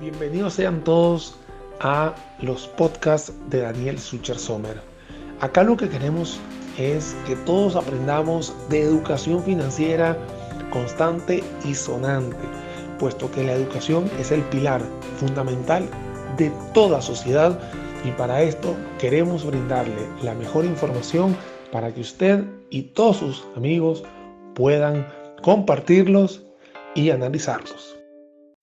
Bienvenidos 0.00 0.54
sean 0.54 0.82
todos 0.82 1.36
a 1.80 2.14
los 2.40 2.66
podcasts 2.66 3.32
de 3.48 3.60
Daniel 3.60 3.98
Sucher 3.98 4.36
Sommer. 4.36 4.80
Acá 5.40 5.62
lo 5.62 5.76
que 5.76 5.88
queremos 5.88 6.40
es 6.76 7.16
que 7.28 7.36
todos 7.36 7.76
aprendamos 7.76 8.52
de 8.68 8.82
educación 8.82 9.42
financiera 9.44 10.18
constante 10.70 11.44
y 11.64 11.76
sonante, 11.76 12.44
puesto 12.98 13.30
que 13.30 13.44
la 13.44 13.52
educación 13.52 14.10
es 14.18 14.32
el 14.32 14.42
pilar 14.42 14.82
fundamental 15.18 15.88
de 16.36 16.50
toda 16.72 17.00
sociedad 17.00 17.56
y 18.04 18.10
para 18.10 18.42
esto 18.42 18.74
queremos 18.98 19.46
brindarle 19.46 20.08
la 20.22 20.34
mejor 20.34 20.64
información 20.64 21.36
para 21.70 21.94
que 21.94 22.00
usted 22.00 22.42
y 22.68 22.82
todos 22.82 23.18
sus 23.18 23.46
amigos 23.56 24.02
puedan 24.54 25.06
compartirlos 25.40 26.42
y 26.96 27.10
analizarlos 27.10 27.93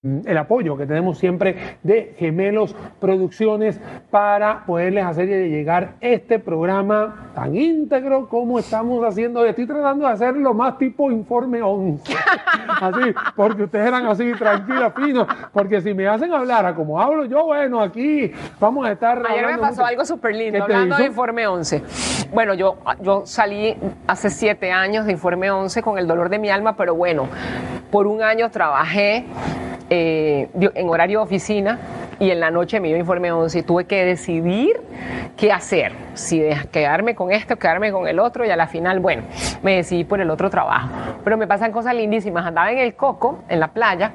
el 0.04 0.36
apoyo 0.36 0.76
que 0.78 0.88
tenemos 0.88 1.20
siempre 1.20 1.78
de 1.84 2.16
Gemelos 2.18 2.76
Producciones 3.00 3.80
para 4.10 4.66
poderles 4.66 5.06
hacer 5.06 5.28
llegar 5.28 5.94
este 6.02 6.40
programa 6.40 7.32
tan 7.36 7.56
íntegro 7.56 8.28
como 8.28 8.58
estamos 8.58 9.06
haciendo. 9.06 9.46
Estoy 9.46 9.68
tratando 9.68 10.08
de 10.08 10.14
hacerlo 10.14 10.56
más 10.56 10.80
tipo 10.80 11.12
informe 11.12 11.62
11. 11.62 12.16
Así, 12.82 13.14
porque 13.36 13.64
ustedes 13.64 13.88
eran 13.88 14.08
así 14.08 14.34
tranquilos, 14.34 14.92
finos. 14.96 15.28
Porque 15.54 15.82
si 15.82 15.94
me 15.94 16.08
hacen 16.08 16.34
hablar 16.34 16.66
a 16.66 16.74
como 16.74 17.00
hablo 17.00 17.26
yo, 17.26 17.46
bueno, 17.46 17.80
aquí 17.80 18.32
vamos 18.60 18.88
a 18.88 18.94
estar. 18.94 19.24
Ayer 19.30 19.46
me 19.46 19.58
pasó 19.60 19.86
algo 19.86 20.04
súper 20.04 20.36
lindo 20.36 20.64
hablando 20.64 20.98
de 20.98 21.06
informe 21.06 21.46
11. 21.46 21.84
Bueno, 22.34 22.56
yo, 22.56 22.78
yo 23.02 23.24
salí 23.28 23.78
hace 24.08 24.32
siete 24.32 24.72
años 24.72 25.06
de 25.06 25.12
informe 25.12 25.52
11 25.52 25.84
con 25.84 26.00
el 26.00 26.08
dolor 26.08 26.30
de 26.30 26.40
mi 26.40 26.50
alma, 26.50 26.76
pero 26.76 26.96
bueno, 26.96 27.28
por 27.92 28.08
un 28.08 28.24
año 28.24 28.50
trabajé 28.50 29.26
eh, 29.94 30.48
en 30.74 30.90
horario 30.90 31.22
oficina 31.22 31.78
y 32.22 32.30
en 32.30 32.40
la 32.40 32.52
noche 32.52 32.80
me 32.80 32.88
dio 32.88 32.98
informe 32.98 33.32
11 33.32 33.60
y 33.60 33.64
tuve 33.64 33.86
que 33.86 34.06
decidir 34.06 34.80
qué 35.36 35.52
hacer, 35.52 35.94
si 36.14 36.40
quedarme 36.72 37.16
con 37.16 37.32
esto, 37.32 37.58
quedarme 37.58 37.92
con 37.92 38.08
el 38.08 38.20
otro 38.20 38.46
y 38.46 38.52
a 38.52 38.56
la 38.56 38.68
final, 38.68 39.00
bueno, 39.00 39.24
me 39.64 39.78
decidí 39.78 40.04
por 40.04 40.22
el 40.22 40.30
otro 40.30 40.52
trabajo. 40.52 40.90
Pero 41.24 41.36
me 41.36 41.48
pasan 41.48 41.72
cosas 41.72 41.96
lindísimas. 41.96 42.46
Andaba 42.46 42.72
en 42.72 42.78
el 42.78 42.94
Coco, 42.94 43.40
en 43.50 43.60
la 43.60 43.70
playa, 43.70 44.12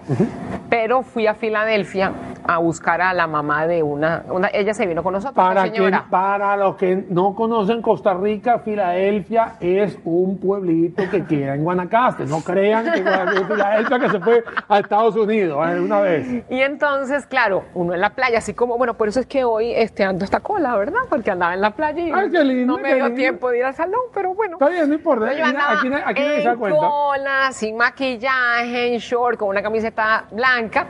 pero 0.70 1.02
fui 1.02 1.26
a 1.26 1.34
Filadelfia 1.34 2.12
a 2.48 2.58
buscar 2.58 3.00
a 3.00 3.12
la 3.12 3.26
mamá 3.26 3.66
de 3.66 3.82
una, 3.82 4.22
ella 4.52 4.72
se 4.72 4.86
vino 4.86 5.02
con 5.02 5.14
nosotros. 5.14 5.34
Para, 5.34 6.06
para 6.08 6.56
los 6.56 6.76
que 6.76 7.04
no 7.08 7.34
conocen 7.34 7.82
Costa 7.82 8.14
Rica, 8.14 8.60
Filadelfia 8.60 9.54
es 9.58 9.98
un 10.04 10.38
pueblito 10.38 11.02
que 11.10 11.24
queda 11.24 11.56
en 11.56 11.64
Guanacaste. 11.64 12.24
No 12.26 12.40
crean 12.42 12.84
que 12.84 13.02
Filadelfia 13.02 13.98
que 13.98 14.10
se 14.10 14.20
fue 14.20 14.44
a 14.68 14.78
Estados 14.78 15.16
Unidos 15.16 15.58
¿eh? 15.68 15.80
una 15.80 16.00
vez. 16.00 16.44
Y 16.48 16.60
entonces, 16.60 17.26
claro, 17.26 17.64
uno 17.74 17.95
en 17.96 18.00
la 18.00 18.10
playa, 18.10 18.38
así 18.38 18.54
como, 18.54 18.78
bueno, 18.78 18.94
por 18.94 19.08
eso 19.08 19.20
es 19.20 19.26
que 19.26 19.44
hoy 19.44 19.72
este, 19.72 20.04
ando 20.04 20.24
esta 20.24 20.40
cola, 20.40 20.76
¿verdad? 20.76 21.00
Porque 21.08 21.30
andaba 21.30 21.54
en 21.54 21.60
la 21.60 21.72
playa 21.72 22.00
y 22.00 22.64
no 22.64 22.78
me 22.78 22.94
dio 22.94 23.12
tiempo 23.12 23.50
de 23.50 23.58
ir 23.58 23.64
al 23.64 23.74
salón, 23.74 24.00
pero 24.14 24.34
bueno. 24.34 24.54
Está 24.54 24.68
bien, 24.68 24.88
no 24.88 24.94
importa. 24.94 25.32
Yo 25.32 25.44
aquí, 25.44 25.88
aquí 26.04 26.22
en 26.22 26.42
se 26.42 26.56
cuenta. 26.56 26.78
cola, 26.78 27.48
sin 27.52 27.76
maquillaje, 27.76 28.94
en 28.94 28.98
short, 28.98 29.38
con 29.38 29.48
una 29.48 29.62
camiseta 29.62 30.24
blanca 30.30 30.86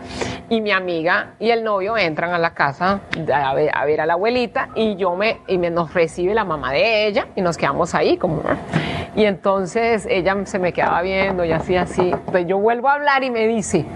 y 0.48 0.60
mi 0.60 0.70
amiga 0.70 1.34
y 1.38 1.50
el 1.50 1.64
novio 1.64 1.96
entran 1.96 2.32
a 2.32 2.38
la 2.38 2.50
casa 2.50 3.00
a 3.32 3.54
ver 3.54 3.70
a, 3.74 3.84
ver 3.84 4.00
a 4.00 4.06
la 4.06 4.12
abuelita 4.14 4.68
y 4.74 4.96
yo 4.96 5.16
me, 5.16 5.40
y 5.46 5.58
me 5.58 5.70
nos 5.70 5.92
recibe 5.94 6.34
la 6.34 6.44
mamá 6.44 6.72
de 6.72 7.06
ella 7.06 7.28
y 7.34 7.40
nos 7.40 7.56
quedamos 7.56 7.94
ahí 7.94 8.16
como... 8.16 8.42
Y 9.14 9.24
entonces 9.24 10.06
ella 10.10 10.36
se 10.44 10.58
me 10.58 10.74
quedaba 10.74 11.00
viendo 11.00 11.42
y 11.42 11.50
así, 11.50 11.74
así. 11.74 12.10
Entonces 12.10 12.46
yo 12.46 12.58
vuelvo 12.58 12.90
a 12.90 12.94
hablar 12.94 13.24
y 13.24 13.30
me 13.30 13.46
dice, 13.48 13.86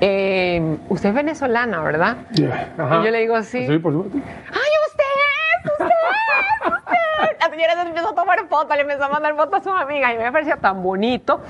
eh, 0.00 0.76
usted 0.88 1.10
es 1.10 1.14
venezolana, 1.14 1.80
¿verdad? 1.82 2.16
Y 2.32 2.42
yo 2.42 3.10
le 3.10 3.20
digo, 3.20 3.42
sí. 3.42 3.66
Sí, 3.66 3.78
por 3.78 3.92
supuesto. 3.92 4.18
¡Ay, 4.48 4.70
usted! 4.88 5.72
¡Usted! 5.72 6.72
¡Usted! 6.78 7.36
La 7.38 7.50
señora 7.50 7.74
se 7.74 7.88
empezó 7.88 8.08
a 8.10 8.14
tomar 8.14 8.46
fotos, 8.48 8.76
le 8.76 8.82
empezó 8.82 9.04
a 9.04 9.08
mandar 9.08 9.36
fotos 9.36 9.60
a 9.60 9.62
sus 9.62 9.72
amigas 9.72 10.12
y 10.14 10.18
me 10.18 10.32
parecía 10.32 10.56
tan 10.56 10.82
bonito 10.82 11.40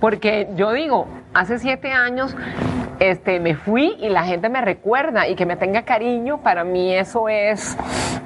porque 0.00 0.48
yo 0.54 0.72
digo, 0.72 1.06
hace 1.32 1.58
siete 1.58 1.92
años 1.92 2.36
este, 3.00 3.40
me 3.40 3.54
fui 3.54 3.96
y 4.00 4.08
la 4.08 4.24
gente 4.24 4.48
me 4.48 4.60
recuerda 4.60 5.28
y 5.28 5.34
que 5.34 5.46
me 5.46 5.56
tenga 5.56 5.82
cariño, 5.82 6.38
para 6.38 6.64
mí 6.64 6.94
eso 6.94 7.28
es, 7.28 7.76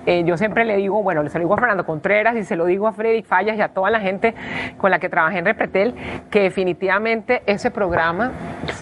eh, 0.07 0.25
yo 0.25 0.37
siempre 0.37 0.65
le 0.65 0.77
digo, 0.77 1.03
bueno, 1.03 1.27
se 1.29 1.39
lo 1.39 1.45
digo 1.45 1.55
a 1.55 1.59
Fernando 1.59 1.85
Contreras 1.85 2.37
y 2.37 2.45
se 2.45 2.57
lo 2.57 2.67
digo 2.67 2.87
a 2.87 2.93
Freddy 2.93 3.23
Fallas 3.23 3.57
y 3.57 3.61
a 3.61 3.69
toda 3.69 3.91
la 3.91 4.01
gente 4.01 4.35
con 4.77 4.91
la 4.91 4.99
que 4.99 5.09
trabajé 5.09 5.39
en 5.39 5.45
Repretel, 5.45 5.95
que 6.31 6.43
definitivamente 6.43 7.43
ese 7.47 7.71
programa 7.71 8.33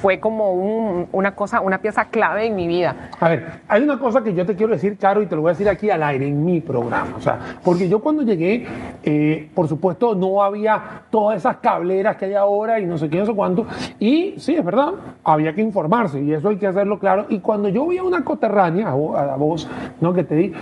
fue 0.01 0.21
como 0.21 0.53
una 0.53 1.35
cosa, 1.35 1.61
una 1.61 1.79
pieza 1.79 2.07
clave 2.07 2.47
en 2.47 2.57
mi 2.57 2.67
vida. 2.67 3.11
A 3.21 3.29
ver, 3.29 3.47
hay 3.69 3.83
una 3.83 3.99
cosa 3.99 4.23
que 4.23 4.35
yo 4.35 4.45
te 4.45 4.55
quiero 4.55 4.73
decir, 4.73 4.97
Caro, 4.99 5.23
y 5.23 5.27
te 5.27 5.37
lo 5.37 5.43
voy 5.43 5.51
a 5.51 5.53
decir 5.53 5.69
aquí 5.69 5.91
al 5.91 6.03
aire, 6.03 6.27
en 6.27 6.45
mi 6.45 6.61
programa, 6.61 7.17
o 7.17 7.21
sea, 7.21 7.39
porque 7.63 7.89
yo 7.89 8.01
cuando 8.01 8.23
llegué, 8.23 8.67
eh, 9.03 9.49
por 9.55 9.69
supuesto, 9.69 10.15
no 10.15 10.43
había 10.43 11.03
todas 11.11 11.39
esas 11.39 11.57
cableras 11.59 12.17
que 12.17 12.27
hay 12.27 12.35
ahora 12.35 12.81
y 12.81 12.87
no 12.87 12.99
sé 12.99 13.09
qué, 13.09 13.19
no 13.19 13.27
sé 13.27 13.35
cuánto, 13.35 13.67
y 13.99 14.35
sí, 14.39 14.55
es 14.55 14.65
verdad, 14.65 14.93
había 15.25 15.55
que 15.55 15.61
informarse 15.77 16.23
y 16.23 16.33
eso 16.33 16.49
hay 16.49 16.57
que 16.57 16.67
hacerlo 16.67 16.99
claro. 16.99 17.27
Y 17.29 17.41
cuando 17.41 17.69
yo 17.69 17.87
vi 17.87 17.99
a 17.99 18.03
una 18.03 18.25
coterránea, 18.25 18.89
a 18.89 19.37
voz 19.37 19.69
¿no? 20.01 20.15
que 20.15 20.25
te 20.25 20.35
di, 20.35 20.53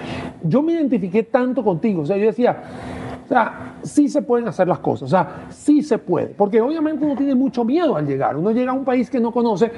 yo 0.43 0.63
me 0.63 0.73
identifiqué 0.73 1.23
tanto 1.23 1.63
contigo. 1.63 2.03
O 2.03 2.07
sea, 2.07 2.17
yo 2.17 2.27
decía, 2.27 2.57
o 3.25 3.29
sea, 3.29 3.77
sí 3.83 4.09
se 4.09 4.21
pueden 4.21 4.49
hacer 4.49 4.69
las 4.69 4.81
cosas, 4.81 5.03
o 5.05 5.09
sea, 5.09 5.47
sí 5.49 5.83
se 5.83 5.97
puede, 5.97 6.27
porque 6.29 6.61
obviamente 6.61 7.05
uno 7.05 7.17
tiene 7.17 7.35
mucho 7.35 7.65
miedo 7.65 7.97
al 7.97 8.07
llegar, 8.07 8.37
uno 8.37 8.51
llega 8.51 8.73
a 8.73 8.75
un 8.75 8.85
país 8.85 9.09
que 9.09 9.19
no 9.19 9.33
conoce, 9.33 9.71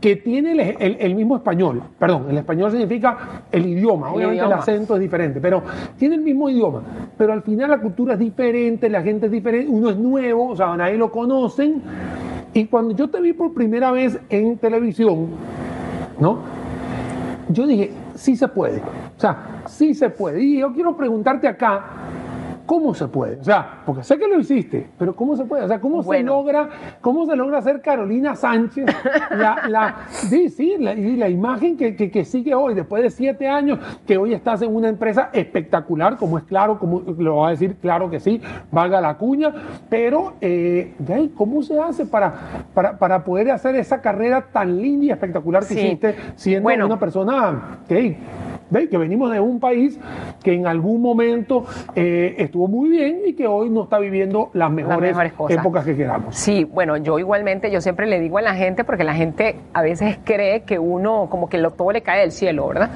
que 0.00 0.16
tiene 0.16 0.76
el, 0.78 1.14
mismo 1.14 1.36
español, 1.36 1.82
perdón, 1.98 2.26
el 2.30 2.38
español 2.38 2.70
significa 2.70 3.44
el 3.52 3.66
idioma, 3.66 4.10
obviamente 4.10 4.42
el 4.42 4.52
acento 4.52 4.94
es 4.94 5.00
diferente, 5.00 5.38
pero 5.40 5.62
tiene 5.98 6.14
el 6.14 6.22
mismo 6.22 6.48
idioma, 6.48 6.82
pero 7.18 7.34
al 7.34 7.42
final 7.42 7.70
la 7.70 7.78
cultura 7.78 8.14
es 8.14 8.20
diferente, 8.20 8.88
la 8.88 9.02
gente 9.02 9.26
es 9.26 9.32
diferente, 9.32 9.70
uno 9.70 9.90
es 9.90 9.96
nuevo, 9.96 10.48
o 10.48 10.56
sea, 10.56 10.74
nadie 10.74 10.96
lo 10.96 11.10
conocen, 11.10 11.82
y 12.54 12.66
cuando 12.66 12.94
yo 12.94 13.10
te 13.10 13.20
vi 13.20 13.32
por 13.32 13.52
primera 13.52 13.90
vez 13.90 14.18
en 14.30 14.56
televisión, 14.58 15.28
¿no? 16.20 16.38
Yo 17.48 17.66
dije, 17.66 17.92
sí 18.14 18.36
se 18.36 18.46
puede. 18.46 18.78
O 18.78 19.20
sea, 19.20 19.62
sí 19.66 19.92
se 19.92 20.08
puede. 20.08 20.42
Y 20.42 20.58
yo 20.60 20.72
quiero 20.72 20.96
preguntarte 20.96 21.48
acá, 21.48 21.84
¿Cómo 22.66 22.94
se 22.94 23.08
puede? 23.08 23.36
O 23.40 23.44
sea, 23.44 23.82
porque 23.84 24.02
sé 24.02 24.18
que 24.18 24.26
lo 24.26 24.38
hiciste, 24.40 24.86
pero 24.98 25.14
¿cómo 25.14 25.36
se 25.36 25.44
puede? 25.44 25.64
O 25.64 25.68
sea, 25.68 25.80
¿cómo 25.80 26.02
se 26.02 26.22
logra, 26.22 26.68
cómo 27.02 27.26
se 27.26 27.36
logra 27.36 27.58
hacer 27.58 27.82
Carolina 27.82 28.34
Sánchez 28.36 28.86
la, 29.30 29.68
la, 29.68 29.96
sí, 30.08 30.76
la, 30.78 30.94
y 30.94 31.16
la 31.16 31.28
imagen 31.28 31.76
que, 31.76 31.94
que, 31.94 32.24
sigue 32.24 32.54
hoy, 32.54 32.74
después 32.74 33.02
de 33.02 33.10
siete 33.10 33.46
años, 33.46 33.78
que 34.06 34.16
hoy 34.16 34.32
estás 34.32 34.62
en 34.62 34.74
una 34.74 34.88
empresa 34.88 35.28
espectacular, 35.34 36.16
como 36.16 36.38
es 36.38 36.44
claro, 36.44 36.78
como 36.78 37.00
lo 37.00 37.36
va 37.36 37.48
a 37.48 37.50
decir, 37.50 37.76
claro 37.76 38.08
que 38.08 38.18
sí, 38.18 38.40
valga 38.72 38.98
la 39.00 39.18
cuña, 39.18 39.52
pero 39.90 40.34
eh, 40.40 40.94
¿cómo 41.36 41.62
se 41.62 41.78
hace 41.78 42.06
para, 42.06 42.34
para, 42.72 42.98
para, 42.98 43.24
poder 43.24 43.50
hacer 43.50 43.74
esa 43.76 44.00
carrera 44.00 44.46
tan 44.52 44.80
linda 44.80 45.04
y 45.04 45.10
espectacular 45.10 45.66
que 45.66 45.74
hiciste 45.74 46.16
siendo 46.36 46.68
una 46.86 46.98
persona 46.98 47.80
que 47.86 48.16
que 48.90 48.98
venimos 48.98 49.30
de 49.32 49.40
un 49.40 49.60
país 49.60 49.98
que 50.42 50.52
en 50.52 50.66
algún 50.66 51.00
momento 51.00 51.64
eh, 51.94 52.34
estuvo 52.38 52.68
muy 52.68 52.90
bien 52.90 53.20
y 53.26 53.34
que 53.34 53.46
hoy 53.46 53.70
no 53.70 53.84
está 53.84 53.98
viviendo 53.98 54.50
las 54.52 54.70
mejores, 54.70 55.16
épocas 55.48 55.84
que 55.84 55.96
queramos. 55.96 56.34
Sí, 56.34 56.64
bueno, 56.64 56.96
yo 56.96 57.18
igualmente, 57.18 57.70
yo 57.70 57.80
siempre 57.80 58.06
le 58.06 58.20
digo 58.20 58.38
a 58.38 58.42
la 58.42 58.54
gente, 58.54 58.84
porque 58.84 59.04
la 59.04 59.14
gente 59.14 59.56
a 59.72 59.82
veces 59.82 60.18
cree 60.24 60.62
que 60.62 60.78
uno, 60.78 61.28
como 61.30 61.48
que 61.48 61.58
todo 61.76 61.92
le 61.92 62.02
cae 62.02 62.20
del 62.20 62.32
cielo, 62.32 62.68
¿verdad? 62.68 62.90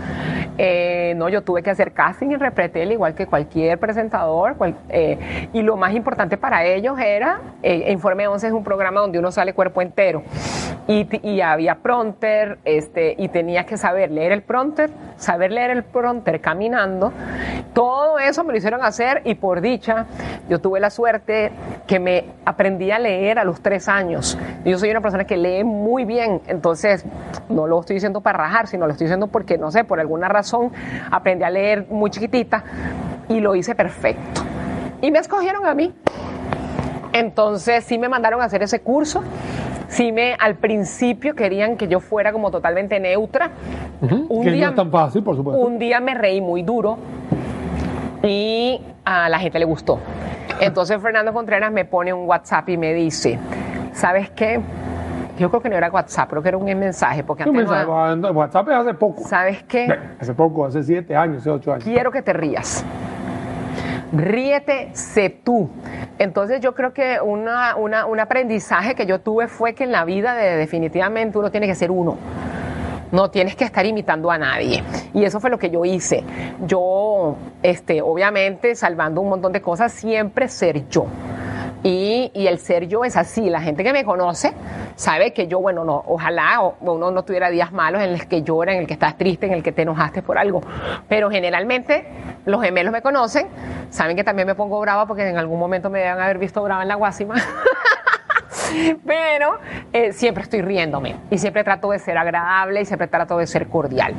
Eh, 0.59 1.15
no, 1.17 1.29
yo 1.29 1.43
tuve 1.43 1.63
que 1.63 1.71
hacer 1.71 1.93
casting 1.93 2.33
en 2.33 2.41
Repretel, 2.41 2.91
igual 2.91 3.15
que 3.15 3.27
cualquier 3.27 3.79
presentador, 3.79 4.57
eh, 4.89 5.49
y 5.53 5.63
lo 5.63 5.77
más 5.77 5.95
importante 5.95 6.37
para 6.37 6.65
ellos 6.65 6.99
era, 6.99 7.41
Informe 7.63 8.27
11 8.27 8.49
es 8.49 8.53
un 8.53 8.65
programa 8.65 9.01
donde 9.01 9.21
uno 9.21 9.31
sale 9.31 9.55
cuerpo 9.55 9.81
entero, 9.81 10.25
y, 10.89 11.07
y 11.23 11.41
había 11.43 11.77
pronter, 11.77 12.59
este, 12.65 13.15
y 13.17 13.29
tenía 13.29 13.65
que 13.67 13.77
saber 13.77 14.11
leer 14.11 14.33
el 14.33 14.43
pronter, 14.43 14.91
saber 15.17 15.53
leer 15.53 15.71
el 15.71 15.85
pronter 15.85 16.41
caminando. 16.41 17.13
Todo 17.75 18.19
eso 18.19 18.43
me 18.43 18.53
lo 18.53 18.59
hicieron 18.59 18.83
hacer 18.83 19.21
y 19.25 19.35
por 19.35 19.61
dicha 19.61 20.07
yo 20.49 20.61
tuve 20.61 20.81
la 20.81 20.91
suerte 20.91 21.53
que 21.87 22.01
me 22.01 22.25
aprendí 22.45 22.91
a 22.91 22.99
leer 22.99 23.39
a 23.39 23.45
los 23.45 23.61
tres 23.61 23.89
años. 23.89 24.39
Yo 24.65 24.79
soy 24.79 24.91
una 24.91 25.01
persona 25.01 25.25
que 25.25 25.37
lee 25.37 25.63
muy 25.63 26.05
bien, 26.05 26.41
entonces 26.47 27.05
no 27.49 27.67
lo 27.67 27.81
estoy 27.81 27.95
diciendo 27.95 28.23
para 28.23 28.39
rajar, 28.39 28.67
sino 28.67 28.87
lo 28.87 28.93
estoy 28.93 29.05
diciendo 29.07 29.27
porque, 29.29 29.59
no 29.59 29.71
sé, 29.71 29.85
por 29.85 30.01
alguna 30.01 30.29
razón 30.29 30.48
aprendí 31.11 31.45
a 31.45 31.51
leer 31.51 31.87
muy 31.91 32.11
chiquitita 32.11 32.65
y 33.29 33.41
lo 33.41 33.55
hice 33.55 33.75
perfecto. 33.75 34.43
Y 35.01 35.11
me 35.11 35.19
escogieron 35.19 35.67
a 35.67 35.75
mí. 35.75 35.95
Entonces 37.13 37.85
sí 37.85 37.99
me 37.99 38.09
mandaron 38.09 38.41
a 38.41 38.45
hacer 38.45 38.63
ese 38.63 38.81
curso 38.81 39.23
sí 39.89 40.13
me 40.13 40.35
al 40.39 40.57
principio 40.57 41.35
querían 41.35 41.77
que 41.77 41.89
yo 41.89 42.01
fuera 42.01 42.33
como 42.33 42.51
totalmente 42.51 43.01
neutra. 43.01 43.51
un 44.01 44.45
que 44.45 44.51
día, 44.53 44.67
no 44.67 44.71
es 44.71 44.77
tan 44.77 44.91
fácil, 44.91 45.23
por 45.23 45.37
supuesto. 45.37 45.61
Un 45.61 45.79
día 45.79 46.01
me 46.01 46.15
reí 46.15 46.41
muy 46.41 46.63
duro 46.63 46.99
y 48.23 48.81
a 49.05 49.29
la 49.29 49.39
gente 49.39 49.59
le 49.59 49.65
gustó. 49.65 49.99
Entonces 50.61 51.01
Fernando 51.01 51.33
Contreras 51.33 51.73
me 51.73 51.85
pone 51.85 52.13
un 52.13 52.29
WhatsApp 52.29 52.69
y 52.69 52.77
me 52.77 52.93
dice, 52.95 53.39
¿sabes 53.93 54.31
qué? 54.31 54.61
Yo 55.39 55.49
creo 55.51 55.63
que 55.63 55.69
no 55.69 55.77
era 55.77 55.89
WhatsApp, 55.91 56.29
creo 56.31 56.43
que 56.43 56.49
era 56.49 56.59
un 56.59 56.65
mensaje, 56.65 57.23
porque 57.25 57.45
antes 57.45 57.55
no 57.65 57.71
mensaje, 57.71 58.31
WhatsApp 58.33 58.69
es 58.69 58.75
hace 58.75 58.95
poco. 58.95 59.23
¿Sabes 59.29 59.63
qué? 59.65 59.89
Hace 60.21 60.35
poco, 60.35 60.67
hace 60.67 60.83
siete 60.83 61.15
años, 61.17 61.39
hace 61.39 61.51
ocho 61.51 61.73
años. 61.73 61.85
Quiero 61.85 62.11
que 62.11 62.23
te 62.23 62.33
rías. 62.33 62.85
Ríete, 64.13 64.91
sé 64.95 65.29
tú. 65.31 65.69
Entonces 66.19 66.61
yo 66.61 66.75
creo 66.75 66.93
que 66.93 67.19
una- 67.23 67.77
una- 67.77 68.07
un 68.07 68.19
aprendizaje 68.21 68.95
que 68.95 69.05
yo 69.07 69.21
tuve 69.21 69.49
fue 69.49 69.75
que 69.75 69.85
en 69.85 69.93
la 69.93 70.05
vida 70.05 70.35
de- 70.35 70.57
definitivamente 70.57 71.39
uno 71.39 71.51
tiene 71.51 71.67
que 71.67 71.75
ser 71.75 71.91
uno. 71.91 72.17
No 73.13 73.31
tienes 73.31 73.55
que 73.57 73.65
estar 73.65 73.85
imitando 73.87 74.31
a 74.31 74.39
nadie. 74.39 74.83
Y 75.15 75.25
eso 75.25 75.41
fue 75.41 75.51
lo 75.51 75.59
que 75.59 75.71
yo 75.71 75.85
hice. 75.85 76.25
Yo, 76.67 77.37
este, 77.63 78.03
obviamente, 78.03 78.75
salvando 78.75 79.21
un 79.21 79.29
montón 79.31 79.53
de 79.53 79.61
cosas, 79.63 79.93
siempre 79.93 80.49
ser 80.49 80.89
yo. 80.89 81.07
Y, 81.83 82.31
el 82.35 82.59
ser 82.59 82.89
yo 82.89 83.05
es 83.05 83.17
así. 83.17 83.49
La 83.51 83.61
gente 83.61 83.85
que 83.85 83.93
me 83.93 84.05
conoce 84.05 84.53
sabe 84.97 85.33
que 85.33 85.47
yo, 85.47 85.61
bueno, 85.61 85.85
no, 85.85 86.03
ojalá 86.07 86.61
uno 86.81 87.11
no 87.11 87.25
tuviera 87.25 87.51
días 87.51 87.73
malos 87.73 88.03
en 88.03 88.13
los 88.13 88.27
que 88.27 88.43
llora, 88.43 88.73
en 88.73 88.81
el 88.81 88.87
que 88.87 88.95
estás 88.95 89.17
triste, 89.17 89.47
en 89.47 89.53
el 89.53 89.63
que 89.63 89.73
te 89.73 89.83
enojaste 89.83 90.23
por 90.23 90.39
algo. 90.39 90.63
Pero 91.09 91.31
generalmente 91.31 92.07
los 92.47 92.63
gemelos 92.63 92.93
me 92.93 93.03
conocen, 93.03 93.49
saben 93.91 94.17
que 94.17 94.25
también 94.25 94.47
me 94.47 94.55
pongo 94.55 94.81
brava 94.81 95.07
porque 95.07 95.29
en 95.29 95.39
algún 95.39 95.59
momento 95.59 95.91
me 95.91 96.01
deben 96.01 96.21
haber 96.21 96.39
visto 96.39 96.63
brava 96.63 96.83
en 96.83 96.89
la 96.89 96.97
guasima. 96.97 97.35
Pero 99.07 99.59
eh, 99.93 100.13
siempre 100.13 100.43
estoy 100.43 100.63
riéndome 100.63 101.17
y 101.31 101.39
siempre 101.39 101.65
trato 101.65 101.91
de 101.91 101.99
ser 101.99 102.19
agradable 102.19 102.83
y 102.83 102.85
siempre 102.85 103.09
trato 103.09 103.39
de 103.39 103.47
ser 103.47 103.69
cordial. 103.69 104.15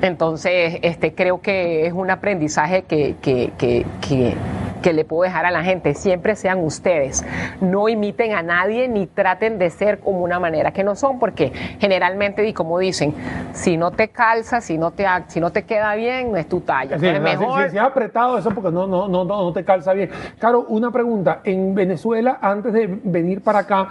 Entonces, 0.00 0.78
este, 0.82 1.14
creo 1.14 1.40
que 1.40 1.86
es 1.86 1.92
un 1.92 2.10
aprendizaje 2.10 2.82
que, 2.82 3.16
que, 3.20 3.52
que, 3.58 4.36
que 4.82 4.92
le 4.92 5.04
puedo 5.04 5.22
dejar 5.22 5.46
a 5.46 5.50
la 5.50 5.62
gente. 5.62 5.94
Siempre 5.94 6.36
sean 6.36 6.62
ustedes. 6.64 7.24
No 7.60 7.88
imiten 7.88 8.32
a 8.34 8.42
nadie 8.42 8.88
ni 8.88 9.06
traten 9.06 9.58
de 9.58 9.70
ser 9.70 9.98
como 10.00 10.20
una 10.20 10.38
manera 10.38 10.72
que 10.72 10.84
no 10.84 10.94
son, 10.94 11.18
porque 11.18 11.52
generalmente, 11.78 12.46
y 12.46 12.52
como 12.52 12.78
dicen, 12.78 13.14
si 13.52 13.76
no 13.76 13.90
te 13.90 14.08
calza, 14.08 14.60
si 14.60 14.78
no 14.78 14.90
te, 14.92 15.06
si 15.28 15.40
no 15.40 15.50
te 15.50 15.64
queda 15.64 15.94
bien, 15.94 16.30
no 16.32 16.36
es 16.38 16.48
tu 16.48 16.60
talla. 16.60 16.98
Sí, 16.98 17.06
Entonces, 17.06 17.20
o 17.20 17.22
sea, 17.24 17.32
si- 17.38 17.44
mejor- 17.44 17.64
si, 17.64 17.70
si 17.70 17.78
has 17.78 17.86
apretado 17.86 18.38
eso 18.38 18.50
porque 18.50 18.70
no, 18.70 18.86
no, 18.86 19.08
no, 19.08 19.24
no, 19.24 19.42
no 19.44 19.52
te 19.52 19.64
calza 19.64 19.92
bien. 19.92 20.10
Claro, 20.38 20.64
una 20.68 20.90
pregunta. 20.90 21.40
En 21.44 21.74
Venezuela, 21.74 22.38
antes 22.40 22.72
de 22.72 22.86
venir 23.04 23.42
para 23.42 23.60
acá, 23.60 23.88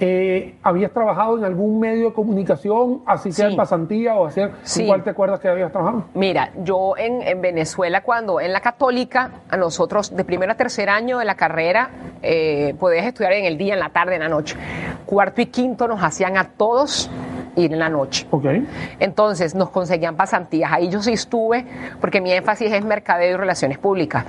eh, 0.00 0.56
¿habías 0.62 0.92
trabajado 0.92 1.38
en 1.38 1.44
algún 1.44 1.78
medio 1.80 2.08
de 2.08 2.12
comunicación, 2.14 3.02
así 3.06 3.32
sea 3.32 3.46
Sí. 3.46 3.52
en 3.52 3.56
pasantía 3.56 4.14
o 4.14 4.26
hacer? 4.26 4.52
Sí. 4.62 4.86
¿Cuál 4.86 5.02
te 5.04 5.10
acuerdas 5.10 5.40
que 5.40 5.48
habías 5.48 5.70
trabajado? 5.70 6.04
Mira, 6.14 6.50
yo 6.62 6.96
en, 6.96 7.22
en 7.22 7.40
Venezuela, 7.40 8.02
cuando 8.02 8.40
en 8.40 8.52
la 8.52 8.60
católica, 8.60 9.30
a 9.50 9.56
nosotros 9.56 10.14
de 10.16 10.23
primero 10.24 10.52
a 10.52 10.54
tercer 10.56 10.88
año 10.88 11.18
de 11.18 11.24
la 11.24 11.34
carrera, 11.34 11.90
eh, 12.22 12.74
podías 12.78 13.06
estudiar 13.06 13.32
en 13.34 13.44
el 13.44 13.58
día, 13.58 13.74
en 13.74 13.80
la 13.80 13.90
tarde, 13.90 14.14
en 14.14 14.20
la 14.22 14.28
noche. 14.28 14.56
Cuarto 15.06 15.40
y 15.40 15.46
quinto 15.46 15.86
nos 15.88 16.02
hacían 16.02 16.36
a 16.36 16.44
todos 16.44 17.10
ir 17.56 17.72
en 17.72 17.78
la 17.78 17.88
noche. 17.88 18.26
Ok. 18.30 18.46
Entonces 18.98 19.54
nos 19.54 19.70
conseguían 19.70 20.16
pasantías. 20.16 20.72
Ahí 20.72 20.88
yo 20.88 21.00
sí 21.02 21.12
estuve, 21.12 21.64
porque 22.00 22.20
mi 22.20 22.32
énfasis 22.32 22.72
es 22.72 22.84
mercadeo 22.84 23.34
y 23.34 23.36
relaciones 23.36 23.78
públicas. 23.78 24.24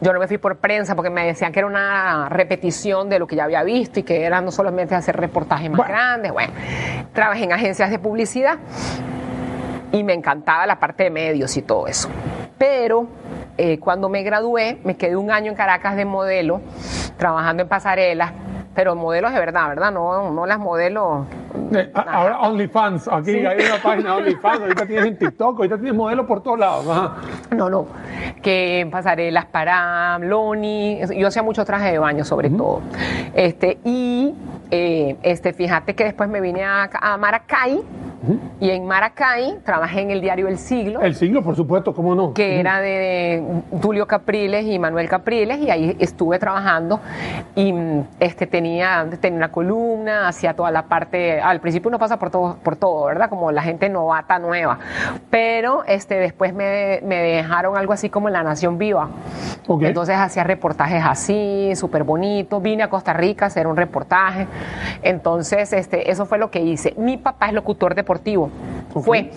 Yo 0.00 0.12
no 0.12 0.20
me 0.20 0.28
fui 0.28 0.38
por 0.38 0.58
prensa 0.58 0.94
porque 0.94 1.10
me 1.10 1.24
decían 1.26 1.50
que 1.50 1.60
era 1.60 1.66
una 1.66 2.28
repetición 2.28 3.08
de 3.08 3.18
lo 3.18 3.26
que 3.26 3.36
ya 3.36 3.44
había 3.44 3.62
visto 3.62 4.00
y 4.00 4.02
que 4.02 4.22
era 4.24 4.40
no 4.40 4.50
solamente 4.50 4.94
hacer 4.94 5.16
reportajes 5.16 5.70
más 5.70 5.78
Bueno. 5.78 5.92
grandes. 5.94 6.32
Bueno, 6.32 6.52
trabajé 7.12 7.44
en 7.44 7.52
agencias 7.52 7.90
de 7.90 7.98
publicidad 7.98 8.58
y 9.92 10.02
me 10.04 10.12
encantaba 10.12 10.66
la 10.66 10.78
parte 10.78 11.04
de 11.04 11.10
medios 11.10 11.56
y 11.56 11.62
todo 11.62 11.86
eso. 11.86 12.08
Pero 12.58 13.06
eh, 13.58 13.78
cuando 13.78 14.08
me 14.08 14.22
gradué, 14.22 14.78
me 14.84 14.96
quedé 14.96 15.16
un 15.16 15.30
año 15.30 15.50
en 15.50 15.56
Caracas 15.56 15.96
de 15.96 16.04
modelo, 16.04 16.60
trabajando 17.16 17.62
en 17.62 17.68
pasarelas, 17.68 18.32
pero 18.74 18.96
modelos 18.96 19.32
de 19.32 19.38
verdad, 19.38 19.68
¿verdad? 19.68 19.92
No, 19.92 20.30
no 20.32 20.46
las 20.46 20.58
modelos. 20.58 21.26
Eh, 21.72 21.92
ahora 21.94 22.40
OnlyFans, 22.40 23.06
aquí 23.06 23.30
Sí. 23.32 23.46
hay 23.46 23.64
una 23.64 23.80
página 23.80 24.16
OnlyFans, 24.16 24.60
ahorita 24.62 24.86
tienes 24.86 25.06
en 25.06 25.18
TikTok, 25.18 25.56
ahorita 25.58 25.76
tienes 25.76 25.94
modelos 25.94 26.26
por 26.26 26.42
todos 26.42 26.58
lados. 26.58 26.86
Ajá. 26.88 27.12
No, 27.52 27.70
no. 27.70 27.86
Que 28.42 28.80
en 28.80 28.90
pasarelas 28.90 29.46
para 29.46 30.18
Loni. 30.18 30.98
Yo 31.16 31.28
hacía 31.28 31.44
mucho 31.44 31.64
traje 31.64 31.92
de 31.92 31.98
baño, 31.98 32.24
sobre 32.24 32.50
todo. 32.50 32.80
Este, 33.34 33.78
y 33.84 34.34
eh, 34.72 35.16
este, 35.22 35.52
fíjate 35.52 35.94
que 35.94 36.02
después 36.04 36.28
me 36.28 36.40
vine 36.40 36.64
a, 36.64 36.90
a 36.92 37.16
Maracay. 37.16 37.80
Y 38.60 38.70
en 38.70 38.86
Maracay 38.86 39.58
trabajé 39.64 40.00
en 40.00 40.10
el 40.10 40.20
diario 40.20 40.48
El 40.48 40.58
Siglo. 40.58 41.00
El 41.00 41.14
siglo, 41.14 41.42
por 41.42 41.56
supuesto, 41.56 41.94
¿cómo 41.94 42.14
no? 42.14 42.34
que 42.34 42.60
era 42.60 42.80
de 42.80 43.42
Tulio 43.80 44.06
Capriles 44.06 44.66
y 44.66 44.78
Manuel 44.78 45.08
Capriles, 45.08 45.58
y 45.58 45.70
ahí 45.70 45.96
estuve 45.98 46.38
trabajando 46.38 47.00
y 47.54 47.72
mm, 47.72 48.04
este, 48.20 48.46
tenía, 48.46 49.06
tenía 49.20 49.36
una 49.36 49.52
columna, 49.52 50.28
hacía 50.28 50.54
toda 50.54 50.70
la 50.70 50.84
parte, 50.84 51.40
al 51.40 51.60
principio 51.60 51.88
uno 51.88 51.98
pasa 51.98 52.18
por 52.18 52.30
todo, 52.30 52.56
por 52.62 52.76
todo, 52.76 53.06
¿verdad? 53.06 53.28
Como 53.28 53.52
la 53.52 53.62
gente 53.62 53.88
novata 53.88 54.38
nueva, 54.38 54.78
pero 55.30 55.84
este, 55.86 56.16
después 56.16 56.54
me, 56.54 57.00
me 57.02 57.16
dejaron 57.16 57.76
algo 57.76 57.92
así 57.92 58.10
como 58.10 58.28
La 58.28 58.42
Nación 58.42 58.78
Viva. 58.78 59.08
Entonces 59.80 60.16
hacía 60.16 60.44
reportajes 60.44 61.02
así, 61.04 61.72
súper 61.74 62.04
bonitos. 62.04 62.62
Vine 62.62 62.82
a 62.82 62.90
Costa 62.90 63.12
Rica 63.12 63.46
a 63.46 63.48
hacer 63.48 63.66
un 63.66 63.76
reportaje. 63.76 64.46
Entonces, 65.02 65.72
este, 65.72 66.10
eso 66.10 66.26
fue 66.26 66.38
lo 66.38 66.50
que 66.50 66.60
hice. 66.60 66.94
Mi 66.98 67.16
papá 67.16 67.46
es 67.46 67.54
locutor 67.54 67.94
deportivo. 68.14 68.50
Fue. 69.02 69.30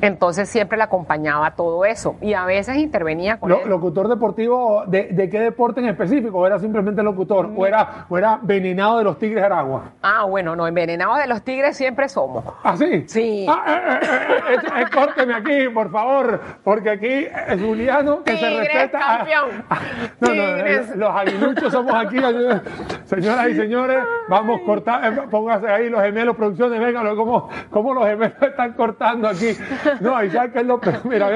Entonces 0.00 0.48
siempre 0.48 0.78
le 0.78 0.84
acompañaba 0.84 1.50
todo 1.54 1.84
eso. 1.84 2.16
Y 2.22 2.32
a 2.32 2.44
veces 2.46 2.76
intervenía 2.78 3.38
con 3.38 3.50
Lo- 3.50 3.60
él. 3.62 3.68
¿Locutor 3.68 4.08
deportivo 4.08 4.84
de, 4.86 5.08
de 5.08 5.28
qué 5.28 5.38
deporte 5.40 5.80
en 5.80 5.86
específico? 5.86 6.38
¿O 6.38 6.46
era 6.46 6.58
simplemente 6.58 7.02
locutor? 7.02 7.50
¿O 7.54 7.66
era, 7.66 8.06
o 8.08 8.16
era 8.16 8.38
venenado 8.42 8.98
de 8.98 9.04
los 9.04 9.18
Tigres 9.18 9.40
de 9.42 9.46
Aragua? 9.46 9.92
Ah, 10.02 10.24
bueno, 10.24 10.56
no, 10.56 10.66
envenenados 10.66 11.18
de 11.18 11.26
los 11.26 11.42
tigres 11.42 11.76
siempre 11.76 12.08
somos. 12.08 12.42
¿Ah, 12.64 12.74
sí? 12.76 13.04
Sí. 13.06 13.46
Ah, 13.48 13.64
eh, 13.68 14.00
eh, 14.02 14.56
eh, 14.80 14.84
córteme 14.92 15.34
aquí, 15.34 15.68
por 15.72 15.90
favor, 15.90 16.40
porque 16.64 16.90
aquí 16.90 17.26
es 17.48 17.60
Juliano 17.60 18.22
que 18.24 18.36
se 18.36 18.50
respeta. 18.60 18.98
Campeón. 18.98 19.64
no, 20.20 20.28
no, 20.34 20.54
Tigres. 20.56 20.96
los 20.96 21.10
aguiluchos 21.14 21.72
somos 21.72 21.94
aquí. 21.94 22.16
Señoras 23.04 23.48
y 23.50 23.54
señores, 23.56 23.98
vamos 24.28 24.60
a 24.60 24.64
cortar, 24.64 25.28
póngase 25.28 25.68
ahí 25.68 25.90
los 25.90 26.00
gemelos, 26.02 26.34
producciones, 26.36 26.80
vengan, 26.80 27.14
cómo, 27.14 27.48
cómo 27.70 27.92
los 27.94 28.06
gemelos 28.06 28.21
están 28.26 28.72
cortando 28.72 29.28
aquí. 29.28 29.48
No, 30.00 30.22
y 30.22 30.30
¿sabes 30.30 30.52
qué 30.52 30.60
es 30.60 30.66
lo 30.66 30.80
peor? 30.80 31.00
Mira, 31.04 31.28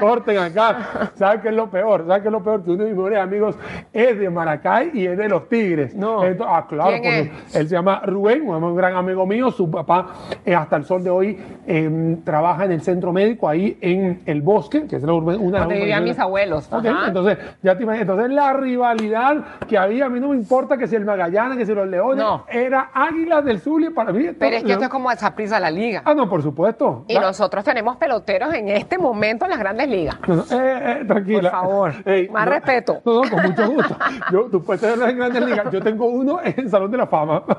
corten 0.00 0.38
acá. 0.38 1.10
¿Sabes 1.14 1.40
qué 1.42 1.48
es 1.48 1.54
lo 1.54 1.70
peor? 1.70 2.04
¿Sabes 2.06 2.22
qué 2.22 2.28
es 2.28 2.32
lo 2.32 2.42
peor? 2.42 2.64
Que 2.64 2.70
uno 2.70 2.84
de 2.84 2.88
mis 2.90 2.96
mejores 2.96 3.18
amigos 3.18 3.56
es 3.92 4.18
de 4.18 4.30
Maracay 4.30 4.90
y 4.94 5.06
es 5.06 5.16
de 5.16 5.28
los 5.28 5.48
Tigres. 5.48 5.94
No. 5.94 6.24
Entonces, 6.24 6.54
ah, 6.56 6.66
claro, 6.68 6.96
él 6.96 7.30
se 7.50 7.64
llama 7.66 8.00
Rubén, 8.04 8.48
un 8.48 8.76
gran 8.76 8.94
amigo 8.94 9.26
mío. 9.26 9.50
Su 9.50 9.70
papá, 9.70 10.06
eh, 10.44 10.54
hasta 10.54 10.76
el 10.76 10.84
sol 10.84 11.02
de 11.02 11.10
hoy, 11.10 11.38
eh, 11.66 12.16
trabaja 12.24 12.64
en 12.64 12.72
el 12.72 12.80
centro 12.82 13.12
médico 13.12 13.48
ahí 13.48 13.78
en 13.80 14.22
el 14.26 14.42
bosque, 14.42 14.86
que 14.86 14.96
es 14.96 15.02
la 15.02 15.12
urbe- 15.12 15.38
una 15.38 15.58
de 15.58 15.64
Donde 15.64 15.74
vivían 15.76 16.04
mis 16.04 16.18
abuelos. 16.18 16.68
Entonces, 16.72 17.38
ya 17.62 17.76
te 17.76 17.82
imaginas, 17.82 18.08
entonces 18.08 18.30
la 18.32 18.52
rivalidad 18.52 19.44
que 19.68 19.76
había, 19.78 20.06
a 20.06 20.08
mí 20.08 20.20
no 20.20 20.28
me 20.28 20.36
importa 20.36 20.76
que 20.76 20.86
si 20.86 20.96
el 20.96 21.04
Magallanes, 21.04 21.58
que 21.58 21.66
si 21.66 21.74
los 21.74 21.86
Leones, 21.88 22.24
No. 22.24 22.44
era 22.50 22.90
Águilas 22.92 23.44
del 23.44 23.60
Zulia 23.60 23.90
para 23.94 24.12
mí. 24.12 24.28
Pero 24.38 24.56
es 24.56 24.64
que 24.64 24.72
esto 24.72 24.84
es 24.84 24.90
como 24.90 25.10
esa 25.10 25.34
prisa 25.34 25.60
la 25.60 25.70
liga. 25.70 26.02
Ah, 26.08 26.14
no, 26.14 26.28
por 26.28 26.40
supuesto. 26.40 27.04
Y 27.08 27.14
La- 27.14 27.20
nosotros 27.22 27.64
tenemos 27.64 27.96
peloteros 27.96 28.54
en 28.54 28.68
este 28.68 28.96
momento 28.96 29.44
en 29.44 29.50
las 29.50 29.58
grandes 29.58 29.88
ligas. 29.88 30.16
No, 30.28 30.36
no, 30.36 30.42
eh, 30.52 31.00
eh, 31.00 31.04
tranquila. 31.04 31.40
Por 31.40 31.50
favor, 31.50 31.92
más 32.30 32.44
no, 32.46 32.50
respeto. 32.52 33.00
No, 33.04 33.24
no, 33.24 33.28
con 33.30 33.42
mucho 33.42 33.68
gusto. 33.70 33.96
Yo, 34.30 34.44
tú 34.44 34.62
puedes 34.62 34.80
tenerlo 34.82 35.08
en 35.08 35.18
grandes 35.18 35.44
ligas. 35.44 35.66
Yo 35.72 35.80
tengo 35.82 36.06
uno 36.06 36.38
en 36.44 36.54
el 36.58 36.70
Salón 36.70 36.92
de 36.92 36.98
la 36.98 37.08
Fama. 37.08 37.42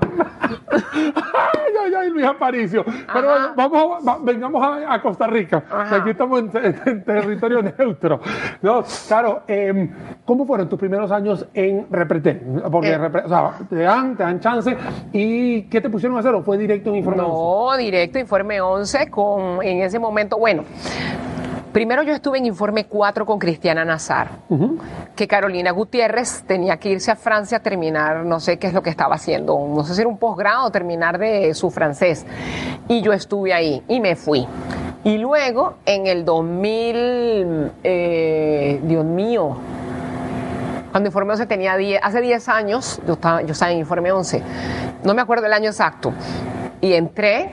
ay, 1.85 1.93
ay, 1.93 2.09
Luis 2.09 2.25
Aparicio. 2.25 2.83
Pero 2.85 3.31
Ajá. 3.31 3.53
bueno, 3.55 3.69
vamos, 3.71 4.07
va- 4.07 4.17
vengamos 4.21 4.63
a, 4.63 4.93
a 4.93 5.01
Costa 5.01 5.27
Rica. 5.27 5.63
Ajá. 5.69 5.95
Aquí 5.97 6.09
estamos 6.11 6.39
en, 6.39 6.51
en- 6.55 6.81
en 6.85 7.03
territorio 7.03 7.61
neutro. 7.61 8.19
No, 8.61 8.83
claro, 9.07 9.43
eh, 9.47 9.89
¿cómo 10.25 10.45
fueron 10.45 10.67
tus 10.69 10.79
primeros 10.79 11.11
años 11.11 11.45
en 11.53 11.87
Repretel? 11.89 12.41
Porque, 12.71 12.91
Eh. 12.91 12.97
Repre- 12.99 13.25
o 13.25 13.29
sea, 13.29 13.51
te 13.69 13.75
dan, 13.77 14.15
te 14.17 14.23
dan 14.23 14.39
chance. 14.39 14.75
¿Y 15.13 15.63
qué 15.63 15.81
te 15.81 15.89
pusieron 15.89 16.17
a 16.17 16.21
hacer? 16.21 16.33
¿O 16.33 16.43
fue 16.43 16.57
directo 16.57 16.89
en 16.89 16.97
información? 16.97 17.31
No, 17.31 17.77
directo, 17.77 18.19
informe 18.19 18.59
11 18.61 19.09
con, 19.09 19.63
en 19.63 19.81
ese 19.81 19.99
momento, 19.99 20.37
bueno, 20.37 20.63
primero 21.73 22.03
yo 22.03 22.13
estuve 22.13 22.37
en 22.37 22.45
informe 22.45 22.85
4 22.85 23.25
con 23.25 23.39
Cristiana 23.39 23.85
Nazar, 23.85 24.29
que 25.15 25.27
Carolina 25.27 25.71
Gutiérrez 25.71 26.43
tenía 26.47 26.77
que 26.77 26.89
irse 26.89 27.11
a 27.11 27.15
Francia 27.15 27.57
a 27.57 27.61
terminar, 27.61 28.25
no 28.25 28.39
sé 28.39 28.57
qué 28.57 28.67
es 28.67 28.73
lo 28.73 28.81
que 28.81 28.89
estaba 28.89 29.15
haciendo, 29.15 29.57
no 29.67 29.83
sé 29.83 29.95
si 29.95 30.01
era 30.01 30.09
un 30.09 30.17
posgrado 30.17 30.65
o 30.65 30.71
terminar 30.71 31.17
de 31.17 31.53
su 31.53 31.69
francés. 31.69 32.25
Y 32.87 33.01
yo 33.01 33.13
estuve 33.13 33.53
ahí 33.53 33.83
y 33.87 33.99
me 33.99 34.15
fui. 34.15 34.47
Y 35.03 35.17
luego, 35.17 35.75
en 35.85 36.07
el 36.07 36.25
2000, 36.25 37.71
eh, 37.83 38.79
Dios 38.83 39.05
mío, 39.05 39.57
cuando 40.91 41.07
Informe 41.07 41.33
11 41.33 41.45
tenía 41.45 41.77
10, 41.77 42.01
hace 42.03 42.21
10 42.21 42.49
años, 42.49 42.99
yo 43.05 43.13
estaba, 43.13 43.41
yo 43.41 43.51
estaba 43.51 43.71
en 43.71 43.79
Informe 43.79 44.11
11, 44.11 44.41
no 45.03 45.13
me 45.13 45.21
acuerdo 45.21 45.45
el 45.45 45.53
año 45.53 45.69
exacto, 45.69 46.13
y 46.81 46.93
entré 46.93 47.51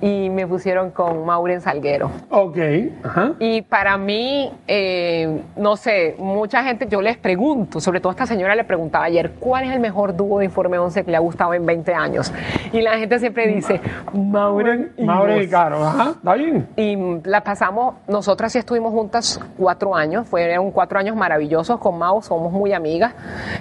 y 0.00 0.28
me 0.30 0.46
pusieron 0.46 0.90
con 0.90 1.24
Maureen 1.24 1.60
Salguero. 1.60 2.10
Ok. 2.30 2.58
Ajá. 3.02 3.32
Y 3.38 3.62
para 3.62 3.96
mí, 3.96 4.52
eh, 4.66 5.42
no 5.56 5.76
sé, 5.76 6.16
mucha 6.18 6.62
gente, 6.62 6.86
yo 6.88 7.00
les 7.00 7.16
pregunto, 7.16 7.80
sobre 7.80 8.00
todo 8.00 8.10
esta 8.12 8.26
señora 8.26 8.54
le 8.54 8.64
preguntaba 8.64 9.04
ayer, 9.04 9.32
¿cuál 9.40 9.64
es 9.64 9.72
el 9.72 9.80
mejor 9.80 10.16
dúo 10.16 10.38
de 10.38 10.46
Informe 10.46 10.78
11 10.78 11.04
que 11.04 11.10
le 11.10 11.16
ha 11.16 11.20
gustado 11.20 11.54
en 11.54 11.64
20 11.64 11.94
años? 11.94 12.32
Y 12.72 12.82
la 12.82 12.98
gente 12.98 13.18
siempre 13.18 13.46
dice, 13.46 13.80
Maureen 14.12 14.92
y 14.96 15.04
Maureen 15.04 15.38
y 15.38 15.40
vos". 15.42 15.50
Caro. 15.50 15.84
Ajá. 15.84 16.10
¿Está 16.10 16.34
bien? 16.34 16.68
Y 16.76 16.96
la 17.28 17.42
pasamos, 17.42 17.94
nosotras 18.08 18.52
sí 18.52 18.58
estuvimos 18.58 18.92
juntas 18.92 19.40
cuatro 19.56 19.94
años, 19.94 20.26
fueron 20.28 20.70
cuatro 20.70 20.98
años 20.98 21.16
maravillosos 21.16 21.78
con 21.78 21.98
Mau, 21.98 22.22
somos 22.22 22.52
muy 22.52 22.72
amigas, 22.72 23.14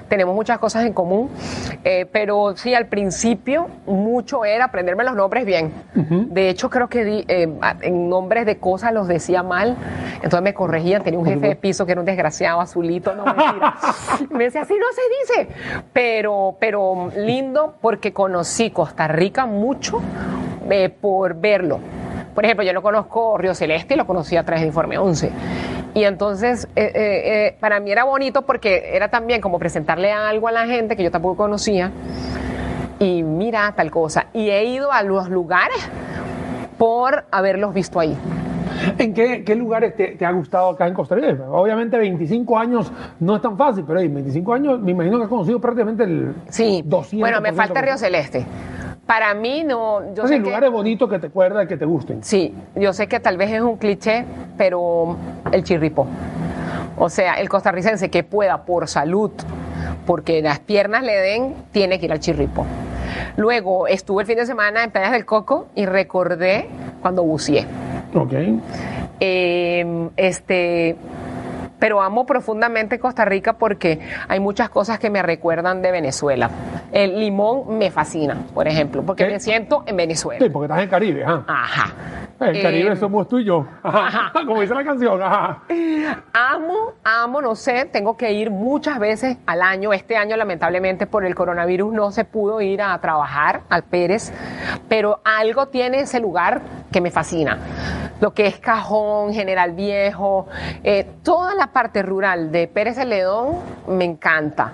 tenemos 0.07 0.35
muchas 0.35 0.59
cosas 0.59 0.85
en 0.85 0.93
común, 0.93 1.29
eh, 1.83 2.05
pero 2.11 2.55
sí, 2.57 2.73
al 2.73 2.87
principio 2.87 3.67
mucho 3.85 4.45
era 4.45 4.65
aprenderme 4.65 5.03
los 5.03 5.15
nombres 5.15 5.45
bien. 5.45 5.71
De 6.35 6.49
hecho, 6.49 6.69
creo 6.69 6.89
que 6.89 7.05
di- 7.05 7.25
eh, 7.29 7.47
en 7.81 8.09
nombres 8.09 8.45
de 8.45 8.57
cosas 8.57 8.91
los 8.91 9.07
decía 9.07 9.41
mal, 9.41 9.77
entonces 10.15 10.41
me 10.41 10.53
corregían, 10.53 11.01
tenía 11.01 11.17
un 11.17 11.25
jefe 11.25 11.47
de 11.47 11.55
piso 11.55 11.85
que 11.85 11.93
era 11.93 12.01
un 12.01 12.05
desgraciado, 12.05 12.59
azulito, 12.59 13.15
no 13.15 13.23
mentira. 13.23 13.73
me 14.31 14.43
decía, 14.43 14.63
así 14.63 14.73
no 14.73 14.85
se 14.93 15.43
dice, 15.43 15.55
pero, 15.93 16.57
pero 16.59 17.09
lindo 17.15 17.75
porque 17.79 18.11
conocí 18.11 18.69
Costa 18.69 19.07
Rica 19.07 19.45
mucho 19.45 20.01
eh, 20.69 20.89
por 20.89 21.35
verlo. 21.35 21.79
Por 22.35 22.43
ejemplo, 22.43 22.65
yo 22.65 22.73
no 22.73 22.81
conozco 22.81 23.37
Río 23.37 23.55
Celeste 23.55 23.93
y 23.93 23.97
lo 23.97 24.05
conocí 24.05 24.35
a 24.35 24.43
través 24.43 24.59
de 24.61 24.67
Informe 24.67 24.97
11. 24.97 25.31
Y 25.93 26.03
entonces, 26.03 26.67
eh, 26.75 26.91
eh, 26.93 27.45
eh, 27.47 27.57
para 27.61 27.79
mí 27.79 27.93
era 27.93 28.03
bonito 28.03 28.41
porque 28.41 28.89
era 28.93 29.07
también 29.07 29.39
como 29.39 29.57
presentarle 29.57 30.11
algo 30.11 30.49
a 30.49 30.51
la 30.51 30.65
gente 30.65 30.97
que 30.97 31.03
yo 31.03 31.11
tampoco 31.11 31.37
conocía. 31.37 31.91
Y 32.99 33.23
mira 33.23 33.73
tal 33.75 33.91
cosa. 33.91 34.27
Y 34.33 34.49
he 34.49 34.65
ido 34.65 34.91
a 34.91 35.01
los 35.03 35.29
lugares 35.29 35.77
por 36.77 37.25
haberlos 37.31 37.73
visto 37.73 37.99
ahí. 37.99 38.15
¿En 38.97 39.13
qué, 39.13 39.43
qué 39.43 39.55
lugares 39.55 39.95
te, 39.95 40.07
te 40.15 40.25
ha 40.25 40.31
gustado 40.31 40.69
acá 40.71 40.87
en 40.87 40.93
Costa 40.93 41.15
Rica? 41.15 41.35
Obviamente 41.49 41.97
25 41.97 42.57
años 42.59 42.91
no 43.19 43.35
es 43.37 43.41
tan 43.41 43.57
fácil, 43.57 43.83
pero 43.87 43.99
en 44.01 44.13
25 44.13 44.53
años 44.53 44.79
me 44.81 44.91
imagino 44.91 45.17
que 45.17 45.23
has 45.23 45.29
conocido 45.29 45.59
prácticamente 45.61 46.03
el 46.03 46.35
Sí. 46.49 46.83
200%. 46.85 47.19
Bueno, 47.19 47.39
me 47.41 47.53
falta 47.53 47.81
Río 47.81 47.97
Celeste. 47.97 48.45
Para 49.05 49.33
mí 49.35 49.63
no. 49.63 50.13
Yo 50.15 50.27
sé 50.27 50.35
que- 50.35 50.39
lugares 50.41 50.71
bonitos 50.71 51.09
que 51.09 51.19
te 51.19 51.27
acuerdas, 51.27 51.67
que 51.67 51.77
te 51.77 51.85
gusten. 51.85 52.23
Sí, 52.23 52.53
yo 52.75 52.91
sé 52.91 53.07
que 53.07 53.19
tal 53.19 53.37
vez 53.37 53.51
es 53.51 53.61
un 53.61 53.77
cliché, 53.77 54.25
pero 54.57 55.15
el 55.51 55.63
chirripo. 55.63 56.07
O 56.97 57.09
sea, 57.09 57.35
el 57.35 57.47
costarricense 57.47 58.09
que 58.09 58.23
pueda 58.23 58.63
por 58.65 58.87
salud, 58.87 59.31
porque 60.05 60.41
las 60.41 60.59
piernas 60.59 61.03
le 61.03 61.13
den, 61.13 61.53
tiene 61.71 61.99
que 61.99 62.05
ir 62.07 62.11
al 62.11 62.19
chirripo. 62.19 62.65
Luego 63.37 63.87
estuve 63.87 64.23
el 64.23 64.27
fin 64.27 64.37
de 64.37 64.45
semana 64.45 64.83
en 64.83 64.91
Playas 64.91 65.11
del 65.11 65.25
Coco 65.25 65.67
y 65.75 65.85
recordé 65.85 66.69
cuando 67.01 67.23
buceé. 67.23 67.65
Ok. 68.13 68.33
Eh, 69.19 70.09
este, 70.15 70.95
pero 71.79 72.01
amo 72.01 72.25
profundamente 72.25 72.99
Costa 72.99 73.25
Rica 73.25 73.53
porque 73.53 73.99
hay 74.27 74.39
muchas 74.39 74.69
cosas 74.69 74.99
que 74.99 75.09
me 75.09 75.21
recuerdan 75.21 75.81
de 75.81 75.91
Venezuela. 75.91 76.49
El 76.91 77.19
limón 77.19 77.77
me 77.77 77.91
fascina, 77.91 78.37
por 78.53 78.67
ejemplo, 78.67 79.03
porque 79.03 79.25
¿Qué? 79.25 79.31
me 79.33 79.39
siento 79.39 79.83
en 79.85 79.97
Venezuela. 79.97 80.43
Sí, 80.43 80.49
porque 80.49 80.65
estás 80.65 80.83
en 80.83 80.89
Caribe, 80.89 81.23
ajá. 81.25 81.43
Ajá. 81.47 81.93
El 82.39 82.61
Caribe 82.61 82.91
Eh, 82.91 82.95
somos 82.97 83.27
tú 83.27 83.39
y 83.39 83.45
yo. 83.45 83.65
Ajá. 83.83 84.07
ajá. 84.07 84.31
Como 84.45 84.61
dice 84.61 84.73
la 84.75 84.83
canción, 84.83 85.21
ajá. 85.21 85.63
Amo, 86.33 86.93
amo, 87.03 87.41
no 87.41 87.55
sé, 87.55 87.85
tengo 87.85 88.17
que 88.17 88.31
ir 88.33 88.51
muchas 88.51 88.99
veces 88.99 89.37
al 89.45 89.61
año. 89.61 89.93
Este 89.93 90.17
año, 90.17 90.35
lamentablemente, 90.35 91.07
por 91.07 91.25
el 91.25 91.33
coronavirus 91.35 91.93
no 91.93 92.11
se 92.11 92.25
pudo 92.25 92.59
ir 92.61 92.81
a 92.81 92.97
trabajar 92.99 93.61
al 93.69 93.83
Pérez, 93.83 94.33
pero 94.89 95.19
algo 95.23 95.67
tiene 95.67 96.01
ese 96.01 96.19
lugar 96.19 96.61
que 96.91 97.01
me 97.01 97.11
fascina. 97.11 97.57
Lo 98.21 98.33
que 98.33 98.47
es 98.47 98.59
Cajón, 98.59 99.33
General 99.33 99.71
Viejo, 99.73 100.47
eh, 100.83 101.05
toda 101.23 101.53
la 101.55 101.67
parte 101.67 102.01
rural 102.01 102.51
de 102.51 102.67
Pérez 102.67 102.95
Celedón 102.95 103.55
me 103.87 104.05
encanta. 104.05 104.71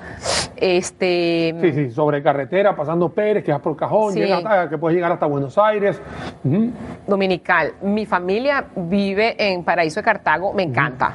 Este, 0.56 1.56
Sí, 1.60 1.72
sí, 1.74 1.90
sobre 1.92 2.22
carretera, 2.22 2.76
pasando 2.76 3.10
Pérez, 3.10 3.44
que 3.44 3.52
vas 3.52 3.62
por 3.62 3.76
Cajón, 3.76 4.14
Sí. 4.14 4.20
llegas 4.20 4.40
hasta- 4.46 4.70
que 4.70 4.78
puedes 4.78 4.96
llegar 4.96 5.12
hasta 5.12 5.26
Buenos 5.26 5.58
Aires. 5.58 6.00
Ujú. 6.44 6.72
Mi 7.82 8.06
familia 8.06 8.66
vive 8.76 9.36
en 9.38 9.64
Paraíso 9.64 10.00
de 10.00 10.04
Cartago, 10.06 10.54
me 10.54 10.64
encanta. 10.64 11.14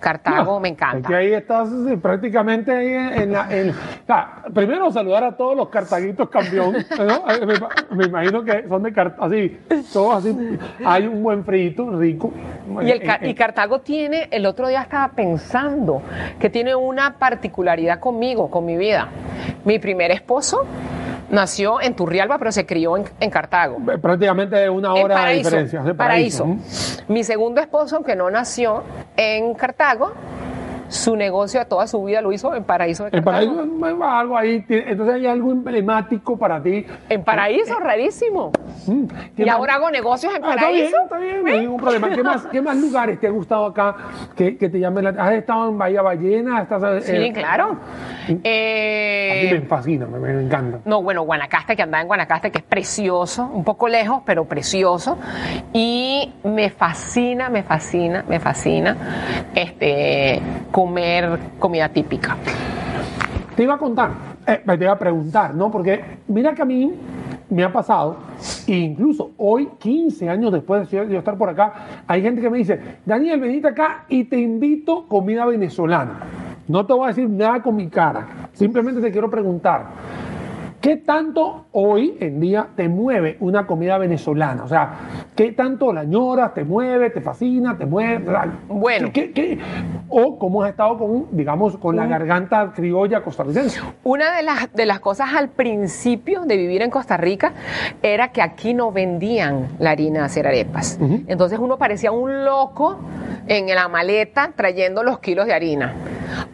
Cartago, 0.00 0.60
me 0.60 0.68
Es 0.68 0.74
encanta. 0.74 1.08
que 1.08 1.14
ahí 1.14 1.32
estás 1.32 1.66
sí, 1.70 1.96
prácticamente 1.96 2.70
ahí 2.70 2.88
en, 2.88 3.22
en 3.22 3.32
la. 3.32 3.46
en- 3.50 3.74
primero 4.52 4.90
saludar 4.92 5.24
a 5.24 5.34
todos 5.34 5.56
los 5.56 5.70
cartaguitos 5.70 6.28
campeón. 6.28 6.74
¿no? 6.98 7.24
Me, 7.46 7.96
me 7.96 8.04
imagino 8.04 8.44
que 8.44 8.68
son 8.68 8.82
de 8.82 8.92
Cartago, 8.92 9.24
así, 9.24 9.58
todos 9.94 10.16
así. 10.18 10.58
Hay 10.84 11.06
un 11.06 11.22
buen 11.22 11.42
frito, 11.42 11.90
rico. 11.98 12.30
Y, 12.82 12.90
el 12.90 13.00
Eh, 13.00 13.18
eh, 13.22 13.28
y 13.30 13.34
Cartago 13.34 13.80
tiene, 13.80 14.28
el 14.30 14.44
otro 14.44 14.68
día 14.68 14.82
estaba 14.82 15.08
pensando 15.08 16.02
que 16.38 16.50
tiene 16.50 16.74
una 16.74 17.14
particularidad 17.18 17.98
conmigo, 17.98 18.50
con 18.50 18.66
mi 18.66 18.76
vida. 18.76 19.08
Mi 19.64 19.78
primer 19.78 20.10
esposo 20.10 20.66
nació 21.34 21.80
en 21.80 21.94
Turrialba, 21.94 22.38
pero 22.38 22.52
se 22.52 22.64
crió 22.64 22.96
en, 22.96 23.04
en 23.20 23.30
Cartago. 23.30 23.78
eh, 23.92 23.98
prácticamente 23.98 24.68
una 24.70 24.94
hora 24.94 25.26
de 25.26 25.34
diferencia. 25.34 25.82
de 25.82 25.94
Paraíso. 25.94 26.46
Mi 27.08 27.22
segundo 27.24 27.60
esposo, 27.60 27.96
aunque 27.96 28.16
no 28.16 28.30
nació 28.30 28.82
en 29.16 29.54
Cartago, 29.54 30.12
su 30.94 31.16
negocio 31.16 31.60
de 31.60 31.66
toda 31.66 31.86
su 31.86 32.02
vida 32.04 32.20
lo 32.20 32.32
hizo 32.32 32.54
en 32.54 32.64
Paraíso 32.64 33.04
de 33.04 33.16
En 33.18 33.24
Cartago. 33.24 33.54
Paraíso 33.80 34.04
hay 34.04 34.18
algo 34.20 34.36
ahí, 34.38 34.64
entonces 34.68 35.14
hay 35.16 35.26
algo 35.26 35.52
emblemático 35.52 36.38
para 36.38 36.62
ti. 36.62 36.86
En 37.08 37.24
Paraíso, 37.24 37.78
rarísimo. 37.80 38.52
Mm, 38.86 39.04
¿qué 39.36 39.42
Y 39.42 39.46
más? 39.46 39.54
ahora 39.56 39.74
hago 39.74 39.90
negocios 39.90 40.34
en 40.34 40.44
Ah, 40.44 40.50
está 40.54 40.68
bien, 40.70 40.90
Paraíso. 40.90 40.96
está 41.04 41.18
bien, 41.18 41.42
no 41.44 41.50
hay 41.50 41.60
ningún 41.60 41.80
problema. 41.80 42.10
¿Qué 42.10 42.22
más, 42.22 42.46
qué 42.46 42.62
más 42.62 42.76
lugares 42.76 43.18
te 43.20 43.26
ha 43.26 43.30
gustado 43.30 43.66
acá 43.66 43.96
que, 44.36 44.56
que 44.56 44.68
te 44.68 44.78
llamen 44.78 45.04
la 45.04 45.10
¿Has 45.24 45.32
estado 45.32 45.68
en 45.70 45.78
Bahía 45.78 46.02
Ballena? 46.02 46.62
¿Estás, 46.62 46.82
eh, 46.82 47.00
Sí, 47.02 47.12
eh, 47.16 47.32
claro. 47.32 47.64
A 47.64 48.28
mí 48.32 48.40
Eh, 48.44 49.48
me 49.52 49.60
fascina, 49.66 50.06
me, 50.06 50.18
me 50.18 50.42
encanta. 50.42 50.78
No, 50.84 51.02
bueno, 51.02 51.22
Guanacaste, 51.22 51.76
que 51.76 51.82
andaba 51.82 52.02
en 52.02 52.06
Guanacaste, 52.08 52.50
que 52.50 52.58
es 52.58 52.64
precioso, 52.64 53.50
un 53.52 53.64
poco 53.64 53.88
lejos, 53.88 54.22
pero 54.24 54.44
precioso. 54.44 55.18
Y 55.72 56.32
me 56.44 56.70
fascina, 56.70 57.48
me 57.50 57.62
fascina, 57.62 58.24
me 58.28 58.38
fascina 58.40 58.96
este, 59.54 60.40
comer 60.84 61.38
comida 61.58 61.88
típica. 61.88 62.36
Te 63.56 63.62
iba 63.62 63.74
a 63.74 63.78
contar, 63.78 64.10
eh, 64.46 64.60
te 64.66 64.84
iba 64.84 64.92
a 64.92 64.98
preguntar, 64.98 65.54
¿no? 65.54 65.70
Porque 65.70 65.98
mira 66.28 66.54
que 66.54 66.60
a 66.60 66.66
mí 66.66 66.92
me 67.48 67.64
ha 67.64 67.72
pasado, 67.72 68.18
e 68.66 68.76
incluso 68.76 69.30
hoy, 69.38 69.70
15 69.78 70.28
años 70.28 70.52
después 70.52 70.90
de 70.90 71.08
yo 71.08 71.18
estar 71.18 71.38
por 71.38 71.48
acá, 71.48 71.72
hay 72.06 72.20
gente 72.20 72.42
que 72.42 72.50
me 72.50 72.58
dice, 72.58 72.78
Daniel, 73.06 73.40
venite 73.40 73.68
acá 73.68 74.04
y 74.10 74.24
te 74.24 74.38
invito 74.38 75.06
comida 75.08 75.46
venezolana. 75.46 76.20
No 76.68 76.84
te 76.84 76.92
voy 76.92 77.04
a 77.04 77.08
decir 77.08 77.28
nada 77.30 77.62
con 77.62 77.76
mi 77.76 77.88
cara, 77.88 78.26
simplemente 78.52 79.00
te 79.00 79.10
quiero 79.10 79.30
preguntar, 79.30 79.86
¿qué 80.84 80.96
tanto 80.98 81.64
hoy 81.72 82.14
en 82.20 82.40
día 82.40 82.66
te 82.76 82.90
mueve 82.90 83.38
una 83.40 83.66
comida 83.66 83.96
venezolana? 83.96 84.64
O 84.64 84.68
sea, 84.68 84.90
¿qué 85.34 85.52
tanto 85.52 85.94
la 85.94 86.02
añoras, 86.02 86.52
te 86.52 86.62
mueve, 86.62 87.08
te 87.08 87.22
fascina, 87.22 87.78
te 87.78 87.86
mueve? 87.86 88.22
Bueno. 88.68 89.08
¿qué- 89.10 89.32
qué- 89.32 89.58
o 90.10 90.38
cómo 90.38 90.62
has 90.62 90.68
estado 90.68 90.98
con, 90.98 91.28
digamos, 91.30 91.78
con 91.78 91.96
la 91.96 92.04
garganta 92.04 92.70
criolla 92.76 93.22
costarricense? 93.22 93.80
Una 94.02 94.36
de 94.36 94.42
las, 94.42 94.70
de 94.74 94.84
las 94.84 95.00
cosas 95.00 95.30
al 95.34 95.48
principio 95.48 96.42
de 96.42 96.58
vivir 96.58 96.82
en 96.82 96.90
Costa 96.90 97.16
Rica 97.16 97.54
era 98.02 98.28
que 98.28 98.42
aquí 98.42 98.74
no 98.74 98.92
vendían 98.92 99.68
la 99.78 99.92
harina 99.92 100.18
de 100.20 100.26
hacer 100.26 100.46
arepas. 100.46 100.98
Entonces 101.26 101.58
uno 101.58 101.78
parecía 101.78 102.12
un 102.12 102.44
loco 102.44 102.98
en 103.46 103.74
la 103.74 103.88
maleta 103.88 104.52
trayendo 104.54 105.02
los 105.02 105.18
kilos 105.18 105.46
de 105.46 105.54
harina. 105.54 105.94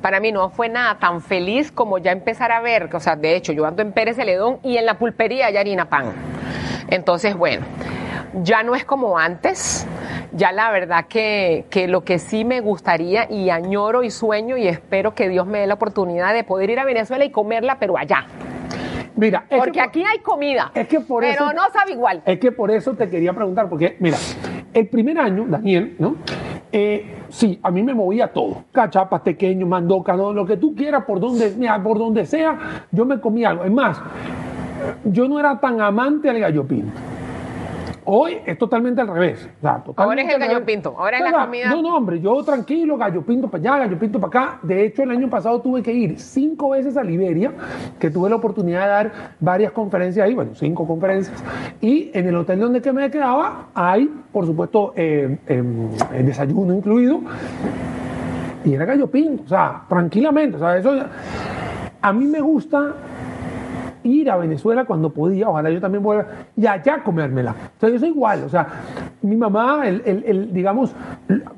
Para 0.02 0.20
mí 0.20 0.30
no 0.30 0.50
fue 0.50 0.68
nada 0.68 0.98
tan 0.98 1.20
feliz 1.20 1.72
como 1.72 1.98
ya 1.98 2.12
empezar 2.12 2.52
a 2.52 2.60
ver, 2.60 2.88
que, 2.88 2.96
o 2.96 3.00
sea, 3.00 3.16
de 3.16 3.34
hecho 3.34 3.52
yo 3.52 3.64
ando 3.66 3.82
en 3.82 3.92
Pérez 3.92 4.18
Celedón 4.20 4.58
y 4.62 4.76
en 4.76 4.84
la 4.84 4.98
pulpería 4.98 5.46
hay 5.46 5.56
harina 5.56 5.88
pan. 5.88 6.12
Entonces, 6.88 7.34
bueno, 7.34 7.64
ya 8.42 8.62
no 8.62 8.74
es 8.74 8.84
como 8.84 9.18
antes. 9.18 9.86
Ya 10.32 10.52
la 10.52 10.70
verdad 10.70 11.06
que, 11.08 11.64
que 11.70 11.88
lo 11.88 12.04
que 12.04 12.18
sí 12.18 12.44
me 12.44 12.60
gustaría 12.60 13.30
y 13.30 13.48
añoro 13.48 14.02
y 14.02 14.10
sueño 14.10 14.58
y 14.58 14.68
espero 14.68 15.14
que 15.14 15.28
Dios 15.30 15.46
me 15.46 15.60
dé 15.60 15.66
la 15.66 15.74
oportunidad 15.74 16.34
de 16.34 16.44
poder 16.44 16.68
ir 16.68 16.78
a 16.80 16.84
Venezuela 16.84 17.24
y 17.24 17.30
comerla, 17.30 17.78
pero 17.80 17.96
allá. 17.96 18.26
Mira, 19.16 19.44
es 19.48 19.58
Porque 19.58 19.72
que 19.72 19.78
por- 19.80 19.88
aquí 19.88 20.04
hay 20.04 20.18
comida, 20.18 20.70
es 20.74 20.86
que 20.86 21.00
por 21.00 21.22
pero 21.22 21.46
eso- 21.46 21.52
no 21.54 21.62
sabe 21.72 21.92
igual. 21.92 22.22
Es 22.26 22.38
que 22.38 22.52
por 22.52 22.70
eso 22.70 22.92
te 22.94 23.08
quería 23.08 23.32
preguntar, 23.32 23.68
porque 23.70 23.96
mira, 24.00 24.18
el 24.74 24.86
primer 24.88 25.18
año, 25.18 25.46
Daniel, 25.48 25.96
¿no? 25.98 26.16
Eh, 26.70 27.16
sí, 27.30 27.58
a 27.62 27.70
mí 27.70 27.82
me 27.82 27.94
movía 27.94 28.28
todo. 28.28 28.64
Cachapas, 28.72 29.22
pequeños, 29.22 29.68
mandoca, 29.68 30.16
¿no? 30.16 30.32
lo 30.32 30.44
que 30.46 30.56
tú 30.56 30.74
quieras, 30.74 31.04
por 31.04 31.20
donde, 31.20 31.54
mira, 31.56 31.82
por 31.82 31.98
donde 31.98 32.26
sea, 32.26 32.86
yo 32.90 33.04
me 33.04 33.20
comía 33.20 33.50
algo. 33.50 33.64
Es 33.64 33.72
más, 33.72 34.00
yo 35.04 35.28
no 35.28 35.38
era 35.38 35.58
tan 35.58 35.80
amante 35.80 36.28
al 36.28 36.38
gallo 36.38 36.66
pinto. 36.66 37.09
Hoy 38.12 38.38
es 38.44 38.58
totalmente 38.58 39.00
al 39.00 39.06
revés. 39.06 39.48
O 39.58 39.60
sea, 39.60 39.84
Ahora 39.94 40.22
es 40.22 40.28
el 40.34 40.42
al 40.42 40.48
gallo 40.48 40.64
pinto, 40.66 40.96
ahora 40.98 41.18
es 41.18 41.22
la 41.22 41.44
comida- 41.44 41.70
No, 41.70 41.80
no, 41.80 41.96
hombre, 41.96 42.20
yo 42.20 42.42
tranquilo, 42.42 42.96
gallo 42.96 43.22
pinto 43.22 43.46
para 43.48 43.60
allá, 43.60 43.84
gallo 43.84 43.96
pinto 44.00 44.18
para 44.18 44.46
acá. 44.46 44.58
De 44.62 44.84
hecho, 44.84 45.04
el 45.04 45.12
año 45.12 45.30
pasado 45.30 45.60
tuve 45.60 45.80
que 45.80 45.92
ir 45.92 46.18
cinco 46.18 46.70
veces 46.70 46.96
a 46.96 47.04
Liberia, 47.04 47.52
que 48.00 48.10
tuve 48.10 48.28
la 48.28 48.34
oportunidad 48.34 48.82
de 48.82 48.88
dar 48.88 49.12
varias 49.38 49.70
conferencias 49.70 50.26
ahí, 50.26 50.34
bueno, 50.34 50.56
cinco 50.56 50.88
conferencias. 50.88 51.40
Y 51.80 52.10
en 52.12 52.26
el 52.26 52.34
hotel 52.34 52.58
donde 52.58 52.82
que 52.82 52.92
me 52.92 53.08
quedaba 53.12 53.68
hay, 53.74 54.10
por 54.32 54.44
supuesto, 54.44 54.92
eh, 54.96 55.38
em, 55.46 55.88
el 56.12 56.26
desayuno 56.26 56.74
incluido. 56.74 57.20
Y 58.64 58.74
era 58.74 58.86
gallo 58.86 59.06
pinto, 59.06 59.44
o 59.44 59.48
sea, 59.48 59.82
tranquilamente. 59.88 60.56
O 60.56 60.58
sea, 60.58 60.76
eso 60.76 60.92
a 62.02 62.12
mí 62.12 62.24
me 62.24 62.40
gusta 62.40 62.92
ir 64.04 64.30
a 64.30 64.36
Venezuela 64.36 64.84
cuando 64.84 65.10
podía, 65.10 65.48
ojalá 65.48 65.70
yo 65.70 65.80
también 65.80 66.02
vuelva, 66.02 66.26
y 66.56 66.66
allá 66.66 67.02
comérmela. 67.02 67.54
Sea, 67.78 67.88
yo 67.88 67.98
soy 67.98 68.08
igual, 68.10 68.44
o 68.44 68.48
sea, 68.48 68.66
mi 69.22 69.36
mamá, 69.36 69.86
el, 69.86 70.02
el- 70.06 70.52
digamos, 70.52 70.94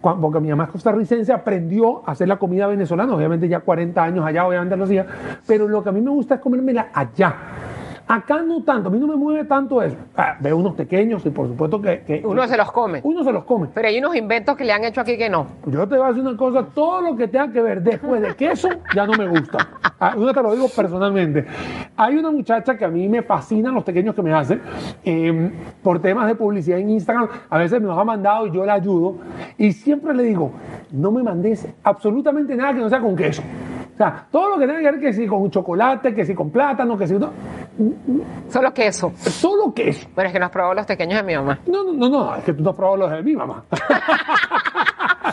porque 0.00 0.40
mi 0.40 0.49
mamá 0.50 0.64
es 0.64 0.70
costarricense, 0.70 1.32
aprendió 1.32 2.06
a 2.08 2.12
hacer 2.12 2.28
la 2.28 2.37
comida 2.37 2.66
venezolana, 2.66 3.14
obviamente 3.14 3.49
ya 3.49 3.61
40 3.61 4.02
años 4.02 4.25
allá, 4.25 4.46
obviamente 4.46 4.76
lo 4.76 4.84
hacía, 4.84 5.06
pero 5.46 5.68
lo 5.68 5.82
que 5.82 5.88
a 5.88 5.92
mí 5.92 6.00
me 6.00 6.11
gusta 6.11 6.37
es 6.37 6.40
comérmela 6.40 6.88
allá. 6.92 7.34
Acá 8.14 8.42
no 8.42 8.62
tanto, 8.62 8.90
a 8.90 8.92
mí 8.92 8.99
no 8.99 9.07
me 9.07 9.16
mueve 9.16 9.45
tanto 9.47 9.81
eso. 9.81 9.97
Ah, 10.14 10.37
veo 10.38 10.59
unos 10.59 10.75
pequeños 10.75 11.25
y 11.25 11.31
por 11.31 11.49
supuesto 11.49 11.81
que, 11.81 12.02
que- 12.02 12.21
Uno 12.26 12.47
se 12.47 12.59
los 12.59 12.71
come. 12.71 13.00
Uno 13.04 13.25
se 13.25 13.33
los 13.33 13.45
come. 13.45 13.69
Pero 13.73 13.88
hay 13.88 13.99
unos 13.99 14.14
inventos 14.14 14.54
que 14.54 14.66
le 14.66 14.73
han 14.75 14.85
hecho 14.85 15.00
aquí 15.00 15.16
que 15.16 15.31
no. 15.31 15.47
Yo 15.64 15.88
te 15.88 15.97
voy 15.97 16.04
a 16.04 16.09
decir 16.09 16.23
una 16.23 16.37
cosa, 16.37 16.62
todo 16.75 17.00
lo 17.00 17.16
que 17.16 17.26
tenga 17.28 17.50
que 17.50 17.62
ver 17.62 17.83
después 17.83 18.21
de 18.21 18.35
queso 18.35 18.69
ya 18.95 19.07
no 19.07 19.14
me 19.14 19.26
gusta. 19.28 19.66
Ah, 19.99 20.14
Yo 20.14 20.31
te 20.35 20.42
lo 20.42 20.52
digo 20.52 20.66
personalmente. 20.69 21.47
Hay 21.97 22.16
una 22.19 22.31
muchacha 22.31 22.76
que 22.76 22.85
a 22.85 22.88
mí 22.88 23.09
me 23.09 23.23
fascinan 23.23 23.73
los 23.75 23.83
pequeños 23.85 24.14
que 24.14 24.21
me 24.21 24.35
hace 24.35 24.61
eh, 25.04 25.50
por 25.83 25.99
temas 26.02 26.26
de 26.26 26.35
publicidad 26.35 26.81
en 26.81 26.90
Instagram. 26.90 27.28
A 27.49 27.57
veces 27.57 27.81
me 27.81 27.87
los 27.87 27.97
ha 27.99 28.04
mandado 28.04 28.47
y 28.47 28.50
yo 28.50 28.66
la 28.66 28.75
ayudo. 28.75 29.16
Y 29.57 29.73
siempre 29.73 30.12
le 30.12 30.25
digo, 30.25 30.52
no 30.90 31.12
me 31.12 31.23
mandes 31.23 31.66
absolutamente 31.83 32.54
nada 32.57 32.75
que 32.75 32.81
no 32.81 32.90
sea 32.90 33.00
con 33.00 33.16
queso. 33.16 33.42
O 33.92 33.96
sea, 33.96 34.26
todo 34.30 34.50
lo 34.50 34.58
que 34.58 34.66
tenga 34.66 34.80
que 34.80 34.90
ver 34.90 35.00
que 35.00 35.12
si 35.12 35.26
con 35.26 35.50
chocolate, 35.50 36.14
que 36.14 36.25
si 36.25 36.34
con 36.34 36.50
plátano, 36.50 36.96
que 36.96 37.06
si... 37.06 37.14
No, 37.14 37.30
Solo 38.49 38.72
queso. 38.72 39.12
solo 39.16 39.72
queso. 39.75 40.08
Pero 40.14 40.26
es 40.28 40.32
que 40.32 40.38
no 40.38 40.46
has 40.46 40.50
probado 40.50 40.75
los 40.75 40.87
pequeños 40.87 41.16
de 41.16 41.22
mi 41.22 41.34
mamá. 41.34 41.58
No, 41.66 41.84
no, 41.84 41.92
no, 41.92 42.08
no, 42.08 42.37
es 42.37 42.44
que 42.44 42.52
tú 42.54 42.62
no 42.62 42.70
has 42.70 42.76
probado 42.76 42.96
los 42.99 43.11
de 43.11 43.22
mi 43.22 43.34
mamá. 43.37 43.64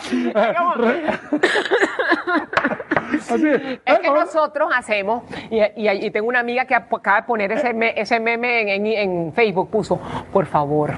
Así 3.30 3.48
es. 3.48 3.80
Es 3.84 3.98
que 3.98 4.10
nosotros 4.10 4.70
hacemos, 4.74 5.22
y, 5.50 5.58
y- 5.58 6.06
y 6.06 6.10
tengo 6.10 6.28
una 6.28 6.40
amiga 6.40 6.64
que 6.64 6.74
acaba 6.74 7.18
de 7.18 7.22
poner 7.26 7.52
ese, 7.52 7.72
me- 7.74 7.92
ese 8.00 8.20
meme 8.20 8.60
en, 8.62 8.86
en- 8.86 9.10
en 9.26 9.32
Facebook, 9.32 9.68
puso, 9.70 9.98
por 10.32 10.46
favor, 10.46 10.92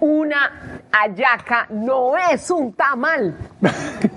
una 0.00 0.80
hallaca 0.92 1.66
no 1.70 2.16
es 2.16 2.50
un 2.50 2.72
tamal. 2.72 3.34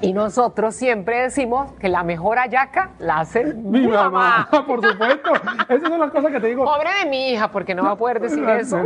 Y 0.01 0.13
nosotros 0.13 0.75
siempre 0.75 1.21
decimos 1.21 1.71
que 1.73 1.89
la 1.89 2.03
mejor 2.03 2.37
hallaca 2.37 2.91
la 2.99 3.19
hace 3.19 3.53
Mi 3.53 3.87
mamá, 3.87 4.47
por 4.67 4.85
supuesto. 4.85 5.31
Esas 5.69 5.89
son 5.89 5.99
las 5.99 6.11
cosas 6.11 6.31
que 6.31 6.39
te 6.39 6.47
digo. 6.47 6.65
Pobre 6.65 6.89
de 7.03 7.09
mi 7.09 7.31
hija, 7.31 7.49
porque 7.49 7.73
no 7.73 7.83
va 7.83 7.91
a 7.91 7.95
poder 7.95 8.19
decir 8.19 8.47
eso. 8.49 8.79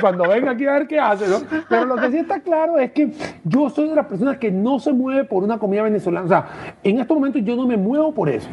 Cuando 0.00 0.28
venga 0.28 0.52
aquí 0.52 0.66
a 0.66 0.72
ver 0.72 0.86
qué 0.86 0.98
hace, 0.98 1.26
¿no? 1.26 1.38
Pero 1.68 1.84
lo 1.84 1.96
que 1.96 2.10
sí 2.10 2.18
está 2.18 2.40
claro 2.40 2.78
es 2.78 2.92
que 2.92 3.12
yo 3.44 3.68
soy 3.70 3.88
de 3.88 3.96
las 3.96 4.06
personas 4.06 4.38
que 4.38 4.50
no 4.50 4.78
se 4.78 4.92
mueve 4.92 5.24
por 5.24 5.42
una 5.42 5.58
comida 5.58 5.82
venezolana. 5.82 6.26
O 6.26 6.28
sea, 6.28 6.46
en 6.82 7.00
estos 7.00 7.16
momentos 7.16 7.42
yo 7.44 7.56
no 7.56 7.66
me 7.66 7.76
muevo 7.76 8.12
por 8.12 8.28
eso. 8.28 8.48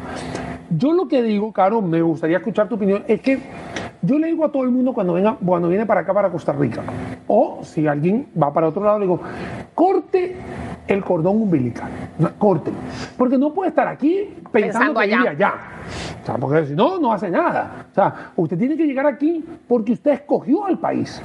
Yo 0.70 0.92
lo 0.92 1.08
que 1.08 1.22
digo, 1.22 1.52
Caro, 1.52 1.80
me 1.80 2.02
gustaría 2.02 2.38
escuchar 2.38 2.68
tu 2.68 2.74
opinión, 2.74 3.04
es 3.08 3.20
que 3.20 3.38
yo 4.02 4.18
le 4.18 4.28
digo 4.28 4.44
a 4.44 4.52
todo 4.52 4.64
el 4.64 4.70
mundo 4.70 4.92
cuando 4.92 5.14
venga, 5.14 5.36
cuando 5.44 5.68
viene 5.68 5.86
para 5.86 6.00
acá, 6.02 6.12
para 6.12 6.30
Costa 6.30 6.52
Rica, 6.52 6.82
o 7.26 7.60
si 7.62 7.86
alguien 7.86 8.28
va 8.40 8.52
para 8.52 8.68
otro 8.68 8.84
lado, 8.84 8.98
le 8.98 9.06
digo, 9.06 9.20
corte 9.74 10.36
el 10.86 11.04
cordón 11.04 11.42
umbilical. 11.42 11.90
Córtelo. 12.38 12.76
Porque 13.16 13.38
no 13.38 13.52
puede 13.52 13.70
estar 13.70 13.86
aquí 13.88 14.34
pensando, 14.52 14.94
Pensando 14.94 15.00
que 15.00 15.04
allá. 15.04 15.30
allá. 15.30 15.54
O 16.22 16.26
sea, 16.26 16.36
porque 16.36 16.66
si 16.66 16.74
no, 16.74 16.98
no 16.98 17.12
hace 17.12 17.30
nada. 17.30 17.86
O 17.90 17.94
sea, 17.94 18.32
usted 18.36 18.58
tiene 18.58 18.76
que 18.76 18.86
llegar 18.86 19.06
aquí 19.06 19.44
porque 19.66 19.92
usted 19.92 20.12
escogió 20.12 20.64
al 20.64 20.78
país. 20.78 21.22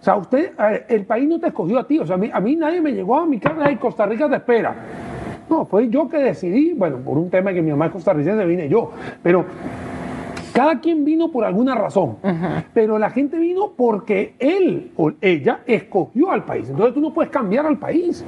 O 0.00 0.04
sea, 0.04 0.16
usted, 0.16 0.52
el 0.88 1.04
país 1.06 1.28
no 1.28 1.38
te 1.40 1.48
escogió 1.48 1.78
a 1.78 1.86
ti. 1.86 1.98
O 1.98 2.06
sea, 2.06 2.16
a 2.16 2.18
mí, 2.18 2.30
a 2.32 2.40
mí 2.40 2.56
nadie 2.56 2.80
me 2.80 2.92
llegó 2.92 3.18
a 3.18 3.26
mi 3.26 3.38
casa 3.38 3.70
y 3.70 3.76
Costa 3.76 4.06
Rica 4.06 4.28
te 4.28 4.36
espera. 4.36 4.74
No, 5.48 5.64
fue 5.64 5.88
yo 5.88 6.08
que 6.08 6.18
decidí, 6.18 6.72
bueno, 6.72 6.98
por 6.98 7.18
un 7.18 7.30
tema 7.30 7.52
que 7.52 7.62
mi 7.62 7.70
mamá 7.70 7.86
es 7.86 7.92
costarricense, 7.92 8.44
vine 8.44 8.68
yo. 8.68 8.90
Pero 9.22 9.46
cada 10.52 10.80
quien 10.80 11.04
vino 11.04 11.30
por 11.30 11.44
alguna 11.44 11.76
razón, 11.76 12.16
pero 12.74 12.98
la 12.98 13.10
gente 13.10 13.38
vino 13.38 13.74
porque 13.76 14.34
él 14.40 14.90
o 14.96 15.12
ella 15.20 15.60
escogió 15.66 16.32
al 16.32 16.44
país. 16.44 16.68
Entonces 16.68 16.94
tú 16.94 17.00
no 17.00 17.14
puedes 17.14 17.30
cambiar 17.30 17.64
al 17.64 17.78
país. 17.78 18.24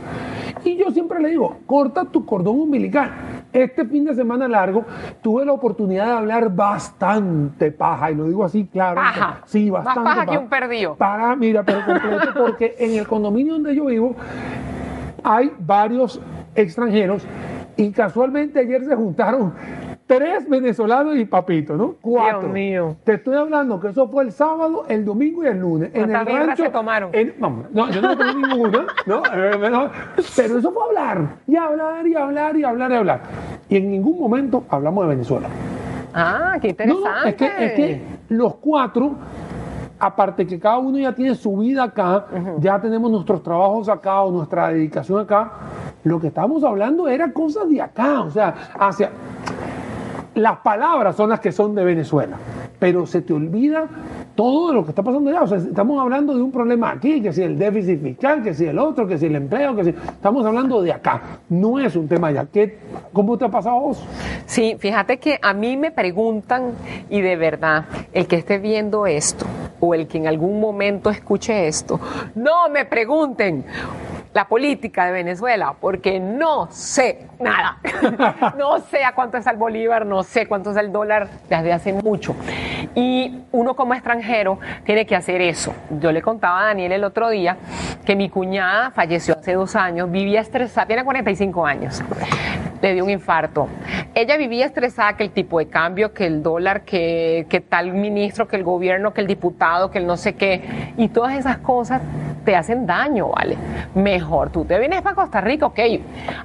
Y 0.64 0.76
yo 0.76 0.92
siempre 0.92 1.20
le 1.20 1.30
digo, 1.30 1.56
corta 1.66 2.04
tu 2.04 2.24
cordón 2.24 2.60
umbilical. 2.60 3.10
Este 3.52 3.84
fin 3.84 4.04
de 4.04 4.14
semana 4.14 4.46
largo 4.46 4.84
tuve 5.20 5.44
la 5.44 5.52
oportunidad 5.52 6.06
de 6.06 6.12
hablar 6.12 6.54
bastante 6.54 7.72
paja, 7.72 8.12
y 8.12 8.14
lo 8.14 8.26
digo 8.26 8.44
así, 8.44 8.64
claro. 8.66 9.00
Paja. 9.00 9.40
Sí, 9.46 9.68
Más 9.68 9.84
bastante 9.84 10.10
paja 10.10 10.26
que 10.26 10.38
un 10.38 10.48
perdido. 10.48 10.94
Para, 10.94 11.34
mira, 11.34 11.64
pero 11.64 11.84
completo, 11.84 12.32
porque 12.36 12.76
en 12.78 12.94
el 12.94 13.08
condominio 13.08 13.54
donde 13.54 13.74
yo 13.74 13.86
vivo 13.86 14.14
hay 15.24 15.50
varios 15.58 16.20
extranjeros 16.54 17.22
y 17.76 17.90
casualmente 17.92 18.60
ayer 18.60 18.84
se 18.84 18.94
juntaron 18.96 19.52
tres 20.06 20.48
venezolanos 20.48 21.16
y 21.16 21.24
papito, 21.24 21.76
¿no? 21.76 21.94
Cuatro. 22.00 22.40
Dios 22.40 22.52
mío. 22.52 22.96
Te 23.04 23.14
estoy 23.14 23.36
hablando 23.36 23.78
que 23.80 23.88
eso 23.88 24.08
fue 24.08 24.24
el 24.24 24.32
sábado, 24.32 24.84
el 24.88 25.04
domingo 25.04 25.44
y 25.44 25.46
el 25.46 25.58
lunes. 25.60 25.90
¿Cuántas 25.94 26.26
birras 26.26 26.58
se 26.58 26.68
tomaron? 26.68 27.10
en- 27.12 27.34
no, 27.38 27.64
no, 27.72 27.90
yo 27.90 28.02
no 28.02 28.16
tomé 28.18 28.34
ninguna, 28.34 28.86
¿no? 29.06 29.22
Eh, 29.32 29.70
no, 29.70 29.88
Pero 30.36 30.58
eso 30.58 30.72
fue 30.72 30.82
hablar, 30.88 31.36
y 31.46 31.54
hablar, 31.56 32.06
y 32.06 32.14
hablar, 32.16 32.56
y 32.56 32.64
hablar, 32.64 32.90
y 32.90 32.94
hablar. 32.94 33.20
Y 33.68 33.76
en 33.76 33.90
ningún 33.90 34.18
momento 34.18 34.64
hablamos 34.68 35.04
de 35.04 35.10
Venezuela. 35.14 35.48
Ah, 36.12 36.58
qué 36.60 36.70
interesante. 36.70 37.08
no, 37.08 37.24
es 37.28 37.34
que, 37.36 37.46
es 37.66 37.72
que 37.74 38.00
los 38.30 38.56
cuatro, 38.56 39.12
aparte 40.00 40.44
que 40.44 40.58
cada 40.58 40.78
uno 40.78 40.98
ya 40.98 41.14
tiene 41.14 41.36
su 41.36 41.56
vida 41.56 41.84
acá, 41.84 42.26
ya 42.58 42.80
tenemos 42.80 43.10
nuestros 43.12 43.44
trabajos 43.44 43.88
acá 43.88 44.22
o 44.22 44.32
nuestra 44.32 44.70
dedicación 44.72 45.20
acá, 45.20 45.52
lo 46.04 46.20
que 46.20 46.28
estábamos 46.28 46.64
hablando 46.64 47.08
era 47.08 47.32
cosas 47.32 47.68
de 47.68 47.80
acá, 47.82 48.22
o 48.22 48.30
sea, 48.30 48.54
hacia... 48.78 49.10
Las 50.34 50.58
palabras 50.58 51.16
son 51.16 51.30
las 51.30 51.40
que 51.40 51.50
son 51.50 51.74
de 51.74 51.84
Venezuela, 51.84 52.36
pero 52.78 53.04
se 53.04 53.20
te 53.20 53.32
olvida 53.32 53.88
todo 54.36 54.72
lo 54.72 54.84
que 54.84 54.90
está 54.90 55.02
pasando 55.02 55.28
allá. 55.28 55.42
O 55.42 55.46
sea, 55.48 55.58
estamos 55.58 56.00
hablando 56.00 56.34
de 56.34 56.40
un 56.40 56.52
problema 56.52 56.92
aquí, 56.92 57.20
que 57.20 57.32
si 57.32 57.42
el 57.42 57.58
déficit 57.58 58.00
fiscal, 58.00 58.42
que 58.42 58.54
si 58.54 58.64
el 58.64 58.78
otro, 58.78 59.08
que 59.08 59.18
si 59.18 59.26
el 59.26 59.34
empleo, 59.34 59.74
que 59.74 59.84
si... 59.84 59.90
Estamos 59.90 60.46
hablando 60.46 60.82
de 60.82 60.92
acá, 60.92 61.20
no 61.48 61.80
es 61.80 61.96
un 61.96 62.06
tema 62.06 62.28
allá. 62.28 62.46
¿Qué, 62.50 62.78
¿Cómo 63.12 63.36
te 63.36 63.46
ha 63.46 63.48
pasado 63.48 63.80
vos? 63.80 64.06
Sí, 64.46 64.76
fíjate 64.78 65.18
que 65.18 65.38
a 65.42 65.52
mí 65.52 65.76
me 65.76 65.90
preguntan, 65.90 66.74
y 67.10 67.20
de 67.20 67.34
verdad, 67.34 67.86
el 68.12 68.28
que 68.28 68.36
esté 68.36 68.58
viendo 68.58 69.06
esto, 69.06 69.46
o 69.80 69.94
el 69.94 70.06
que 70.06 70.18
en 70.18 70.28
algún 70.28 70.60
momento 70.60 71.10
escuche 71.10 71.66
esto, 71.66 71.98
no 72.36 72.68
me 72.70 72.84
pregunten 72.84 73.64
la 74.32 74.46
política 74.46 75.06
de 75.06 75.12
Venezuela, 75.12 75.74
porque 75.80 76.20
no 76.20 76.68
sé 76.70 77.26
nada. 77.40 77.78
no 78.58 78.80
sé 78.80 79.04
a 79.04 79.14
cuánto 79.14 79.36
está 79.36 79.50
el 79.50 79.56
bolívar, 79.56 80.06
no 80.06 80.22
sé 80.22 80.46
cuánto 80.46 80.70
es 80.70 80.76
el 80.76 80.92
dólar 80.92 81.28
desde 81.48 81.72
hace 81.72 81.92
mucho. 81.92 82.34
Y 82.94 83.42
uno 83.52 83.74
como 83.74 83.94
extranjero 83.94 84.58
tiene 84.84 85.06
que 85.06 85.16
hacer 85.16 85.40
eso. 85.40 85.74
Yo 86.00 86.12
le 86.12 86.22
contaba 86.22 86.62
a 86.62 86.66
Daniel 86.66 86.92
el 86.92 87.04
otro 87.04 87.28
día 87.30 87.56
que 88.04 88.14
mi 88.14 88.28
cuñada 88.28 88.90
falleció 88.90 89.36
hace 89.38 89.54
dos 89.54 89.74
años, 89.76 90.10
vivía 90.10 90.40
estresada, 90.40 90.86
tiene 90.86 91.04
45 91.04 91.66
años 91.66 92.02
le 92.82 92.94
dio 92.94 93.04
un 93.04 93.10
infarto. 93.10 93.68
Ella 94.14 94.36
vivía 94.36 94.66
estresada 94.66 95.16
que 95.16 95.24
el 95.24 95.30
tipo 95.30 95.58
de 95.58 95.66
cambio, 95.68 96.12
que 96.12 96.26
el 96.26 96.42
dólar, 96.42 96.82
que, 96.82 97.46
que 97.48 97.60
tal 97.60 97.92
ministro, 97.92 98.48
que 98.48 98.56
el 98.56 98.64
gobierno, 98.64 99.12
que 99.12 99.20
el 99.20 99.26
diputado, 99.26 99.90
que 99.90 99.98
el 99.98 100.06
no 100.06 100.16
sé 100.16 100.34
qué. 100.34 100.92
Y 100.96 101.08
todas 101.08 101.34
esas 101.36 101.58
cosas 101.58 102.00
te 102.44 102.56
hacen 102.56 102.86
daño, 102.86 103.28
¿vale? 103.28 103.56
Mejor 103.94 104.50
tú 104.50 104.64
te 104.64 104.78
vienes 104.78 105.02
para 105.02 105.14
Costa 105.14 105.40
Rica, 105.42 105.66
ok. 105.66 105.78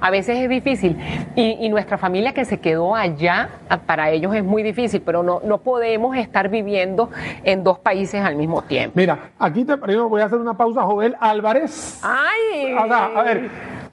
A 0.00 0.10
veces 0.10 0.38
es 0.38 0.48
difícil. 0.48 0.96
Y, 1.34 1.56
y 1.60 1.68
nuestra 1.70 1.96
familia 1.96 2.34
que 2.34 2.44
se 2.44 2.58
quedó 2.60 2.94
allá, 2.94 3.48
a- 3.68 3.78
para 3.78 4.10
ellos 4.10 4.34
es 4.34 4.44
muy 4.44 4.62
difícil, 4.62 5.00
pero 5.00 5.22
no, 5.22 5.40
no 5.42 5.58
podemos 5.58 6.16
estar 6.16 6.48
viviendo 6.50 7.10
en 7.44 7.64
dos 7.64 7.78
países 7.78 8.22
al 8.22 8.36
mismo 8.36 8.62
tiempo. 8.62 8.92
Mira, 8.94 9.18
aquí 9.38 9.64
te 9.64 9.74
voy 9.76 10.20
a 10.20 10.26
hacer 10.26 10.38
una 10.38 10.54
pausa, 10.54 10.82
Jovel 10.82 11.16
Álvarez. 11.18 12.00
¡Ay! 12.04 12.74
O 12.74 12.86
sea, 12.86 13.06
a 13.16 13.22
ver, 13.22 13.48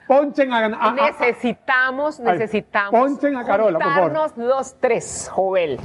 ponchen 0.07 0.51
a, 0.53 0.57
a- 0.65 0.89
a- 0.89 0.93
necesitamos, 0.93 2.19
Ay, 2.19 2.25
necesitamos 2.37 2.91
ponchen 2.99 3.35
a 3.35 3.43
Carola, 3.45 3.79
por 3.79 3.93
favor. 3.93 4.11
los 4.37 4.79
tres, 4.79 5.29
está. 5.33 5.79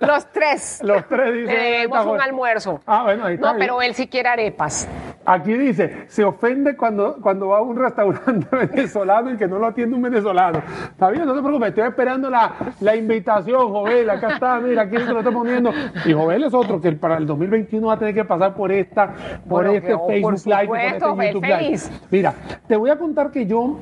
Los 0.00 0.26
tres. 0.32 0.80
Los 0.82 1.06
tres, 1.08 1.32
dice, 1.34 1.46
Le 1.46 1.58
debemos 1.62 2.06
un 2.06 2.20
almuerzo. 2.20 2.80
Ah, 2.86 3.02
bueno, 3.04 3.24
ahí 3.24 3.34
está 3.34 3.52
No, 3.52 3.58
pero 3.58 3.82
él 3.82 3.94
sí 3.94 4.08
quiere 4.08 4.28
arepas. 4.28 4.88
Aquí 5.26 5.52
dice, 5.52 6.06
se 6.08 6.24
ofende 6.24 6.76
cuando, 6.76 7.16
cuando 7.20 7.48
va 7.48 7.58
a 7.58 7.62
un 7.62 7.76
restaurante 7.76 8.46
venezolano 8.56 9.30
y 9.32 9.36
que 9.36 9.46
no 9.46 9.58
lo 9.58 9.66
atiende 9.66 9.94
un 9.94 10.02
venezolano. 10.02 10.62
Está 10.90 11.10
bien, 11.10 11.26
no 11.26 11.34
te 11.34 11.40
preocupes, 11.42 11.68
estoy 11.68 11.84
esperando 11.88 12.30
la, 12.30 12.52
la 12.80 12.96
invitación, 12.96 13.68
Jovel, 13.70 14.08
acá 14.08 14.34
está, 14.34 14.58
mira, 14.60 14.82
aquí 14.82 14.96
te 14.96 15.04
lo 15.04 15.18
estoy 15.18 15.34
poniendo. 15.34 15.70
Y 16.06 16.12
Jovel 16.12 16.44
es 16.44 16.54
otro 16.54 16.80
que 16.80 16.92
para 16.92 17.18
el 17.18 17.26
2021 17.26 17.86
va 17.86 17.94
a 17.94 17.98
tener 17.98 18.14
que 18.14 18.24
pasar 18.24 18.54
por 18.54 18.72
esta, 18.72 19.08
por 19.48 19.64
Bueno, 19.64 19.72
este 19.72 19.88
que- 19.88 19.94
oh, 19.94 19.98
por 19.98 20.10
Facebook 20.38 20.40
Live 20.46 20.66
por 20.66 20.78
este 20.78 21.00
supuesto, 21.00 21.32
YouTube 21.34 21.46
Live. 21.60 21.80
Mira, 22.10 22.34
te 22.66 22.76
voy 22.76 22.90
a 22.90 22.98
contar 22.98 23.29
que 23.30 23.46
yo 23.46 23.78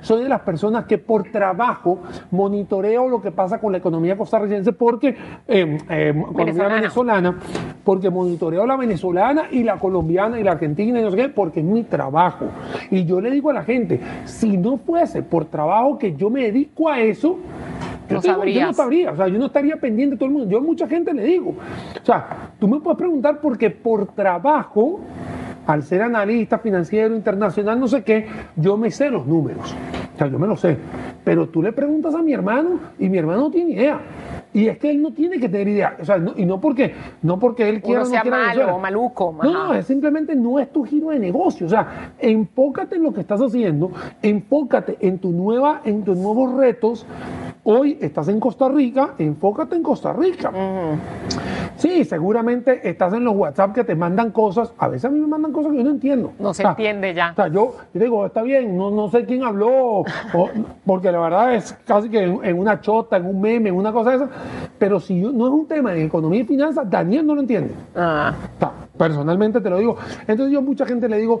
soy 0.00 0.22
de 0.22 0.28
las 0.28 0.40
personas 0.40 0.86
que 0.86 0.98
por 0.98 1.30
trabajo 1.30 1.98
monitoreo 2.30 3.08
lo 3.08 3.20
que 3.20 3.30
pasa 3.30 3.60
con 3.60 3.72
la 3.72 3.78
economía 3.78 4.16
costarricense 4.16 4.72
porque 4.72 5.16
eh, 5.46 5.78
eh, 5.88 6.14
economía 6.30 6.68
Venezolana. 6.68 7.38
porque 7.84 8.10
monitoreo 8.10 8.66
la 8.66 8.76
venezolana 8.76 9.44
y 9.50 9.62
la 9.62 9.78
colombiana 9.78 10.40
y 10.40 10.42
la 10.42 10.52
argentina 10.52 11.00
y 11.00 11.02
no 11.02 11.10
sé 11.10 11.16
qué, 11.16 11.28
porque 11.28 11.60
es 11.60 11.66
mi 11.66 11.82
trabajo. 11.82 12.46
Y 12.90 13.04
yo 13.04 13.20
le 13.20 13.30
digo 13.30 13.50
a 13.50 13.54
la 13.54 13.62
gente, 13.62 14.00
si 14.24 14.56
no 14.56 14.78
fuese 14.78 15.22
por 15.22 15.44
trabajo 15.46 15.98
que 15.98 16.14
yo 16.14 16.30
me 16.30 16.42
dedico 16.42 16.88
a 16.88 17.00
eso, 17.00 17.38
yo, 18.08 18.16
No 18.16 18.22
te 18.22 18.28
digo, 18.28 18.44
yo 18.44 18.66
no 18.66 18.72
sabría, 18.72 19.12
o 19.12 19.16
sea, 19.16 19.28
yo 19.28 19.38
no 19.38 19.46
estaría 19.46 19.76
pendiente 19.76 20.16
de 20.16 20.18
todo 20.18 20.28
el 20.28 20.34
mundo. 20.34 20.50
Yo 20.50 20.58
a 20.58 20.60
mucha 20.60 20.88
gente 20.88 21.14
le 21.14 21.22
digo, 21.24 21.50
o 21.50 22.04
sea, 22.04 22.50
tú 22.58 22.66
me 22.66 22.80
puedes 22.80 22.98
preguntar 22.98 23.40
porque 23.40 23.70
por 23.70 24.06
trabajo, 24.08 25.00
al 25.66 25.82
ser 25.82 26.02
analista 26.02 26.58
financiero 26.58 27.14
internacional, 27.14 27.78
no 27.78 27.88
sé 27.88 28.02
qué, 28.02 28.26
yo 28.56 28.76
me 28.76 28.90
sé 28.90 29.10
los 29.10 29.26
números. 29.26 29.74
O 30.14 30.18
sea, 30.18 30.26
yo 30.26 30.38
me 30.38 30.46
los 30.46 30.60
sé. 30.60 30.76
Pero 31.24 31.48
tú 31.48 31.62
le 31.62 31.72
preguntas 31.72 32.14
a 32.14 32.22
mi 32.22 32.32
hermano 32.32 32.80
y 32.98 33.08
mi 33.08 33.18
hermano 33.18 33.40
no 33.40 33.50
tiene 33.50 33.72
idea. 33.72 34.00
Y 34.52 34.66
es 34.66 34.78
que 34.78 34.90
él 34.90 35.00
no 35.00 35.12
tiene 35.12 35.38
que 35.38 35.48
tener 35.48 35.68
idea. 35.68 35.96
O 36.00 36.04
sea, 36.04 36.18
no- 36.18 36.32
y 36.36 36.44
no 36.44 36.60
porque, 36.60 36.92
no 37.22 37.38
porque 37.38 37.68
él 37.68 37.80
quiera 37.82 38.00
Uno 38.00 38.08
no 38.08 38.10
sea 38.12 38.22
quiera 38.22 38.36
malo 38.36 38.48
Venezuela. 38.48 38.78
No, 39.44 39.66
no, 39.68 39.74
es 39.74 39.86
simplemente 39.86 40.34
no 40.34 40.58
es 40.58 40.72
tu 40.72 40.84
giro 40.84 41.10
de 41.10 41.18
negocio. 41.18 41.66
O 41.66 41.70
sea, 41.70 42.12
enfócate 42.18 42.96
en 42.96 43.04
lo 43.04 43.12
que 43.12 43.20
estás 43.20 43.40
haciendo, 43.40 43.92
enfócate 44.22 44.96
en 45.00 45.18
tu 45.18 45.30
nueva, 45.30 45.82
en 45.84 46.02
tus 46.02 46.16
nuevos 46.18 46.52
retos. 46.54 47.06
Hoy 47.62 47.98
estás 48.00 48.26
en 48.28 48.40
Costa 48.40 48.68
Rica, 48.70 49.10
enfócate 49.18 49.76
en 49.76 49.82
Costa 49.82 50.12
Rica. 50.14 50.50
Sí, 51.76 52.04
seguramente 52.04 52.88
estás 52.88 53.12
en 53.14 53.24
los 53.24 53.34
WhatsApp 53.34 53.74
que 53.74 53.84
te 53.84 53.94
mandan 53.94 54.30
cosas. 54.32 54.72
A 54.78 54.88
veces 54.88 55.06
a 55.06 55.10
mí 55.10 55.18
me 55.20 55.26
mandan 55.26 55.52
cosas 55.52 55.72
que 55.72 55.78
yo 55.78 55.84
no 55.84 55.90
entiendo. 55.90 56.32
No 56.38 56.52
se 56.52 56.62
O 56.62 56.64
sea, 56.64 56.70
entiende 56.70 57.14
ya. 57.14 57.30
O 57.32 57.34
sea, 57.34 57.48
yo, 57.48 57.74
yo 57.94 58.00
digo, 58.00 58.26
está 58.26 58.42
bien, 58.42 58.76
no, 58.76 58.90
no 58.90 59.08
sé 59.10 59.24
quién 59.24 59.44
habló, 59.44 60.00
o- 60.00 60.04
porque 60.84 61.10
la 61.12 61.20
verdad 61.20 61.54
es 61.54 61.72
casi 61.86 62.08
que 62.10 62.22
en, 62.22 62.40
en 62.44 62.58
una 62.58 62.80
chota, 62.80 63.16
en 63.16 63.26
un 63.26 63.40
meme, 63.40 63.68
en 63.70 63.76
una 63.76 63.92
cosa 63.92 64.10
de 64.10 64.16
esa. 64.16 64.28
Pero 64.78 64.98
si 65.00 65.20
yo- 65.20 65.32
no 65.32 65.46
es 65.46 65.52
un 65.52 65.66
tema 65.66 65.92
de 65.92 66.04
economía 66.04 66.40
y 66.40 66.44
finanzas, 66.44 66.88
Daniel 66.88 67.26
no 67.26 67.34
lo 67.34 67.40
entiende. 67.42 67.74
Ah, 67.94 68.34
personalmente 68.96 69.60
te 69.60 69.70
lo 69.70 69.78
digo. 69.78 69.96
Entonces 70.26 70.52
yo 70.52 70.58
a 70.58 70.62
mucha 70.62 70.84
gente 70.86 71.08
le 71.08 71.18
digo, 71.18 71.40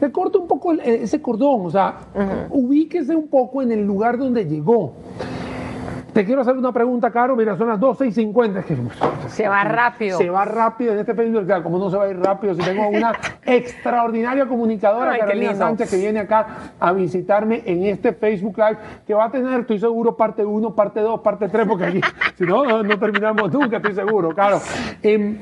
te 0.00 0.10
corta 0.12 0.38
un 0.38 0.46
poco 0.46 0.72
el- 0.72 0.80
ese 0.80 1.20
cordón, 1.22 1.66
o 1.66 1.70
sea, 1.70 1.98
ubíquese 2.50 3.14
un 3.16 3.28
poco 3.28 3.62
en 3.62 3.72
el 3.72 3.84
lugar 3.86 4.18
donde 4.18 4.44
llegó. 4.46 4.92
Te 6.14 6.24
quiero 6.24 6.42
hacer 6.42 6.56
una 6.56 6.70
pregunta, 6.70 7.10
Caro. 7.10 7.34
Mira, 7.34 7.56
son 7.56 7.66
las 7.66 7.80
12 7.80 8.06
y 8.06 8.12
50. 8.12 8.60
Es 8.60 8.66
que, 8.66 8.76
Se 9.30 9.48
va 9.48 9.64
rápido. 9.64 10.16
Se 10.16 10.30
va 10.30 10.44
rápido 10.44 10.92
en 10.92 11.00
este 11.00 11.12
Facebook. 11.12 11.44
Claro, 11.44 11.64
como 11.64 11.76
no 11.76 11.90
se 11.90 11.96
va 11.96 12.04
a 12.04 12.08
ir 12.08 12.20
rápido, 12.20 12.54
si 12.54 12.62
tengo 12.62 12.86
una 12.86 13.12
extraordinaria 13.44 14.46
comunicadora, 14.46 15.10
Ay, 15.10 15.18
Carolina. 15.18 15.54
Sánchez, 15.56 15.90
que 15.90 15.96
viene 15.96 16.20
acá 16.20 16.46
a 16.78 16.92
visitarme 16.92 17.64
en 17.66 17.86
este 17.86 18.12
Facebook 18.12 18.56
Live, 18.56 18.78
que 19.04 19.12
va 19.12 19.24
a 19.24 19.30
tener, 19.32 19.62
estoy 19.62 19.80
seguro, 19.80 20.16
parte 20.16 20.44
1, 20.44 20.72
parte 20.76 21.00
2, 21.00 21.20
parte 21.20 21.48
3, 21.48 21.66
porque 21.66 21.84
aquí, 21.84 22.00
si 22.38 22.44
no, 22.44 22.64
no, 22.64 22.84
no 22.84 22.96
terminamos 22.96 23.52
nunca, 23.52 23.78
estoy 23.78 23.94
seguro, 23.94 24.28
claro. 24.28 24.60
Em, 25.02 25.36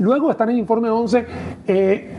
luego 0.00 0.32
estar 0.32 0.50
en 0.50 0.58
Informe 0.58 0.90
11, 0.90 1.24
eh, 1.68 2.17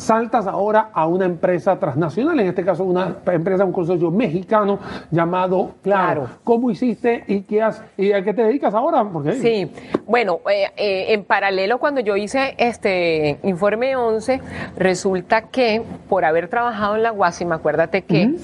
saltas 0.00 0.46
ahora 0.46 0.90
a 0.92 1.06
una 1.06 1.26
empresa 1.26 1.78
transnacional, 1.78 2.38
en 2.40 2.46
este 2.48 2.64
caso 2.64 2.84
una 2.84 3.16
empresa, 3.26 3.64
un 3.64 3.72
consorcio 3.72 4.10
mexicano 4.10 4.78
llamado 5.10 5.72
Claro. 5.82 6.00
Claro. 6.00 6.28
¿Cómo 6.44 6.70
hiciste 6.70 7.24
y 7.26 7.42
qué 7.42 7.62
has, 7.62 7.82
y 7.96 8.12
a 8.12 8.22
qué 8.24 8.32
te 8.32 8.42
dedicas 8.42 8.72
ahora? 8.74 9.04
Porque, 9.04 9.32
Sí, 9.34 9.70
bueno, 10.06 10.40
eh, 10.50 10.66
eh, 10.76 11.12
en 11.12 11.24
paralelo 11.24 11.78
cuando 11.78 12.00
yo 12.00 12.16
hice 12.16 12.54
este 12.58 13.38
informe 13.42 13.96
11, 13.96 14.40
resulta 14.76 15.42
que 15.48 15.82
por 16.08 16.24
haber 16.24 16.48
trabajado 16.48 16.96
en 16.96 17.02
la 17.02 17.10
Guasima, 17.10 17.56
acuérdate 17.56 18.02
que 18.02 18.34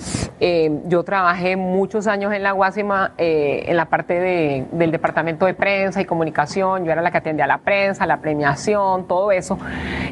eh, 0.41 0.81
yo 0.87 1.03
trabajé 1.03 1.57
muchos 1.57 2.07
años 2.07 2.33
en 2.35 2.43
la 2.43 2.53
Guasima 2.53 3.13
en 3.17 3.77
la 3.77 3.87
parte 3.87 4.21
de- 4.21 4.67
del 4.73 4.91
departamento 4.91 5.47
de 5.47 5.55
prensa 5.55 6.01
y 6.01 6.05
comunicación, 6.05 6.85
yo 6.85 6.93
era 6.93 7.01
la 7.01 7.11
que 7.11 7.19
atendía 7.19 7.45
a 7.45 7.49
la 7.49 7.59
prensa, 7.59 8.07
la 8.07 8.19
premiación, 8.21 9.07
todo 9.09 9.33
eso, 9.33 9.59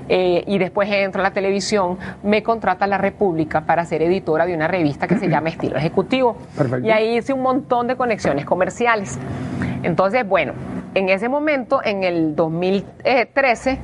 y 0.08 0.58
después 0.58 0.88
entro 0.90 1.20
a 1.20 1.24
la 1.24 1.30
televisión, 1.34 1.98
me 2.22 2.42
contrata 2.42 2.86
la 2.86 2.96
República 2.96 3.62
para 3.62 3.84
ser 3.84 4.00
editora 4.02 4.46
de 4.46 4.54
una 4.54 4.68
revista 4.68 5.06
que 5.06 5.18
se 5.18 5.28
llama 5.28 5.50
Estilo 5.50 5.76
Ejecutivo. 5.76 6.36
Perfecto. 6.56 6.86
Y 6.86 6.90
ahí 6.90 7.18
hice 7.18 7.32
un 7.32 7.42
montón 7.42 7.86
de 7.86 7.96
conexiones 7.96 8.46
comerciales. 8.46 9.18
Entonces, 9.82 10.26
bueno, 10.26 10.54
en 10.94 11.08
ese 11.08 11.28
momento, 11.28 11.80
en 11.84 12.04
el 12.04 12.36
2013, 12.36 13.78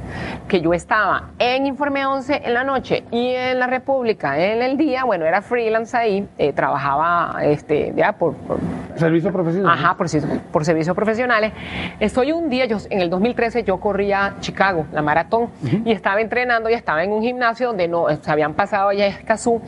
que 0.49 0.61
yo 0.61 0.73
estaba 0.73 1.31
en 1.39 1.67
Informe 1.67 2.07
11 2.07 2.43
en 2.45 2.55
la 2.55 2.65
noche 2.65 3.05
y 3.11 3.31
en 3.35 3.59
la 3.59 3.67
República 3.67 4.39
en 4.39 4.63
el 4.63 4.77
día, 4.77 5.05
bueno, 5.05 5.25
era 5.27 5.43
freelance 5.43 5.97
ahí, 5.97 6.29
eh, 6.39 6.53
trabajaba 6.53 7.37
este, 7.43 7.93
ya 7.97 8.13
por, 8.13 8.35
por- 8.35 8.59
Servicio 8.97 9.33
profesional. 9.33 9.73
Ajá, 9.79 9.97
por, 9.97 10.07
por 10.53 10.65
servicios 10.65 10.95
profesionales. 10.95 11.53
Estoy 12.01 12.33
un 12.33 12.51
día, 12.51 12.67
yo, 12.67 12.77
en 12.91 13.01
el 13.01 13.09
2013 13.09 13.63
yo 13.65 13.81
corría 13.81 14.35
Chicago, 14.41 14.87
la 14.93 15.01
maratón, 15.03 15.49
y 15.85 15.93
estaba 15.93 16.21
entrenando 16.21 16.69
y 16.69 16.75
estaba 16.75 17.03
en 17.03 17.13
un 17.13 17.23
gimnasio 17.23 17.69
donde 17.69 17.89
no 17.89 18.07
se 18.21 18.31
habían 18.31 18.55
pasado 18.55 18.93
ya 18.93 19.07
Escazú 19.07 19.63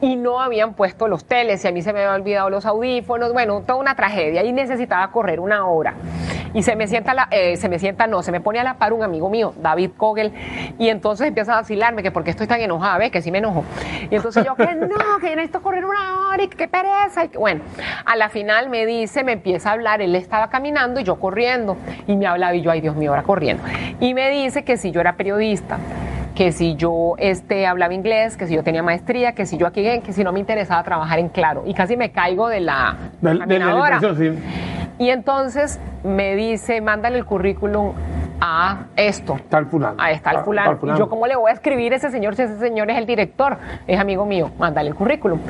y 0.00 0.16
no 0.16 0.40
habían 0.40 0.74
puesto 0.74 1.06
los 1.06 1.24
teles 1.24 1.64
y 1.64 1.68
a 1.68 1.72
mí 1.72 1.80
se 1.82 1.92
me 1.92 2.00
habían 2.00 2.20
olvidado 2.22 2.50
los 2.50 2.66
audífonos, 2.66 3.32
bueno, 3.32 3.60
toda 3.62 3.78
una 3.78 3.94
tragedia 3.94 4.42
y 4.42 4.52
necesitaba 4.52 5.10
correr 5.12 5.38
una 5.40 5.66
hora. 5.66 5.94
Y 6.54 6.62
se 6.62 6.76
me 6.76 6.81
sienta, 6.86 7.14
la, 7.14 7.28
eh, 7.30 7.56
se 7.56 7.68
me 7.68 7.78
sienta, 7.78 8.06
no, 8.06 8.22
se 8.22 8.32
me 8.32 8.40
pone 8.40 8.58
a 8.58 8.64
la 8.64 8.74
par 8.74 8.92
un 8.92 9.02
amigo 9.02 9.30
mío, 9.30 9.54
David 9.60 9.90
Kogel, 9.96 10.32
y 10.78 10.88
entonces 10.88 11.28
empieza 11.28 11.52
a 11.52 11.56
vacilarme 11.56 12.02
que 12.02 12.10
porque 12.10 12.30
estoy 12.30 12.46
tan 12.46 12.60
enojada, 12.60 12.98
¿ves? 12.98 13.10
Que 13.10 13.22
sí 13.22 13.30
me 13.30 13.38
enojo. 13.38 13.64
Y 14.10 14.14
entonces 14.16 14.44
yo, 14.44 14.54
que 14.54 14.66
no, 14.74 15.18
que 15.20 15.30
necesito 15.30 15.62
correr 15.62 15.84
una 15.84 16.28
hora 16.28 16.42
y 16.42 16.48
que 16.48 16.56
qué 16.56 16.68
pereza. 16.68 17.24
Y 17.24 17.28
que- 17.28 17.38
bueno, 17.38 17.62
a 18.04 18.16
la 18.16 18.28
final 18.28 18.68
me 18.68 18.86
dice, 18.86 19.24
me 19.24 19.32
empieza 19.32 19.70
a 19.70 19.72
hablar, 19.72 20.02
él 20.02 20.14
estaba 20.14 20.48
caminando 20.50 21.00
y 21.00 21.04
yo 21.04 21.16
corriendo, 21.16 21.76
y 22.06 22.16
me 22.16 22.26
hablaba 22.26 22.54
y 22.54 22.62
yo, 22.62 22.70
ay 22.70 22.80
Dios 22.80 22.96
mío, 22.96 23.10
ahora 23.10 23.22
corriendo. 23.22 23.62
Y 24.00 24.14
me 24.14 24.30
dice 24.30 24.64
que 24.64 24.76
si 24.76 24.90
yo 24.90 25.00
era 25.00 25.16
periodista, 25.16 25.78
que 26.34 26.50
si 26.52 26.76
yo 26.76 27.14
este, 27.18 27.66
hablaba 27.66 27.92
inglés, 27.92 28.36
que 28.36 28.46
si 28.46 28.54
yo 28.54 28.62
tenía 28.62 28.82
maestría, 28.82 29.32
que 29.32 29.44
si 29.46 29.58
yo 29.58 29.66
aquí, 29.66 29.82
que 30.00 30.12
si 30.12 30.24
no 30.24 30.32
me 30.32 30.40
interesaba 30.40 30.82
trabajar 30.82 31.18
en 31.18 31.28
Claro. 31.28 31.62
Y 31.66 31.74
casi 31.74 31.96
me 31.96 32.10
caigo 32.10 32.48
de 32.48 32.60
la 32.60 32.96
De, 33.20 33.34
la 33.34 33.46
sí. 34.16 34.32
Y 35.02 35.10
entonces 35.10 35.80
me 36.04 36.36
dice, 36.36 36.80
mándale 36.80 37.18
el 37.18 37.24
currículum 37.24 37.92
a 38.40 38.84
esto. 38.94 39.36
Tal 39.48 39.66
fulano. 39.66 39.96
A 40.00 40.06
fulano. 40.14 40.22
tal 40.22 40.44
fulano. 40.78 40.96
Y 40.96 40.98
yo, 41.00 41.08
¿cómo 41.08 41.26
le 41.26 41.34
voy 41.34 41.50
a 41.50 41.54
escribir 41.54 41.92
a 41.92 41.96
ese 41.96 42.08
señor 42.12 42.36
si 42.36 42.42
ese 42.42 42.56
señor 42.60 42.88
es 42.88 42.96
el 42.98 43.04
director? 43.04 43.56
Es 43.88 43.98
amigo 43.98 44.24
mío, 44.24 44.52
mándale 44.60 44.90
el 44.90 44.94
currículum. 44.94 45.40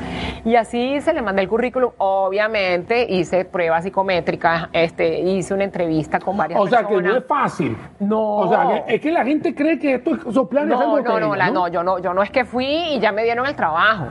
Y 0.43 0.55
así 0.55 0.99
se 1.01 1.13
le 1.13 1.21
mandé 1.21 1.43
el 1.43 1.49
currículum. 1.49 1.91
Obviamente 1.99 3.05
hice 3.07 3.45
pruebas 3.45 3.83
psicométricas, 3.83 4.69
este, 4.73 5.19
hice 5.19 5.53
una 5.53 5.65
entrevista 5.65 6.19
con 6.19 6.35
varias 6.35 6.59
O 6.59 6.65
sea 6.65 6.79
que 6.79 6.85
personas. 6.95 7.11
no 7.13 7.17
es 7.19 7.25
fácil. 7.27 7.77
No. 7.99 8.21
O 8.37 8.49
sea, 8.49 8.83
que- 8.87 8.95
es 8.95 9.01
que 9.01 9.11
la 9.11 9.23
gente 9.23 9.53
cree 9.53 9.77
que 9.77 9.93
esto 9.95 10.15
es 10.15 10.33
soplar 10.33 10.67
y 10.67 10.73
hacer 10.73 10.87
No, 10.87 10.99
no, 10.99 11.19
no, 11.19 11.35
la- 11.35 11.51
no, 11.51 11.67
yo 11.67 11.83
no, 11.83 11.99
yo 11.99 12.11
no 12.15 12.23
es 12.23 12.31
que 12.31 12.43
fui 12.43 12.65
y 12.65 12.99
ya 12.99 13.11
me 13.11 13.23
dieron 13.23 13.45
el 13.45 13.55
trabajo. 13.55 14.07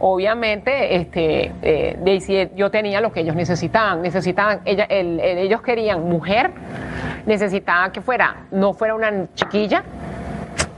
Obviamente, 0.00 0.96
este, 0.96 1.52
eh, 1.62 1.96
Daisy, 2.04 2.48
yo 2.56 2.70
tenía 2.70 3.00
lo 3.00 3.12
que 3.12 3.20
ellos 3.20 3.36
necesitaban. 3.36 4.02
Necesitaban, 4.02 4.60
ella, 4.64 4.84
el- 4.88 5.20
el- 5.20 5.38
ellos 5.38 5.62
querían 5.62 6.02
mujer, 6.08 6.50
necesitaban 7.26 7.92
que 7.92 8.00
fuera, 8.00 8.46
no 8.50 8.72
fuera 8.74 8.94
una 8.94 9.26
chiquilla 9.34 9.82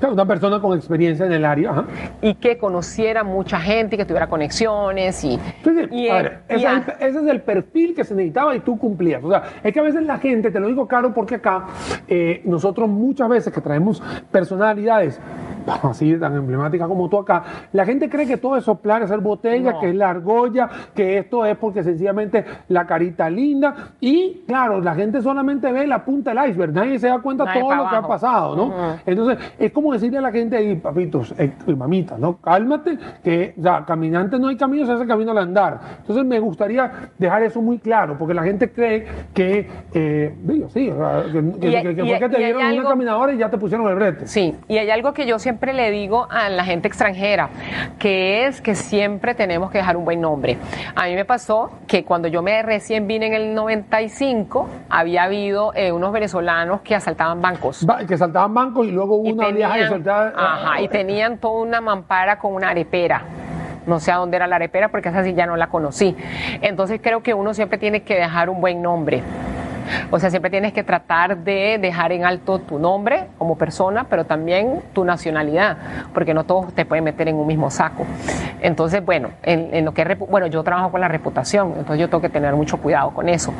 Una 0.06 0.26
persona 0.26 0.60
con 0.60 0.76
experiencia 0.76 1.24
en 1.24 1.32
el 1.32 1.44
área. 1.46 1.70
ajá. 1.70 1.84
y 2.20 2.34
que 2.34 2.58
conociera 2.58 3.24
mucha 3.24 3.58
gente, 3.58 3.94
y 3.94 3.98
que 3.98 4.04
tuviera 4.04 4.26
conexiones 4.26 5.24
y, 5.24 5.38
Sí, 5.38 5.40
sí. 5.64 5.80
y, 5.90 6.08
A 6.08 6.20
eh, 6.20 6.22
ver, 6.22 6.38
y 6.50 6.54
ese, 6.56 6.66
a- 6.66 6.76
es 6.76 6.88
el, 6.88 6.94
ese 7.08 7.18
es 7.20 7.26
el 7.28 7.40
perfil 7.40 7.94
que 7.94 8.04
se 8.04 8.14
necesitaba 8.14 8.54
y 8.54 8.60
tú 8.60 8.78
cumplías. 8.78 9.24
O 9.24 9.30
sea, 9.30 9.44
es 9.62 9.72
que 9.72 9.80
a 9.80 9.82
veces 9.82 10.02
la 10.02 10.18
gente, 10.18 10.50
te 10.50 10.60
lo 10.60 10.66
digo 10.68 10.86
caro 10.86 11.14
porque 11.14 11.36
acá 11.36 11.66
eh, 12.06 12.42
nosotros 12.44 12.88
muchas 12.88 13.28
veces 13.30 13.52
que 13.52 13.60
traemos 13.62 14.02
personalidades 14.30 15.18
así 15.82 16.16
tan 16.18 16.34
emblemáticas 16.36 16.88
como 16.88 17.08
tú 17.08 17.18
acá, 17.18 17.42
la 17.72 17.84
gente 17.84 18.08
cree 18.08 18.26
que 18.26 18.36
todo 18.36 18.56
es 18.56 18.64
soplar, 18.64 19.02
hacer 19.02 19.20
botella, 19.20 19.72
No. 19.72 19.80
que 19.80 19.88
es 19.90 19.94
la 19.94 20.10
argolla, 20.10 20.68
que 20.94 21.18
esto 21.18 21.44
es 21.46 21.56
porque 21.56 21.82
sencillamente 21.82 22.44
la 22.68 22.86
carita 22.86 23.28
linda 23.30 23.74
y 24.00 24.42
claro, 24.46 24.80
la 24.80 24.94
gente 24.94 25.20
solamente 25.22 25.70
ve 25.72 25.86
la 25.86 26.04
punta 26.04 26.32
del 26.34 26.50
iceberg, 26.50 26.72
nadie 26.72 26.98
se 26.98 27.08
da 27.08 27.18
cuenta 27.20 27.44
Nadie 27.44 27.60
todo 27.60 27.74
lo 27.74 27.88
que 27.90 27.96
ha 27.96 28.02
pasado, 28.06 28.56
¿no? 28.56 28.74
Entonces, 29.06 29.38
es 29.58 29.72
como 29.72 29.92
decirle 29.92 30.18
a 30.18 30.22
la 30.22 30.32
gente 30.32 30.56
ahí, 30.56 30.74
papitos 30.76 31.34
eh, 31.38 31.52
y 31.66 31.74
mamitas, 31.74 32.18
¿no? 32.18 32.36
Cálmate, 32.38 32.98
que, 33.22 33.54
caminante 33.86 34.38
no 34.38 34.48
hay 34.48 34.56
camino, 34.56 34.86
se 34.86 34.92
hace 34.92 35.06
camino 35.06 35.30
al 35.32 35.38
andar. 35.38 35.80
Entonces, 36.00 36.24
me 36.24 36.38
gustaría 36.40 36.90
dejar 37.18 37.42
eso 37.42 37.60
muy 37.62 37.78
claro, 37.78 38.16
porque 38.18 38.34
la 38.34 38.42
gente 38.42 38.70
cree 38.70 39.06
que, 39.32 39.68
eh, 39.92 40.34
digo, 40.42 40.68
sí, 40.70 40.90
que, 41.32 41.32
que- 41.60 41.68
Y- 41.68 41.82
que- 41.82 41.94
que 41.96 42.02
y- 42.04 42.08
fue 42.10 42.18
que 42.18 42.28
te 42.28 42.38
dieron 42.38 42.60
una 42.62 42.68
algo- 42.70 42.88
caminadora 42.88 43.32
y 43.32 43.38
ya 43.38 43.50
te 43.50 43.58
pusieron 43.58 43.86
el 43.88 43.94
brete. 43.94 44.26
Sí, 44.26 44.54
y 44.68 44.78
hay 44.78 44.90
algo 44.90 45.12
que 45.12 45.26
yo 45.26 45.38
siempre 45.38 45.53
siempre 45.54 45.72
le 45.72 45.92
digo 45.92 46.26
a 46.32 46.48
la 46.48 46.64
gente 46.64 46.88
extranjera, 46.88 47.48
que 48.00 48.46
es 48.46 48.60
que 48.60 48.74
siempre 48.74 49.36
tenemos 49.36 49.70
que 49.70 49.78
dejar 49.78 49.96
un 49.96 50.04
buen 50.04 50.20
nombre. 50.20 50.58
A 50.96 51.06
mí 51.06 51.14
me 51.14 51.24
pasó 51.24 51.70
que 51.86 52.02
cuando 52.02 52.26
yo 52.26 52.42
me 52.42 52.60
recién 52.62 53.06
vine 53.06 53.28
en 53.28 53.34
el 53.34 53.54
95, 53.54 54.68
había 54.90 55.22
habido 55.22 55.72
eh, 55.76 55.92
unos 55.92 56.12
venezolanos 56.12 56.80
que 56.80 56.96
asaltaban 56.96 57.40
bancos. 57.40 57.86
que 58.08 58.14
asaltaban 58.14 58.52
bancos 58.52 58.88
y 58.88 58.90
luego 58.90 59.14
hubo 59.14 59.28
una 59.28 59.46
tenían, 59.46 59.72
viaje 59.72 59.86
soltada. 59.86 60.32
Ajá, 60.36 60.80
y 60.80 60.88
tenían 60.88 61.38
toda 61.38 61.62
una 61.62 61.80
mampara 61.80 62.36
con 62.36 62.52
una 62.52 62.70
arepera. 62.70 63.22
No 63.86 64.00
sé 64.00 64.10
a 64.10 64.16
dónde 64.16 64.36
era 64.36 64.48
la 64.48 64.56
arepera 64.56 64.88
porque 64.88 65.10
esa 65.10 65.22
sí 65.22 65.34
ya 65.34 65.46
no 65.46 65.54
la 65.54 65.68
conocí. 65.68 66.16
Entonces 66.62 66.98
creo 67.00 67.22
que 67.22 67.32
uno 67.32 67.54
siempre 67.54 67.78
tiene 67.78 68.02
que 68.02 68.14
dejar 68.14 68.50
un 68.50 68.60
buen 68.60 68.82
nombre. 68.82 69.22
O 70.10 70.18
sea, 70.18 70.30
siempre 70.30 70.50
tienes 70.50 70.72
que 70.72 70.82
tratar 70.82 71.38
de 71.38 71.78
dejar 71.78 72.12
en 72.12 72.24
alto 72.24 72.58
tu 72.58 72.78
nombre 72.78 73.26
como 73.38 73.56
persona, 73.56 74.06
pero 74.08 74.24
también 74.24 74.82
tu 74.92 75.04
nacionalidad, 75.04 75.76
porque 76.12 76.34
no 76.34 76.44
todos 76.44 76.72
te 76.74 76.84
pueden 76.84 77.04
meter 77.04 77.28
en 77.28 77.36
un 77.36 77.46
mismo 77.46 77.70
saco. 77.70 78.06
Entonces, 78.60 79.04
bueno, 79.04 79.30
en, 79.42 79.84
lo 79.84 79.92
que 79.92 80.04
bueno, 80.14 80.46
yo 80.46 80.62
trabajo 80.62 80.90
con 80.90 81.00
la 81.00 81.08
reputación, 81.08 81.74
entonces 81.78 81.98
yo 81.98 82.08
tengo 82.08 82.20
que 82.20 82.28
tener 82.28 82.54
mucho 82.54 82.78
cuidado 82.78 83.10
con 83.10 83.28
eso. 83.28 83.52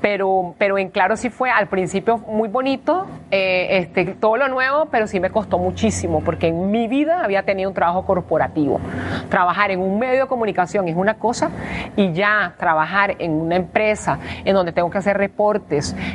Pero, 0.00 0.54
pero 0.58 0.78
en 0.78 0.90
claro 0.90 1.16
sí 1.16 1.30
fue 1.30 1.50
al 1.50 1.68
principio 1.68 2.18
muy 2.18 2.48
bonito, 2.48 3.06
eh, 3.30 3.78
este, 3.78 4.04
todo 4.04 4.36
lo 4.36 4.48
nuevo, 4.48 4.86
pero 4.86 5.06
sí 5.06 5.20
me 5.20 5.30
costó 5.30 5.58
muchísimo, 5.58 6.20
porque 6.20 6.48
en 6.48 6.70
mi 6.70 6.88
vida 6.88 7.22
había 7.24 7.44
tenido 7.44 7.68
un 7.68 7.74
trabajo 7.74 8.04
corporativo. 8.04 8.80
Trabajar 9.28 9.70
en 9.70 9.80
un 9.80 9.98
medio 9.98 10.22
de 10.22 10.26
comunicación 10.26 10.88
es 10.88 10.96
una 10.96 11.14
cosa 11.14 11.50
y 11.96 12.12
ya 12.12 12.54
trabajar 12.58 13.16
en 13.18 13.32
una 13.32 13.56
empresa 13.56 14.18
en 14.44 14.54
donde 14.54 14.72
tengo 14.72 14.90
que 14.90 14.98
hacer 14.98 15.16
reportes 15.16 15.61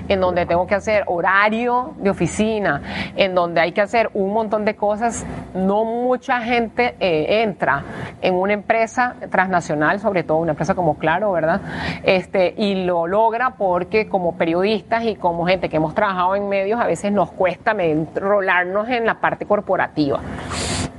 en 0.08 0.20
donde 0.20 0.46
tengo 0.46 0.68
que 0.68 0.76
hacer 0.76 1.04
horario 1.08 1.94
de 1.98 2.10
oficina, 2.10 2.82
en 3.16 3.36
donde 3.36 3.62
hay 3.62 3.72
que 3.72 3.82
hacer 3.82 4.10
un 4.14 4.34
montón 4.34 4.66
de 4.66 4.76
cosas, 4.76 5.26
no 5.54 5.86
mucha 5.86 6.42
gente 6.42 6.96
eh, 7.00 7.44
entra 7.44 7.84
en 8.22 8.36
una 8.36 8.54
empresa 8.54 9.16
transnacional, 9.30 10.00
sobre 10.00 10.24
todo 10.24 10.38
una 10.38 10.52
empresa 10.52 10.76
como 10.76 10.98
Claro, 10.98 11.32
¿verdad? 11.32 11.62
Este, 12.04 12.54
y 12.58 12.86
lo 12.86 13.08
logra 13.08 13.56
porque 13.58 14.08
como 14.08 14.38
periodistas 14.38 15.04
y 15.06 15.16
como 15.16 15.46
gente 15.46 15.70
que 15.70 15.78
hemos 15.78 15.94
trabajado 15.94 16.36
en 16.36 16.50
medios, 16.50 16.80
a 16.80 16.86
veces 16.86 17.12
nos 17.12 17.32
cuesta 17.32 17.72
enrolarnos 17.72 18.90
en 18.90 19.06
la 19.06 19.20
parte 19.20 19.46
corporativa. 19.46 20.20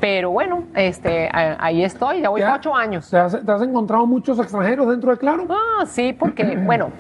Pero 0.00 0.30
bueno, 0.30 0.64
este, 0.74 1.28
ahí 1.32 1.82
estoy, 1.82 2.20
ya 2.20 2.28
voy 2.28 2.42
ocho 2.42 2.74
años. 2.74 3.10
¿Te 3.10 3.18
has, 3.18 3.62
encontrado 3.62 4.06
muchos 4.06 4.38
extranjeros 4.38 4.88
dentro 4.88 5.10
de 5.10 5.18
Claro? 5.18 5.46
Ah, 5.50 5.84
sí, 5.86 6.12
porque, 6.12 6.56
bueno, 6.64 6.90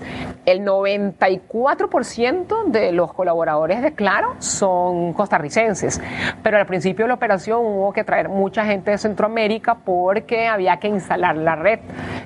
el 0.44 0.64
94% 0.64 2.64
de 2.66 2.92
los 2.92 3.12
colaboradores 3.12 3.82
de 3.82 3.92
Claro 3.92 4.34
son 4.38 5.12
costarricenses. 5.12 6.00
Pero 6.42 6.58
al 6.58 6.66
principio 6.66 7.04
de 7.04 7.08
la 7.08 7.14
operación 7.14 7.60
hubo 7.60 7.92
que 7.92 8.02
traer 8.02 8.28
mucha 8.28 8.64
gente 8.64 8.90
de 8.90 8.98
Centroamérica 8.98 9.76
porque 9.84 10.48
había 10.48 10.78
que 10.78 10.88
instalar 10.88 11.36
la 11.36 11.54
red. 11.54 11.78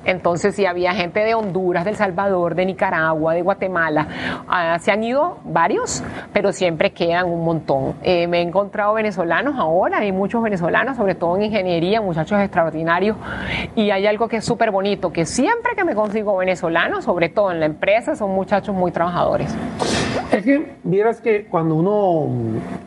Entonces, 0.05 0.57
sí, 0.57 0.65
había 0.65 0.95
gente 0.95 1.21
de 1.21 1.35
Honduras, 1.35 1.85
de 1.85 1.91
El 1.91 1.97
Salvador, 1.97 2.55
de 2.55 2.65
Nicaragua, 2.65 3.35
de 3.35 3.43
Guatemala. 3.43 4.09
Ah, 4.49 4.79
se 4.81 4.91
han 4.91 5.05
ido 5.05 5.39
varios, 5.45 6.03
pero 6.33 6.53
siempre 6.53 6.93
quedan 6.93 7.27
un 7.27 7.45
montón. 7.45 7.95
Eh, 8.03 8.27
me 8.27 8.39
he 8.39 8.43
encontrado 8.43 8.95
venezolanos 8.95 9.57
ahora, 9.59 9.99
hay 9.99 10.13
muchos 10.13 10.43
venezolanos 10.43 10.62
sobre 10.97 11.15
todo 11.15 11.37
en 11.37 11.43
ingeniería, 11.43 12.01
muchachos 12.01 12.41
extraordinarios. 12.41 13.17
Y 13.75 13.91
hay 13.91 14.07
algo 14.07 14.29
que 14.29 14.37
es 14.37 14.45
súper 14.45 14.71
bonito, 14.71 15.13
que 15.13 15.27
siempre 15.27 15.75
que 15.77 15.85
me 15.85 15.95
consigo 15.95 16.37
venezolanos, 16.37 17.05
sobre 17.05 17.29
todo 17.29 17.51
en 17.51 17.61
la 17.61 17.67
empresa, 17.67 18.17
son 18.17 18.31
muchachos 18.31 18.75
muy 18.75 18.93
trabajadores. 18.93 19.55
Es 20.31 20.45
que, 20.45 20.73
vieras 20.83 21.21
que 21.21 21.45
cuando 21.45 21.75
uno, 21.75 22.27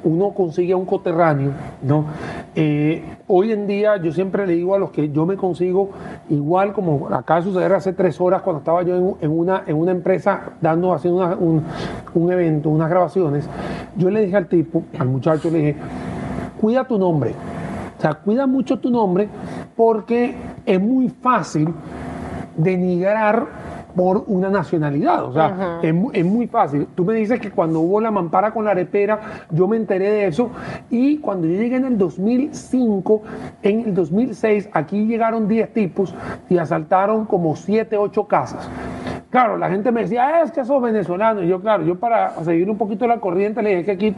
uno 0.03 0.33
consigue 0.33 0.73
un 0.73 0.85
coterráneo, 0.85 1.51
¿no? 1.81 2.05
Eh, 2.55 3.03
hoy 3.27 3.51
en 3.51 3.67
día 3.67 3.97
yo 3.97 4.11
siempre 4.11 4.47
le 4.47 4.53
digo 4.53 4.73
a 4.73 4.79
los 4.79 4.91
que 4.91 5.09
yo 5.11 5.25
me 5.25 5.35
consigo, 5.35 5.91
igual 6.29 6.73
como 6.73 7.09
de 7.09 7.41
suceder 7.43 7.73
hace 7.73 7.93
tres 7.93 8.19
horas 8.19 8.41
cuando 8.41 8.59
estaba 8.59 8.83
yo 8.83 9.17
en, 9.19 9.31
una, 9.31 9.63
en 9.67 9.75
una 9.75 9.91
empresa 9.91 10.53
dando, 10.61 10.93
haciendo 10.93 11.37
un, 11.37 11.63
un 12.13 12.31
evento, 12.31 12.69
unas 12.69 12.89
grabaciones, 12.89 13.49
yo 13.95 14.09
le 14.09 14.21
dije 14.21 14.35
al 14.35 14.47
tipo, 14.47 14.83
al 14.97 15.07
muchacho, 15.07 15.49
le 15.51 15.57
dije, 15.57 15.75
cuida 16.59 16.83
tu 16.85 16.97
nombre. 16.97 17.33
Sea, 18.05 18.13
cuida 18.13 18.45
mucho 18.45 18.77
tu 18.77 18.91
nombre 18.91 19.27
porque 19.75 20.35
es 20.63 20.79
muy 20.79 21.09
fácil 21.09 21.73
denigrar 22.55 23.47
por 23.95 24.25
una 24.27 24.47
nacionalidad. 24.47 25.23
O 25.23 25.33
sea, 25.33 25.79
es, 25.81 26.23
muy 26.23 26.45
fácil. 26.45 26.87
Tú 26.93 27.03
me 27.03 27.15
dices 27.15 27.39
que 27.39 27.49
cuando 27.49 27.79
hubo 27.79 27.99
la 27.99 28.11
mampara 28.11 28.51
con 28.51 28.65
la 28.65 28.71
arepera, 28.71 29.47
yo 29.49 29.67
me 29.67 29.77
enteré 29.77 30.11
de 30.11 30.27
eso. 30.27 30.51
Y 30.91 31.17
cuando 31.17 31.47
yo 31.47 31.53
llegué 31.53 31.77
en 31.77 31.85
el 31.85 31.97
2005, 31.97 33.23
en 33.63 33.79
el 33.79 33.95
2006, 33.95 34.69
aquí 34.71 35.07
llegaron 35.07 35.47
10 35.47 35.73
tipos 35.73 36.13
y 36.47 36.59
asaltaron 36.59 37.25
como 37.25 37.55
7, 37.55 37.97
8 37.97 38.27
casas. 38.27 38.69
Claro, 39.31 39.57
la 39.57 39.69
gente 39.71 39.91
me 39.91 40.03
decía, 40.03 40.43
es 40.43 40.51
que 40.51 40.63
sos 40.63 40.79
venezolano. 40.79 41.41
Y 41.41 41.47
yo, 41.47 41.59
claro, 41.59 41.83
yo 41.83 41.95
para 41.95 42.35
seguir 42.43 42.69
un 42.69 42.77
poquito 42.77 43.07
la 43.07 43.19
corriente 43.19 43.63
le 43.63 43.77
dije 43.77 43.85
que 43.85 43.91
aquí 43.91 44.15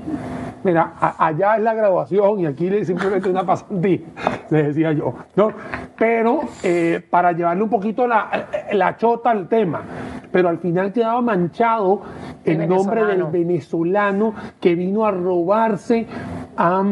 mira, 0.67 0.93
allá 1.17 1.55
es 1.55 1.63
la 1.63 1.73
graduación 1.73 2.41
y 2.41 2.45
aquí 2.45 2.83
simplemente 2.83 3.29
una 3.29 3.45
pasantía, 3.45 4.01
le 4.49 4.63
decía 4.63 4.91
yo, 4.91 5.13
¿no? 5.35 5.53
Pero 5.97 6.41
eh, 6.61 7.01
para 7.09 7.31
llevarle 7.31 7.63
un 7.63 7.69
poquito 7.69 8.05
la, 8.05 8.47
la, 8.73 8.97
chota 8.97 9.31
al 9.31 9.47
tema, 9.47 9.81
pero 10.29 10.49
al 10.49 10.57
final 10.57 10.91
quedaba 10.91 11.21
manchado 11.21 12.01
el, 12.43 12.67
nombre 12.67 13.05
del 13.05 13.23
venezolano 13.23 14.33
que 14.59 14.75
vino 14.75 15.05
a 15.05 15.11
robarse 15.11 16.05
a, 16.57 16.83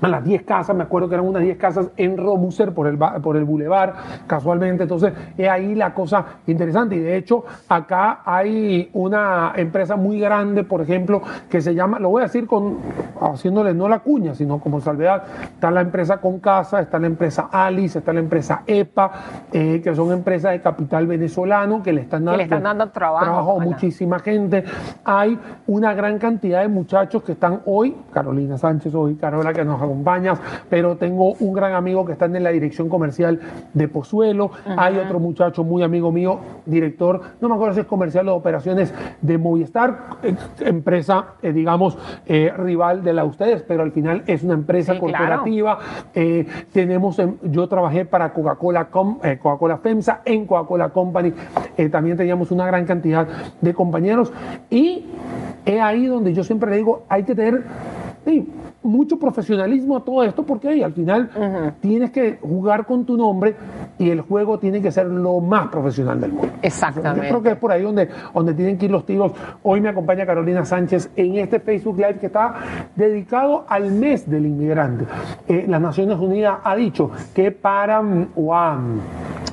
a 0.00 0.08
las 0.08 0.24
10 0.24 0.42
casas, 0.42 0.76
me 0.76 0.84
acuerdo 0.84 1.08
que 1.08 1.14
eran 1.14 1.26
unas 1.26 1.42
10 1.42 1.56
casas 1.56 1.90
en 1.96 2.16
Romuser 2.16 2.72
por 2.72 2.86
el, 2.86 2.98
por 2.98 3.36
el 3.36 3.44
bulevar, 3.44 3.94
casualmente, 4.26 4.84
entonces 4.84 5.12
es 5.36 5.48
ahí 5.48 5.74
la 5.74 5.94
cosa 5.94 6.24
interesante. 6.46 6.96
Y 6.96 7.00
de 7.00 7.16
hecho 7.16 7.44
acá 7.68 8.20
hay 8.24 8.90
una 8.92 9.52
empresa 9.56 9.96
muy 9.96 10.20
grande, 10.20 10.64
por 10.64 10.80
ejemplo, 10.80 11.22
que 11.48 11.60
se 11.60 11.74
llama, 11.74 11.98
lo 11.98 12.10
voy 12.10 12.22
a 12.22 12.26
decir 12.26 12.46
con 12.46 12.78
haciéndole 13.20 13.74
no 13.74 13.88
la 13.88 14.00
cuña, 14.00 14.34
sino 14.34 14.60
como 14.60 14.80
salvedad, 14.80 15.22
está 15.54 15.70
la 15.70 15.80
empresa 15.80 16.18
Concasa, 16.18 16.80
está 16.80 16.98
la 16.98 17.06
empresa 17.06 17.48
Alice, 17.50 17.98
está 17.98 18.12
la 18.12 18.20
empresa 18.20 18.62
EPA, 18.66 19.12
eh, 19.52 19.80
que 19.82 19.94
son 19.94 20.12
empresas 20.12 20.52
de 20.52 20.60
capital 20.60 21.06
venezolano 21.06 21.82
que 21.82 21.92
le 21.92 22.02
están 22.02 22.24
dando, 22.24 22.90
trabajo, 22.90 23.60
a 23.60 23.64
muchísima 23.64 24.18
gente. 24.18 24.64
Hay 25.04 25.38
una 25.66 25.94
gran 25.94 26.18
cantidad 26.18 26.62
de 26.62 26.68
muchachos 26.68 27.22
que 27.22 27.32
están 27.32 27.60
hoy, 27.66 27.96
Carolina 28.12 28.58
Sánchez 28.58 28.94
hoy, 28.94 29.14
Carola 29.16 29.52
que 29.52 29.64
nos 29.64 29.80
acompaña, 29.88 30.34
pero 30.68 30.96
tengo 30.96 31.34
un 31.40 31.52
gran 31.52 31.74
amigo 31.74 32.04
que 32.04 32.12
está 32.12 32.26
en 32.26 32.42
la 32.42 32.50
dirección 32.50 32.88
comercial 32.88 33.40
de 33.74 33.88
Pozuelo, 33.88 34.50
hay 34.76 34.96
otro 34.98 35.18
muchacho 35.18 35.64
muy 35.64 35.82
amigo 35.82 36.12
mío, 36.12 36.38
director, 36.66 37.20
no 37.40 37.48
me 37.48 37.54
acuerdo 37.54 37.74
si 37.74 37.80
es 37.80 37.86
comercial 37.86 38.26
de 38.26 38.32
operaciones 38.32 38.94
de 39.20 39.38
Movistar, 39.38 40.18
eh, 40.22 40.34
empresa, 40.60 41.34
eh, 41.42 41.52
digamos, 41.52 41.98
rival 42.28 43.02
de 43.02 43.12
la 43.12 43.22
de 43.22 43.28
ustedes, 43.28 43.62
pero 43.62 43.82
al 43.82 43.92
final 43.92 44.22
es 44.26 44.42
una 44.42 44.54
empresa 44.54 44.98
corporativa. 44.98 45.78
Eh, 46.14 46.46
tenemos, 46.72 47.20
yo 47.42 47.68
trabajé 47.68 48.04
para 48.04 48.32
Coca-Cola, 48.32 48.88
eh, 49.22 49.38
Coca-Cola 49.40 49.78
FEMSA, 49.78 50.22
en 50.24 50.46
Coca-Cola 50.46 50.90
Company, 50.90 51.32
eh, 51.76 51.88
también 51.88 52.16
teníamos 52.16 52.50
una 52.50 52.66
gran 52.66 52.84
cantidad 52.86 53.26
de 53.60 53.74
compañeros 53.74 54.32
y 54.70 55.06
es 55.64 55.80
ahí 55.80 56.06
donde 56.06 56.32
yo 56.32 56.44
siempre 56.44 56.70
le 56.70 56.76
digo, 56.76 57.04
hay 57.08 57.24
que 57.24 57.34
tener 57.34 57.64
mucho 58.82 59.18
profesionalismo 59.18 59.96
a 59.96 60.04
todo 60.04 60.22
esto 60.22 60.44
porque 60.44 60.82
al 60.82 60.92
final 60.92 61.74
tienes 61.80 62.10
que 62.10 62.38
jugar 62.40 62.86
con 62.86 63.04
tu 63.04 63.16
nombre 63.16 63.54
y 63.98 64.10
el 64.10 64.20
juego 64.20 64.58
tiene 64.58 64.80
que 64.80 64.90
ser 64.90 65.06
lo 65.06 65.40
más 65.40 65.68
profesional 65.68 66.20
del 66.20 66.32
mundo. 66.32 66.52
Exactamente. 66.62 67.26
Yo 67.26 67.28
creo 67.28 67.42
que 67.42 67.50
es 67.50 67.56
por 67.56 67.72
ahí 67.72 67.82
donde, 67.82 68.08
donde 68.34 68.54
tienen 68.54 68.78
que 68.78 68.86
ir 68.86 68.90
los 68.90 69.04
tiros. 69.04 69.32
Hoy 69.62 69.80
me 69.80 69.88
acompaña 69.88 70.24
Carolina 70.26 70.64
Sánchez 70.64 71.10
en 71.16 71.36
este 71.36 71.60
Facebook 71.60 71.96
Live 71.96 72.18
que 72.18 72.26
está 72.26 72.54
dedicado 72.94 73.64
al 73.68 73.90
mes 73.90 74.28
del 74.28 74.46
inmigrante. 74.46 75.04
Eh, 75.48 75.64
las 75.68 75.80
Naciones 75.80 76.18
Unidas 76.18 76.58
ha 76.62 76.76
dicho 76.76 77.10
que 77.34 77.50
para 77.50 78.02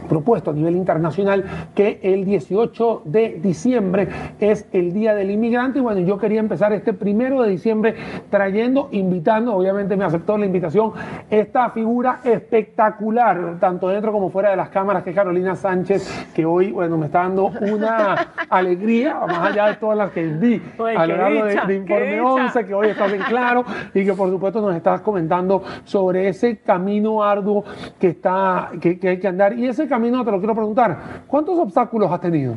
propuesto 0.05 0.51
a 0.51 0.53
nivel 0.53 0.75
internacional 0.75 1.43
que 1.73 1.99
el 2.03 2.25
18 2.25 3.03
de 3.05 3.39
diciembre 3.41 4.07
es 4.39 4.67
el 4.71 4.93
Día 4.93 5.15
del 5.15 5.31
Inmigrante. 5.31 5.79
Y 5.79 5.81
bueno, 5.81 6.01
yo 6.01 6.17
quería 6.17 6.39
empezar 6.39 6.73
este 6.73 6.93
primero 6.93 7.41
de 7.41 7.49
diciembre 7.49 7.95
trayendo, 8.29 8.89
invitando, 8.91 9.55
obviamente 9.55 9.95
me 9.95 10.05
aceptó 10.05 10.37
la 10.37 10.45
invitación, 10.45 10.91
esta 11.29 11.69
figura 11.69 12.19
espectacular, 12.23 13.57
tanto 13.59 13.87
dentro 13.89 14.11
como 14.11 14.29
fuera 14.29 14.51
de 14.51 14.55
las 14.55 14.69
cámaras, 14.69 15.03
que 15.03 15.09
es 15.11 15.15
Carolina 15.15 15.55
Sánchez, 15.55 16.31
que 16.33 16.45
hoy, 16.45 16.71
bueno, 16.71 16.97
me 16.97 17.07
está 17.07 17.19
dando 17.19 17.47
una 17.47 18.33
alegría, 18.49 19.15
más 19.27 19.51
allá 19.51 19.67
de 19.67 19.75
todas 19.75 19.97
las 19.97 20.11
que 20.11 20.23
vi 20.23 20.61
a 20.77 21.05
lo 21.05 21.17
largo 21.17 21.45
de, 21.45 21.75
Informe 21.75 22.21
11, 22.21 22.65
que 22.65 22.73
hoy 22.73 22.87
estás 22.87 23.11
en 23.11 23.21
claro 23.23 23.65
y 23.93 24.05
que 24.05 24.13
por 24.13 24.29
supuesto 24.29 24.61
nos 24.61 24.75
estás 24.75 25.01
comentando 25.01 25.63
sobre 25.83 26.29
ese 26.29 26.57
camino 26.57 27.23
arduo 27.23 27.63
que, 27.99 28.09
está, 28.09 28.71
que, 28.79 28.99
que 28.99 29.09
hay 29.09 29.19
que 29.19 29.27
andar. 29.27 29.57
Y 29.57 29.67
ese 29.67 29.87
camino 29.87 29.94
te 30.23 30.31
lo 30.31 30.37
quiero 30.39 30.53
preguntar, 30.53 31.23
¿cuántos 31.27 31.57
obstáculos 31.57 32.11
has 32.11 32.21
tenido? 32.21 32.55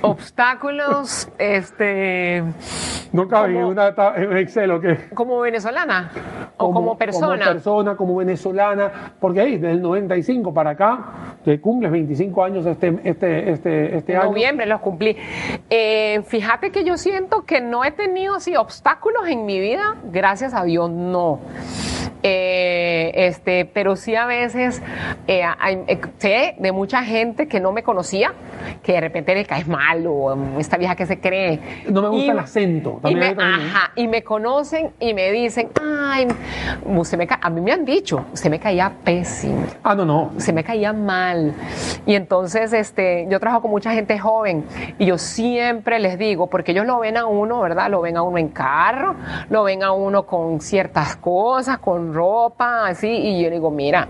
Obstáculos, 0.00 1.28
este, 1.38 2.42
No 3.12 3.26
cabe 3.26 3.48
en 3.48 3.54
Como- 3.54 3.68
una 3.68 3.94
en 4.16 4.36
Excel, 4.36 4.70
¿o 4.70 4.80
qué? 4.80 5.08
como 5.14 5.40
venezolana 5.40 6.10
o 6.56 6.72
como 6.72 6.96
persona. 6.98 7.26
Como 7.38 7.52
persona, 7.52 7.96
como 7.96 8.16
venezolana, 8.16 9.12
porque 9.18 9.40
ahí, 9.40 9.52
desde 9.56 9.72
el 9.72 9.82
95 9.82 10.52
para 10.52 10.70
acá, 10.70 10.98
que 11.44 11.60
cumples 11.60 11.90
25 11.90 12.44
años 12.44 12.66
este, 12.66 12.98
este, 13.04 13.50
este, 13.50 13.96
este 13.96 14.12
En 14.12 14.18
año. 14.20 14.28
noviembre 14.30 14.66
los 14.66 14.80
cumplí. 14.80 15.16
Eh, 15.70 16.20
fíjate 16.26 16.70
que 16.70 16.84
yo 16.84 16.96
siento 16.96 17.44
que 17.44 17.60
no 17.60 17.84
he 17.84 17.90
tenido 17.90 18.34
así 18.36 18.56
obstáculos 18.56 19.26
en 19.28 19.46
mi 19.46 19.58
vida, 19.58 19.96
gracias 20.12 20.52
a 20.54 20.64
Dios 20.64 20.90
no. 20.90 21.40
Eh, 22.22 23.12
este, 23.14 23.64
pero 23.64 23.94
sí 23.94 24.16
a 24.16 24.26
veces 24.26 24.82
eh, 25.28 25.42
hay- 25.58 25.84
sé 26.18 26.56
de 26.58 26.72
mucha 26.72 27.04
gente 27.04 27.46
que 27.46 27.60
no 27.60 27.70
me 27.72 27.84
conocía, 27.84 28.32
que 28.82 28.92
de 28.94 29.00
repente 29.00 29.34
le 29.36 29.44
caes 29.44 29.57
mal 29.66 30.06
o 30.06 30.32
um, 30.34 30.58
esta 30.60 30.76
vieja 30.76 30.94
que 30.94 31.06
se 31.06 31.18
cree. 31.18 31.58
No 31.88 32.02
me 32.02 32.08
gusta 32.08 32.26
Y- 32.26 32.30
el 32.30 32.38
acento. 32.38 32.98
Y 32.98 33.02
También 33.02 33.36
me, 33.36 33.42
¿eh? 33.42 33.46
ajá, 33.46 33.92
y 33.96 34.06
me 34.08 34.22
conocen 34.22 34.92
y 35.00 35.14
me 35.14 35.30
dicen, 35.32 35.70
ay, 35.82 36.28
usted 36.84 37.18
me 37.18 37.26
ca-". 37.26 37.40
a 37.42 37.50
mí 37.50 37.60
me 37.60 37.72
han 37.72 37.84
dicho, 37.84 38.24
usted 38.32 38.50
me 38.50 38.58
caía 38.58 38.92
pésimo 39.04 39.64
Ah, 39.82 39.94
no, 39.94 40.04
no. 40.04 40.32
se 40.36 40.52
me 40.52 40.62
caía 40.62 40.92
mal. 40.92 41.52
Y 42.06 42.14
entonces, 42.14 42.72
este, 42.72 43.26
yo 43.30 43.40
trabajo 43.40 43.62
con 43.62 43.70
mucha 43.70 43.92
gente 43.92 44.18
joven 44.18 44.64
y 44.98 45.06
yo 45.06 45.18
siempre 45.18 45.98
les 45.98 46.18
digo, 46.18 46.46
porque 46.48 46.72
ellos 46.72 46.86
lo 46.86 46.98
ven 47.00 47.16
a 47.16 47.26
uno, 47.26 47.60
¿verdad? 47.60 47.90
Lo 47.90 48.00
ven 48.02 48.16
a 48.16 48.22
uno 48.22 48.38
en 48.38 48.48
carro, 48.48 49.14
lo 49.50 49.64
ven 49.64 49.82
a 49.82 49.92
uno 49.92 50.24
con 50.26 50.60
ciertas 50.60 51.16
cosas, 51.16 51.78
con 51.78 52.12
ropa, 52.14 52.86
así, 52.88 53.08
y 53.08 53.42
yo 53.42 53.50
digo, 53.50 53.70
mira, 53.70 54.06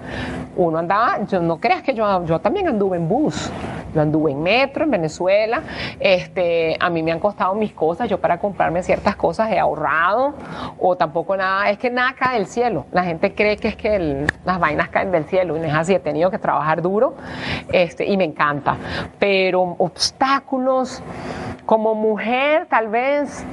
uno 0.57 0.79
andaba, 0.79 1.25
yo 1.27 1.41
no 1.41 1.59
creas 1.61 1.83
que 1.83 1.95
yo, 1.95 2.25
yo 2.25 2.39
también 2.41 2.69
anduve 2.69 2.97
en 2.97 3.09
bus. 3.09 3.51
Yo 3.95 4.01
anduve 4.01 4.33
en 4.33 4.43
metro 4.43 4.85
en 4.85 4.91
Venezuela, 4.91 5.63
este, 5.99 6.77
a 6.79 6.91
mí 6.91 7.03
me 7.03 7.13
han 7.13 7.21
costado 7.21 7.55
mis 7.55 7.73
cosas, 7.73 8.09
yo 8.09 8.19
para 8.19 8.39
comprarme 8.39 8.83
ciertas 8.83 9.17
cosas 9.17 9.51
he 9.51 9.59
ahorrado, 9.59 10.35
o 10.79 10.97
tampoco 10.97 11.37
nada, 11.37 11.71
es 11.71 11.79
que 11.79 11.91
nada 11.91 12.15
cae 12.19 12.39
del 12.39 12.47
cielo. 12.47 12.87
La 12.93 13.05
gente 13.05 13.35
cree 13.35 13.57
que 13.57 13.69
es 13.69 13.77
que 13.77 14.27
las 14.45 14.59
vainas 14.59 14.89
caen 14.89 15.11
del 15.11 15.25
cielo 15.25 15.57
y 15.57 15.61
no 15.61 15.67
es 15.67 15.75
así, 15.75 15.95
he 15.95 16.01
tenido 16.01 16.31
que 16.31 16.39
trabajar 16.39 16.83
duro 16.83 17.15
este, 17.73 18.05
y 18.07 18.17
me 18.17 18.25
encanta. 18.25 18.77
Pero 19.19 19.77
obstáculos, 19.79 21.03
como 21.67 21.95
mujer 21.95 22.67
tal 22.67 22.89
vez, 22.89 23.45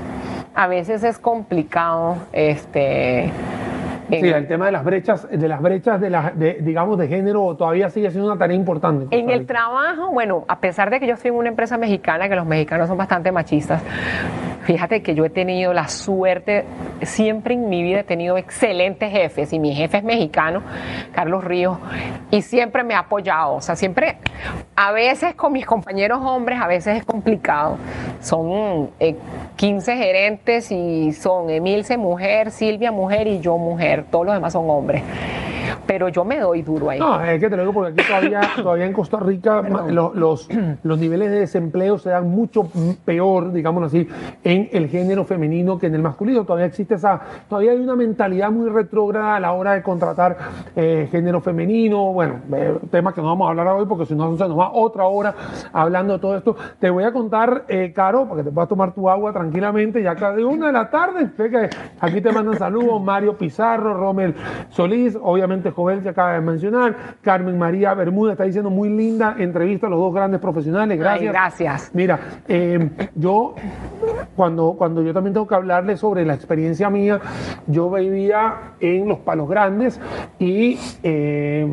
a 0.56 0.68
veces 0.68 1.04
es 1.04 1.20
complicado. 1.20 2.18
Este, 2.32 3.32
Sí, 4.10 4.16
en- 4.18 4.26
el 4.36 4.48
tema 4.48 4.68
de 4.68 4.72
las 4.72 4.84
brechas, 4.84 5.28
de 5.30 5.48
las 5.48 5.62
brechas 5.62 6.00
de, 6.00 6.10
la, 6.10 6.32
de, 6.36 6.56
digamos, 6.62 6.98
de 6.98 7.08
género 7.08 7.56
todavía 7.56 7.90
sigue 7.90 8.12
siendo 8.12 8.30
una 8.32 8.38
tarea 8.40 8.56
importante. 8.56 9.08
En 9.18 9.30
el 9.30 9.46
trabajo, 9.46 10.10
bueno, 10.12 10.46
a 10.48 10.60
pesar 10.60 10.90
de 10.90 11.00
que 11.00 11.08
yo 11.08 11.14
estoy 11.16 11.30
en 11.30 11.36
una 11.38 11.50
empresa 11.50 11.78
mexicana, 11.78 12.30
que 12.30 12.36
los 12.36 12.46
mexicanos 12.46 12.88
son 12.88 12.98
bastante 12.98 13.32
machistas, 13.32 13.82
fíjate 14.66 15.02
que 15.02 15.14
yo 15.14 15.26
he 15.26 15.30
tenido 15.30 15.74
la 15.74 15.88
suerte, 15.88 16.66
siempre 17.04 17.54
en 17.54 17.70
mi 17.70 17.84
vida 17.84 18.00
he 18.00 18.04
tenido 18.04 18.38
excelentes 18.38 19.12
jefes 19.12 19.54
y 19.54 19.60
mi 19.60 19.74
jefe 19.74 19.98
es 19.98 20.04
mexicano, 20.04 20.64
Carlos 21.14 21.44
Ríos, 21.44 21.78
y 22.32 22.42
siempre 22.42 22.84
me 22.84 22.96
ha 22.96 23.00
apoyado, 23.00 23.56
o 23.56 23.62
sea, 23.62 23.76
siempre, 23.76 24.18
a 24.76 24.92
veces 24.92 25.36
con 25.36 25.54
mis 25.54 25.66
compañeros 25.66 26.20
hombres, 26.22 26.60
a 26.60 26.68
veces 26.68 26.98
es 26.98 27.06
complicado, 27.06 27.78
son 28.20 28.90
eh, 29.00 29.16
15 29.56 29.98
gerentes 29.98 30.72
y 30.72 31.14
son 31.14 31.50
Emilce 31.52 31.96
mujer, 31.98 32.50
Silvia 32.50 32.92
mujer 32.92 33.28
y 33.28 33.40
yo 33.40 33.58
mujer, 33.58 34.06
todos 34.10 34.26
los 34.26 34.36
demás 34.36 34.52
son 34.52 34.68
hombres, 34.68 35.04
pero 35.86 36.10
yo 36.10 36.24
me 36.26 36.40
doy 36.40 36.62
duro 36.62 36.90
ahí. 36.90 37.00
No, 37.00 37.22
es 37.22 37.40
que 37.40 37.50
te 37.50 37.56
lo 37.56 37.64
digo 37.64 37.74
porque 37.74 37.92
aquí 37.94 38.08
todavía, 38.08 38.42
todavía 38.56 38.86
en 38.86 38.94
Costa 38.94 39.20
Rica 39.20 39.62
ma- 39.62 39.88
lo- 39.88 40.14
los, 40.14 40.48
los 40.84 41.00
niveles 41.00 41.32
de 41.32 41.40
desempleo 41.40 41.98
se 41.98 42.10
dan 42.10 42.30
mucho 42.30 42.68
peor, 43.04 43.52
digámoslo 43.52 43.88
así, 43.88 44.08
en 44.44 44.70
el 44.72 44.88
género 44.90 45.24
femenino 45.26 45.78
que 45.78 45.88
en 45.88 45.96
el 45.96 46.02
masculino. 46.02 46.44
Todavía 46.46 46.66
existe 46.66 46.96
esa, 46.96 47.20
todavía 47.50 47.72
hay 47.72 47.80
una 47.80 47.96
mentalidad 47.96 48.52
muy 48.52 48.70
retrógrada 48.70 49.36
a 49.36 49.40
la 49.40 49.54
hora 49.54 49.74
de 49.74 49.84
contratar 49.84 50.38
eh, 50.76 51.08
género 51.12 51.42
femenino. 51.42 52.14
Bueno, 52.14 52.36
eh, 52.54 52.78
temas 52.92 53.14
que 53.14 53.22
no 53.22 53.28
vamos 53.28 53.48
a 53.48 53.50
hablar 53.52 53.68
hoy 53.68 53.86
porque 53.86 54.06
si 54.06 54.16
no 54.16 54.36
se 54.38 54.48
nos 54.48 54.58
va 54.58 54.72
otra 54.74 55.06
hora 55.06 55.34
hablando 55.74 56.14
de 56.14 56.20
todo 56.20 56.38
esto. 56.38 56.56
Te 56.80 56.90
voy 56.90 57.04
a 57.04 57.12
contar, 57.12 57.66
eh, 57.68 57.92
Caro, 57.96 58.26
para 58.26 58.38
que 58.42 58.50
te 58.50 58.52
puedas 58.54 58.70
tomar 58.70 58.94
tu 58.94 59.10
agua 59.10 59.32
tranquilamente, 59.34 60.02
ya 60.04 60.16
cada 60.16 60.36
una 60.46 60.68
de 60.68 60.74
la 60.74 60.90
tarde. 60.90 61.30
Aquí 62.00 62.22
te 62.22 62.32
mandan 62.32 62.58
saludos 62.58 63.02
Mario 63.02 63.38
Pizarro, 63.38 63.94
Romel 63.94 64.36
Solís, 64.70 65.18
obviamente 65.22 65.65
Jovel 65.72 66.02
que 66.02 66.10
acaba 66.10 66.34
de 66.34 66.42
mencionar, 66.42 66.96
Carmen 67.22 67.58
María 67.58 67.94
Bermúdez 67.94 68.34
está 68.34 68.44
diciendo 68.46 68.70
muy 68.70 68.90
linda 68.90 69.36
entrevista 69.38 69.88
a 69.88 69.90
los 69.90 70.00
dos 70.00 70.14
grandes 70.14 70.40
profesionales. 70.42 70.98
Gracias. 71.00 71.22
Ay, 71.22 71.28
gracias. 71.28 71.92
Mira, 71.94 72.20
eh, 72.48 72.90
yo 73.16 73.56
cuando, 74.36 74.74
cuando 74.78 75.02
yo 75.02 75.14
también 75.14 75.34
tengo 75.34 75.48
que 75.48 75.56
hablarles 75.56 76.00
sobre 76.00 76.26
la 76.26 76.34
experiencia 76.34 76.90
mía, 76.90 77.20
yo 77.68 77.90
vivía 77.90 78.54
en 78.80 79.08
los 79.08 79.20
Palos 79.20 79.48
Grandes 79.50 80.00
y 80.40 80.78
eh, 81.04 81.66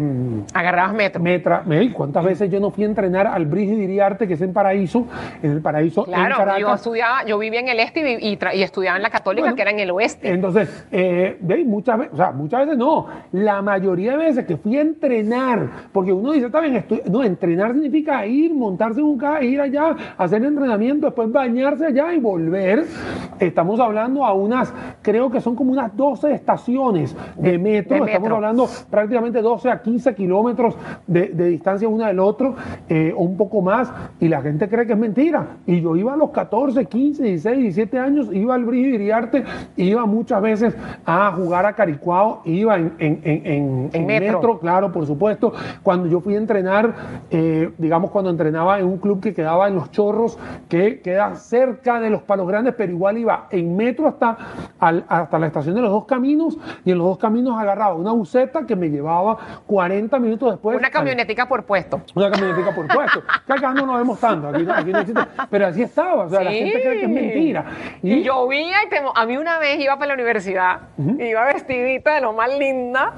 Agarrabas 0.55 0.95
metro. 0.95 1.23
me 1.23 1.43
tra- 1.43 1.65
me- 1.65 1.93
¿cuántas 1.93 2.25
veces 2.25 2.51
yo 2.51 2.61
no 2.61 2.71
fui 2.71 2.85
a 2.85 2.87
entrenar 2.87 3.27
al 3.27 3.47
Brigid 3.47 3.79
Iriarte, 3.79 4.29
que 4.29 4.35
es 4.35 4.41
en 4.43 4.53
Paraíso, 4.53 5.07
en 5.43 5.51
el 5.53 5.61
Paraíso 5.61 6.05
en 6.07 6.13
Claro, 6.13 6.37
Caracas? 6.37 6.61
yo 6.61 6.75
estudiaba, 6.75 7.25
yo 7.25 7.39
vivía 7.39 7.61
en 7.61 7.69
el 7.69 7.81
este 7.81 8.19
y, 8.21 8.39
y 8.55 8.63
estudiaba 8.63 8.97
en 8.97 9.03
la 9.03 9.11
católica, 9.11 9.43
Bueno, 9.43 9.57
que 9.57 9.63
era 9.63 9.71
en 9.71 9.81
el 9.81 9.91
oeste. 9.91 10.29
Entonces, 10.31 10.87
eh, 10.93 11.39
muchas 11.67 11.99
veces, 11.99 12.15
o 12.15 12.17
sea, 12.17 12.31
muchas 12.33 12.61
veces 12.61 12.77
no, 12.79 13.07
la 13.33 13.61
mayoría 13.63 13.82
de 13.91 14.17
veces 14.17 14.47
que 14.47 14.57
fui 14.57 14.77
a 14.77 14.83
entrenar, 14.83 15.69
porque 15.93 16.13
uno 16.13 16.33
dice, 16.33 16.47
está 16.47 16.61
bien, 16.61 16.75
estu- 16.77 17.03
no, 17.11 17.23
entrenar 17.23 17.73
significa 17.73 18.25
ir, 18.27 18.55
montarse 18.55 19.01
en 19.01 19.07
un 19.07 19.19
carro, 19.19 19.43
ir 19.43 19.61
allá, 19.61 19.97
hacer 20.17 20.45
entrenamiento, 20.45 21.07
después 21.07 21.31
bañarse 21.33 21.87
allá 21.87 22.15
y 22.15 22.21
volver. 22.21 22.85
Estamos 23.41 23.81
hablando 23.81 24.25
a 24.25 24.33
unas, 24.35 24.73
creo 25.03 25.31
que 25.31 25.41
son 25.41 25.57
como 25.57 25.73
unas 25.73 25.97
12 25.97 26.33
estaciones 26.33 27.17
de 27.37 27.59
metro, 27.59 27.97
de 27.97 28.13
estamos 28.13 28.29
hablando 28.37 28.67
prácticamente 28.91 29.43
12 29.43 29.71
a 29.71 29.83
15 29.83 30.15
kilómetros 30.15 30.77
de, 31.07 31.29
de 31.29 31.47
distancia 31.47 31.89
uno 31.89 32.07
del 32.07 32.21
otro, 32.21 32.55
eh, 32.89 33.13
o 33.17 33.23
un 33.25 33.37
poco 33.37 33.61
más, 33.63 33.93
y 34.21 34.29
la 34.29 34.41
gente 34.43 34.69
cree 34.69 34.87
que 34.87 34.93
es 34.93 34.99
mentira. 34.99 35.47
Y 35.67 35.81
yo 35.81 35.97
iba 35.97 36.15
a 36.15 36.17
los 36.17 36.31
14, 36.31 36.85
15, 36.87 37.23
16, 37.25 37.59
17 37.59 37.99
años, 37.99 38.29
iba 38.33 38.55
al 38.55 38.65
Brillo 38.65 38.95
Iriarte, 38.95 39.45
iba 39.77 40.07
muchas 40.07 40.41
veces 40.41 40.77
a 41.05 41.33
jugar 41.33 41.67
a 41.67 41.73
Caricuao, 41.75 42.43
iba 42.45 42.77
en, 42.77 42.93
en, 42.99 43.21
en, 43.25 43.47
en- 43.47 43.72
en 43.93 44.07
metro. 44.07 44.59
claro, 44.59 44.93
por 44.93 45.07
supuesto. 45.07 45.53
Cuando 45.83 46.07
yo 46.09 46.21
fui 46.21 46.35
a 46.35 46.39
entrenar, 46.39 46.95
eh, 47.31 47.71
digamos, 47.79 48.11
cuando 48.11 48.31
entrenaba 48.31 48.79
en 48.79 48.87
un 48.87 48.99
club 48.99 49.21
que 49.21 49.35
quedaba 49.35 49.69
en 49.69 49.75
Los 49.75 49.91
Chorros, 49.91 50.39
que 50.69 51.01
queda 51.01 51.35
cerca 51.37 52.01
de 52.01 52.11
los 52.11 52.23
Palos 52.23 52.47
Grandes, 52.49 52.75
pero 52.77 52.93
igual 52.93 53.19
iba 53.19 53.47
en 53.51 53.77
metro 53.77 54.09
hasta, 54.09 54.37
al- 54.79 55.05
hasta 55.09 55.39
la 55.39 55.47
estación 55.47 55.75
de 55.75 55.81
los 55.83 55.91
dos 55.91 56.05
caminos, 56.07 56.59
y 56.85 56.91
en 56.93 56.99
los 56.99 57.07
dos 57.07 57.19
caminos 57.19 57.59
agarraba 57.61 57.95
una 57.95 58.13
buseta 58.13 58.67
que 58.67 58.77
me 58.77 58.89
llevaba 58.91 59.37
40 59.67 60.19
minutos 60.19 60.51
después. 60.53 60.77
Una 60.79 60.87
al- 60.89 60.93
camionetica 60.93 61.47
por 61.49 61.65
puesto. 61.65 62.01
una 62.15 62.31
camionetica 62.31 62.75
por 62.75 62.87
puesto. 62.89 63.23
Que 63.47 63.53
acá 63.55 63.75
no 63.75 63.87
nos 63.87 63.99
vemos 63.99 64.21
tanto, 64.21 64.49
aquí 64.49 64.63
no, 64.63 64.73
aquí 64.73 64.93
no 64.93 64.99
existe. 65.01 65.21
Pero 65.51 65.67
así 65.67 65.83
estaba, 65.83 66.25
o 66.25 66.29
sea, 66.29 66.43
la 66.45 66.51
gente 66.53 66.81
cree 66.81 66.99
que 66.99 67.03
es 67.05 67.09
mentira. 67.11 67.65
Y, 68.03 68.23
llovía 68.23 68.77
y 68.87 68.89
te 68.89 68.97
a 69.15 69.27
mí 69.27 69.37
una 69.37 69.59
vez 69.59 69.81
iba 69.81 69.95
para 69.97 70.09
la 70.09 70.15
universidad, 70.15 70.81
iba 71.19 71.45
vestidita 71.47 72.15
de 72.15 72.21
lo 72.21 72.33
más 72.33 72.57
linda 72.59 73.13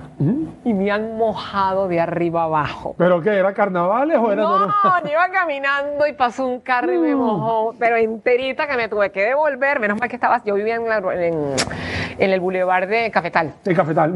y 0.64 0.72
me 0.74 0.90
han 0.90 1.16
mojado 1.16 1.88
de 1.88 2.00
arriba 2.00 2.44
abajo. 2.44 2.94
¿Pero 2.98 3.20
qué? 3.22 3.30
¿Era 3.38 3.52
carnavales 3.54 4.18
o 4.18 4.32
era 4.32 4.42
No, 4.42 4.58
normal? 4.58 5.02
yo 5.04 5.10
iba 5.12 5.28
caminando 5.30 6.06
y 6.06 6.12
pasó 6.12 6.46
un 6.46 6.60
carro 6.60 6.92
y 6.92 6.98
me 6.98 7.14
mojó, 7.14 7.74
pero 7.78 7.96
enterita 7.96 8.66
que 8.66 8.76
me 8.76 8.88
tuve 8.88 9.10
que 9.10 9.22
devolver. 9.24 9.80
Menos 9.80 9.98
mal 9.98 10.08
que 10.08 10.16
estaba, 10.16 10.42
yo 10.44 10.54
vivía 10.54 10.76
en, 10.76 10.88
la- 10.88 10.98
en, 11.14 11.54
en 12.18 12.30
el 12.30 12.40
bulevar 12.40 12.86
de 12.86 13.10
Cafetal. 13.10 13.54
El 13.64 13.76
cafetal. 13.76 14.14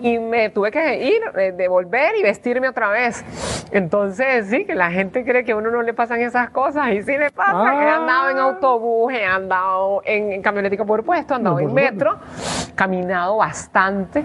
y 0.00 0.18
me 0.18 0.50
tuve 0.50 0.70
que 0.72 1.04
ir, 1.04 1.20
eh, 1.38 1.52
devolver 1.52 2.16
y 2.18 2.22
vestirme 2.22 2.68
otra 2.68 2.88
vez. 2.88 3.24
Entonces, 3.70 4.46
sí, 4.50 4.64
que 4.66 4.74
la 4.74 4.90
gente 4.90 5.24
cree 5.24 5.44
que 5.44 5.52
a 5.52 5.56
uno 5.56 5.70
no 5.70 5.80
le 5.82 5.94
pasan 5.94 6.20
esas 6.20 6.50
cas 6.50 6.74
y 6.92 7.02
sí 7.02 7.16
le 7.16 7.30
pasa. 7.30 7.52
Ah. 7.54 7.82
He 7.84 7.88
andado 7.88 8.30
en 8.30 8.38
autobús, 8.38 9.12
he 9.12 9.24
andado 9.24 10.02
en, 10.04 10.32
en 10.32 10.42
camionetica 10.42 10.84
por 10.84 11.04
puesto, 11.04 11.34
he 11.34 11.36
andado 11.36 11.56
No, 11.56 11.60
en 11.60 11.72
metro, 11.72 12.18
caminado 12.74 13.36
bastante. 13.36 14.24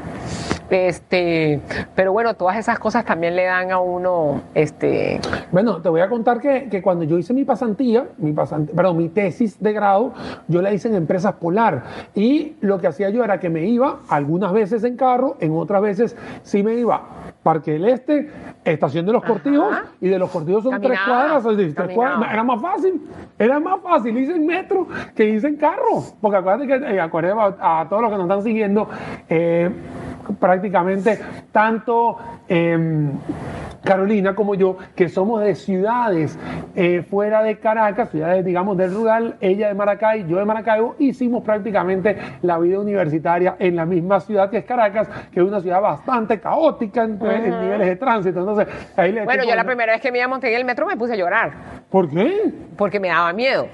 Este, 0.70 1.62
pero 1.96 2.12
bueno, 2.12 2.34
todas 2.34 2.58
esas 2.58 2.78
cosas 2.80 3.06
también 3.06 3.36
le 3.36 3.46
dan 3.46 3.72
a 3.72 3.80
uno, 3.80 4.42
este, 4.54 5.20
Bueno, 5.52 5.82
te 5.82 5.90
voy 5.90 6.02
a 6.02 6.10
contar 6.10 6.40
que, 6.42 6.68
que 6.70 6.82
cuando 6.82 7.06
yo 7.06 7.18
hice 7.18 7.34
mi 7.34 7.46
pasantía, 7.46 8.06
mi 8.18 8.34
pasant- 8.34 8.70
perdón, 8.76 8.98
mi 8.98 9.10
tesis 9.10 9.62
de 9.62 9.74
grado, 9.74 10.14
yo 10.48 10.62
la 10.62 10.74
hice 10.74 10.90
en 10.90 10.96
empresas 10.96 11.36
polar. 11.36 11.84
Y 12.16 12.56
lo 12.62 12.80
que 12.80 12.88
hacía 12.88 13.10
yo 13.10 13.24
era 13.24 13.40
que 13.40 13.50
me 13.50 13.66
iba 13.66 14.00
algunas 14.10 14.52
veces 14.52 14.84
en 14.84 14.98
carro, 14.98 15.38
en 15.40 15.56
otras 15.58 15.82
veces 15.82 16.16
sí 16.44 16.64
me 16.64 16.74
iba 16.76 17.02
Parque 17.44 17.72
del 17.74 17.86
Este, 17.86 18.30
Estación 18.66 19.06
de 19.06 19.14
los 19.14 19.24
Cortijos, 19.24 19.74
y 20.02 20.10
de 20.10 20.20
los 20.20 20.30
Cortijos 20.30 20.64
son 20.64 20.82
tres 20.82 21.00
cuadras, 21.08 21.44
tres 21.44 21.74
caminaba. 21.74 21.94
cuadras. 22.18 22.34
Era 22.34 22.44
más 22.44 22.62
fácil, 22.62 23.02
era 23.40 23.60
más 23.60 23.80
fácil 23.82 24.18
irse 24.18 24.36
en 24.36 24.46
metro 24.46 24.86
que 25.16 25.24
irse 25.30 25.48
en 25.48 25.56
carro. 25.56 26.04
Porque 26.20 26.38
acuérdate 26.38 26.68
que, 26.68 26.96
eh, 26.96 27.00
acuérdate 27.00 27.56
a, 27.62 27.80
a 27.82 27.88
todos 27.90 28.02
los 28.02 28.12
que 28.12 28.18
nos 28.18 28.26
están 28.26 28.44
siguiendo, 28.44 28.90
eh, 29.30 29.72
prácticamente 30.34 31.20
tanto 31.52 32.18
em, 32.48 33.12
Carolina 33.84 34.36
como 34.36 34.56
yo, 34.56 34.78
que 34.96 35.10
somos 35.10 35.42
de 35.42 35.56
ciudades 35.56 36.38
eh, 36.76 37.04
fuera 37.10 37.44
de 37.44 37.60
Caracas, 37.60 38.10
ciudades, 38.10 38.44
digamos, 38.46 38.78
del 38.78 38.94
rural, 38.94 39.38
ella 39.42 39.68
de 39.68 39.74
Maracay, 39.74 40.28
yo 40.28 40.38
de 40.38 40.46
Maracaibo, 40.46 40.96
hicimos 41.00 41.44
prácticamente 41.44 42.18
la 42.42 42.58
vida 42.60 42.80
universitaria 42.80 43.56
en 43.60 43.76
la 43.76 43.86
misma 43.86 44.20
ciudad 44.20 44.50
que 44.50 44.58
es 44.58 44.66
Caracas, 44.66 45.08
que 45.32 45.40
es 45.40 45.46
una 45.46 45.62
ciudad 45.62 45.82
bastante 45.82 46.40
caótica 46.40 47.04
en, 47.04 47.20
en 47.22 47.62
niveles 47.62 47.88
de 47.88 47.96
tránsito. 47.96 48.40
Entonces, 48.40 48.68
ahí 48.96 49.12
le 49.12 49.26
Bueno, 49.26 49.44
yo 49.44 49.56
la 49.56 49.64
primera 49.64 49.94
vez 49.94 50.02
que 50.02 50.12
me 50.12 50.18
iba 50.18 50.26
a 50.26 50.30
montar 50.30 50.50
en 50.50 50.58
el 50.58 50.66
metro 50.66 50.86
me 50.86 50.98
puse 50.98 51.14
a 51.14 51.16
llorar 51.16 51.52
¿Por 51.90 52.10
qué? 52.10 52.52
porque 52.78 53.00
me 53.00 53.08
daba 53.08 53.34
miedo. 53.34 53.68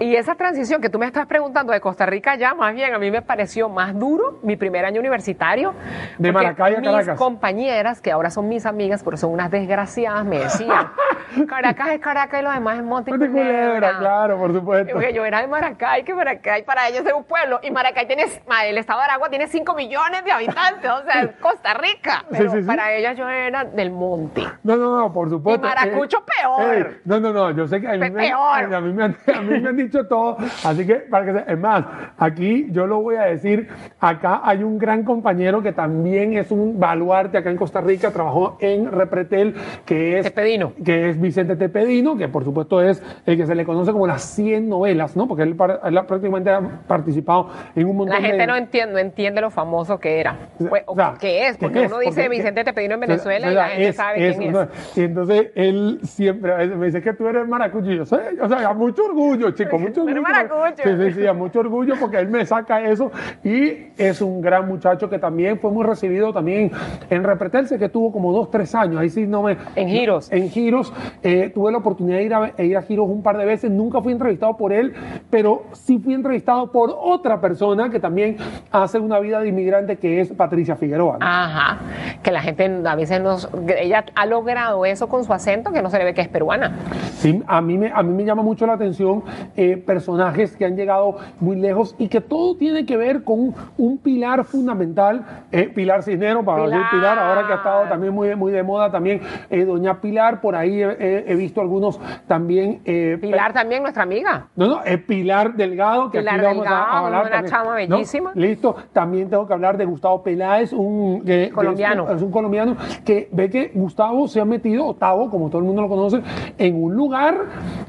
Y 0.00 0.16
esa 0.16 0.34
transición 0.34 0.80
que 0.80 0.88
tú 0.88 0.98
me 0.98 1.06
estás 1.06 1.26
preguntando 1.26 1.72
de 1.72 1.80
Costa 1.80 2.06
Rica 2.06 2.36
ya, 2.36 2.54
más 2.54 2.74
bien 2.74 2.94
a 2.94 2.98
mí 2.98 3.10
me 3.10 3.20
pareció 3.22 3.68
más 3.68 3.96
duro 3.98 4.38
mi 4.42 4.56
primer 4.56 4.84
año 4.84 5.00
universitario. 5.00 5.74
De 6.16 6.32
Maracay 6.32 6.76
a 6.76 6.80
mis 6.80 6.88
Caracas. 6.88 7.18
compañeras, 7.18 8.00
que 8.00 8.10
ahora 8.10 8.30
son 8.30 8.48
mis 8.48 8.64
amigas, 8.66 9.02
pero 9.04 9.16
son 9.16 9.32
unas 9.40 9.50
desgraciadas, 9.50 10.24
me 10.24 10.38
decían, 10.40 10.88
Caracas 11.48 11.88
es 11.90 12.00
Caracas 12.00 12.40
y 12.40 12.44
lo 12.44 12.50
demás 12.50 12.76
es 12.78 12.84
Monte 12.84 13.10
y 13.10 13.14
Culebra, 13.14 13.32
Culebra". 13.32 13.98
claro, 13.98 14.38
por 14.38 14.52
supuesto. 14.52 14.92
Porque 14.92 15.12
yo 15.14 15.24
era 15.24 15.40
de 15.40 15.46
Maracay, 15.46 16.02
que 16.04 16.12
Maracay 16.14 16.64
para 16.64 16.88
ellos 16.88 17.04
es 17.06 17.12
un 17.12 17.24
pueblo. 17.24 17.60
Y 17.62 17.70
Maracay 17.70 18.06
tiene, 18.06 18.24
el 18.66 18.78
estado 18.78 18.98
de 19.00 19.04
Aragua 19.06 19.30
tiene 19.30 19.46
5 19.46 19.74
millones 19.74 20.24
de 20.24 20.32
habitantes, 20.32 20.90
o 20.90 21.02
sea, 21.04 21.22
es 21.22 21.30
Costa 21.40 21.74
Rica. 21.74 22.24
Pero 22.30 22.50
sí, 22.50 22.60
sí. 22.60 22.66
para 22.66 22.92
ellas 22.92 23.16
yo 23.16 23.28
era 23.28 23.64
del 23.64 23.90
monte. 23.90 24.42
No, 24.62 24.76
no, 24.76 24.98
no, 24.98 25.12
por 25.12 25.30
supuesto. 25.30 25.64
Y 25.66 25.68
Maracucho 25.68 26.18
Eh, 26.18 26.32
peor. 26.42 26.74
eh, 26.76 27.00
no, 27.04 27.20
no, 27.20 27.32
no, 27.32 27.50
yo 27.52 27.66
sé 27.66 27.80
que 27.80 27.88
a 27.88 27.92
mí, 27.92 27.98
Pe- 28.00 28.10
me, 28.10 28.28
peor. 28.28 28.74
a, 28.74 28.80
mí 28.80 28.92
me 28.92 29.04
han, 29.04 29.16
a 29.34 29.40
mí 29.40 29.60
me 29.60 29.68
han 29.68 29.76
dicho 29.76 30.06
todo, 30.06 30.36
así 30.64 30.86
que 30.86 30.96
para 30.96 31.24
que 31.24 31.32
se- 31.32 31.52
es 31.52 31.58
más, 31.58 31.84
aquí 32.18 32.66
yo 32.70 32.86
lo 32.86 33.00
voy 33.00 33.16
a 33.16 33.22
decir, 33.22 33.68
acá 34.00 34.40
hay 34.44 34.62
un 34.62 34.78
gran 34.78 35.04
compañero 35.04 35.62
que 35.62 35.72
también 35.72 36.34
es 36.36 36.50
un 36.50 36.78
baluarte 36.78 37.38
acá 37.38 37.50
en 37.50 37.56
Costa 37.56 37.80
Rica, 37.80 38.10
trabajó 38.10 38.56
en 38.60 38.90
Repretel, 39.20 39.54
que 39.84 40.18
es 40.18 40.24
Tepedino. 40.26 40.72
que 40.84 41.10
es 41.10 41.20
Vicente 41.20 41.56
Tepedino, 41.56 42.16
que 42.16 42.28
por 42.28 42.44
supuesto 42.44 42.80
es 42.82 43.02
el 43.26 43.36
que 43.36 43.46
se 43.46 43.54
le 43.54 43.64
conoce 43.64 43.92
como 43.92 44.06
las 44.06 44.22
100 44.22 44.68
novelas, 44.68 45.16
¿no? 45.16 45.26
Porque 45.28 45.42
él, 45.42 45.56
él 45.84 46.00
prácticamente 46.06 46.50
ha 46.50 46.60
participado 46.86 47.48
en 47.74 47.86
un 47.88 47.96
montón 47.96 48.16
La 48.16 48.22
gente 48.22 48.38
de... 48.42 48.46
no 48.46 48.56
entiende, 48.56 48.92
no 48.94 48.98
entiende 48.98 49.40
lo 49.40 49.50
famoso 49.50 49.98
que 49.98 50.20
era. 50.20 50.36
Pues, 50.58 50.82
O 50.86 50.94
sea, 50.94 51.14
¿Qué 51.20 51.46
es? 51.48 51.56
¿qué 51.56 51.66
Porque 51.66 51.84
es? 51.84 51.90
uno 51.90 51.98
dice 52.00 52.22
Porque- 52.22 52.28
Vicente 52.28 52.64
Tepedino 52.64 52.94
en 52.94 53.02
o 53.02 53.06
sea, 53.06 53.14
Venezuela 53.14 53.50
y 53.50 53.54
la 53.54 53.68
gente 53.68 53.88
es- 53.88 53.96
sabe 53.96 54.28
es 54.28 54.36
quién 54.36 54.56
es. 54.56 54.68
Y 54.96 55.00
entonces 55.02 55.46
él 55.54 56.00
siempre 56.04 56.66
me 56.68 56.86
dice 56.86 57.02
que 57.02 57.12
tú 57.12 57.26
eres 57.28 57.46
maracucho. 57.46 57.90
Y 57.90 57.96
yo 57.96 58.06
sé, 58.06 58.16
o 58.40 58.48
sea, 58.48 58.68
a 58.68 58.74
mucho 58.74 59.04
orgullo, 59.06 59.50
chico, 59.52 59.78
mucho 59.78 60.02
orgullo. 60.02 60.22
maracucho. 60.22 60.82
Sí, 60.84 60.90
sí, 60.98 61.12
sí, 61.12 61.26
a 61.26 61.32
mucho 61.32 61.60
orgullo 61.60 61.94
porque 62.00 62.18
él 62.18 62.28
me 62.28 62.44
saca 62.46 62.82
eso. 62.84 63.10
Y 63.44 63.88
es 63.98 64.20
un 64.22 64.40
gran 64.40 64.66
muchacho 64.66 65.08
que 65.10 65.18
también 65.18 65.58
fue 65.58 65.70
muy 65.70 65.84
recibido 65.84 66.32
también 66.32 66.70
en 67.10 67.24
Repretel, 67.24 67.66
sé 67.66 67.78
que 67.78 67.88
tuvo 67.88 68.12
como 68.12 68.32
dos, 68.32 68.50
tres 68.50 68.74
años. 68.74 68.98
Ahí 69.00 69.09
sí 69.10 69.26
no 69.26 69.42
me. 69.42 69.56
En 69.76 69.88
Giros. 69.88 70.30
En 70.32 70.48
Giros. 70.50 70.92
eh, 71.22 71.50
tuve 71.52 71.72
la 71.72 71.78
oportunidad 71.78 72.18
de 72.18 72.24
ir, 72.24 72.34
a, 72.34 72.52
de 72.56 72.66
ir 72.66 72.76
a 72.76 72.82
Giros 72.82 73.08
un 73.08 73.22
par 73.22 73.36
de 73.36 73.44
veces. 73.44 73.70
Nunca 73.70 74.00
fui 74.00 74.12
entrevistado 74.12 74.56
por 74.56 74.72
él, 74.72 74.94
pero 75.30 75.64
sí 75.72 75.98
fui 75.98 76.14
entrevistado 76.14 76.70
por 76.72 76.94
otra 76.98 77.40
persona 77.40 77.90
que 77.90 78.00
también 78.00 78.36
hace 78.70 78.98
una 78.98 79.18
vida 79.18 79.40
de 79.40 79.48
inmigrante, 79.48 79.96
que 79.96 80.20
es 80.20 80.32
Patricia 80.32 80.76
Figueroa. 80.76 81.18
¿no? 81.18 81.26
Ajá, 81.26 81.78
que 82.22 82.30
la 82.30 82.40
gente 82.40 82.70
a 82.84 82.94
veces 82.94 83.20
nos... 83.20 83.48
Ella 83.78 84.04
ha 84.14 84.26
logrado 84.26 84.84
eso 84.84 85.08
con 85.08 85.24
su 85.24 85.32
acento 85.32 85.72
que 85.72 85.82
no 85.82 85.90
se 85.90 85.98
le 85.98 86.04
ve 86.04 86.14
que 86.14 86.20
es 86.20 86.28
peruana. 86.28 86.76
Sí, 87.14 87.42
a 87.46 87.60
mí 87.60 87.76
me, 87.78 87.90
a 87.94 88.02
mí 88.02 88.12
me 88.12 88.24
llama 88.24 88.42
mucho 88.42 88.66
la 88.66 88.74
atención 88.74 89.22
eh, 89.56 89.76
personajes 89.76 90.56
que 90.56 90.64
han 90.64 90.76
llegado 90.76 91.16
muy 91.40 91.56
lejos 91.56 91.94
y 91.98 92.08
que 92.08 92.20
todo 92.20 92.56
tiene 92.56 92.86
que 92.86 92.96
ver 92.96 93.24
con 93.24 93.54
un 93.76 93.98
pilar 93.98 94.44
fundamental, 94.44 95.24
eh, 95.52 95.68
Pilar 95.74 96.02
Cisneros, 96.02 96.44
para 96.44 96.62
decir 96.64 96.78
Pilar. 96.90 96.90
Pilar, 96.90 97.18
ahora 97.18 97.46
que 97.46 97.52
ha 97.52 97.56
estado 97.56 97.88
también 97.88 98.12
muy, 98.14 98.34
muy 98.36 98.52
de 98.52 98.62
moda 98.62 98.90
también, 99.00 99.20
eh, 99.48 99.64
Doña 99.64 100.00
Pilar, 100.00 100.40
por 100.42 100.54
ahí 100.54 100.82
he, 100.82 101.34
visto 101.34 101.60
algunos 101.62 101.98
también. 102.26 102.82
eh, 102.84 103.16
Pilar 103.20 103.52
también, 103.54 103.82
nuestra 103.82 104.02
amiga. 104.02 104.48
no, 104.56 104.66
no, 104.66 104.82
es 104.84 104.98
Pilar 105.02 105.54
Delgado, 105.54 106.10
que 106.10 106.18
Pilar 106.18 106.34
aquí 106.34 106.44
vamos 106.44 106.66
a- 106.66 106.70
Delgado, 106.70 106.84
a, 106.92 106.98
hablar. 107.06 107.20
una 107.22 107.30
también, 107.30 107.50
chama 107.50 107.70
¿no? 107.70 107.74
bellísima. 107.96 108.32
Listo, 108.34 108.76
también 108.92 109.30
tengo 109.30 109.46
que 109.46 109.52
hablar 109.54 109.78
de 109.78 109.86
Gustavo 109.86 110.22
Peláez, 110.22 110.72
un 110.74 111.24
Colombiano. 111.54 112.08
Es, 112.10 112.16
es 112.16 112.22
un 112.22 112.30
colombiano 112.30 112.76
que 113.04 113.28
ve 113.32 113.48
que 113.48 113.70
Gustavo 113.74 114.28
se 114.28 114.40
ha 114.40 114.44
metido, 114.44 114.86
Octavo, 114.86 115.30
como 115.30 115.48
todo 115.48 115.58
el 115.60 115.64
mundo 115.64 115.82
lo 115.82 115.88
conoce, 115.88 116.20
en 116.58 116.82
un 116.82 116.94
lugar 116.94 117.36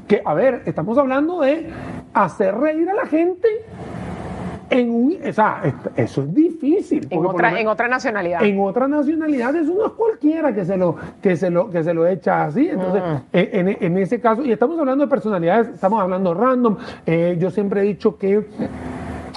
que, 0.08 0.22
a 0.24 0.32
ver, 0.34 0.62
estamos 0.64 0.96
hablando 0.96 1.40
de 1.40 1.68
hacer 2.14 2.54
reír 2.54 2.88
a 2.88 2.94
la 2.94 3.06
gente 3.06 3.48
en 4.72 4.90
un. 4.90 5.16
O 5.28 5.32
sea, 5.32 5.62
eso 5.96 6.22
es 6.22 6.34
difícil. 6.34 7.06
En 7.10 7.24
otra, 7.24 7.60
en 7.60 7.68
otra 7.68 7.88
nacionalidad. 7.88 8.42
en 8.42 8.60
otra 8.60 8.88
nacionalidad 8.88 9.54
eso 9.56 9.74
no 9.74 9.86
es 9.86 9.92
cualquiera 9.92 10.54
que 10.54 10.64
se 10.64 10.76
lo 10.76 10.96
que 11.22 11.36
se 11.36 11.50
lo 11.50 11.70
que 11.70 11.82
se 11.84 11.94
lo 11.94 12.06
echa 12.06 12.44
así 12.44 12.68
entonces 12.68 13.02
Mm. 13.02 13.16
en, 13.32 13.68
en- 13.68 13.76
en 13.80 13.98
ese 13.98 14.20
caso 14.20 14.42
y 14.44 14.52
estamos 14.52 14.78
hablando 14.78 15.04
de 15.04 15.10
personalidades 15.10 15.68
estamos 15.68 16.00
hablando 16.00 16.34
random 16.34 16.76
eh, 17.06 17.36
yo 17.40 17.50
siempre 17.50 17.80
he 17.80 17.84
dicho 17.84 18.16
que 18.18 18.46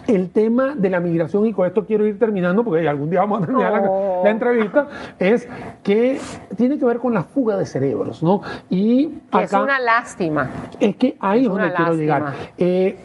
el 0.08 0.30
tema 0.30 0.76
de 0.76 0.92
la 0.92 1.00
migración, 1.00 1.48
y 1.48 1.54
con 1.54 1.66
esto 1.66 1.84
quiero 1.84 2.06
ir 2.06 2.20
terminando, 2.20 2.64
porque 2.64 2.88
algún 2.88 3.10
día 3.10 3.22
vamos 3.22 3.42
a 3.42 3.46
terminar 3.48 3.72
la- 3.72 4.22
la, 4.24 4.30
entrevista, 4.30 4.88
es 5.18 5.48
que 5.82 6.20
tiene 6.56 6.78
que 6.78 6.86
ver 6.86 7.00
con 7.00 7.12
la 7.16 7.24
fuga 7.24 7.58
de 7.58 7.66
cerebros, 7.66 8.22
¿no? 8.22 8.42
Y 8.70 9.10
es 9.42 9.52
una 9.54 9.80
lástima. 9.80 10.48
es 10.80 10.96
que 10.98 11.18
ahí 11.20 11.42
es 11.42 11.48
donde 11.50 11.70
quiero 11.74 11.84
lástima. 11.94 11.96
llegar. 11.96 12.34
Eh, 12.60 12.98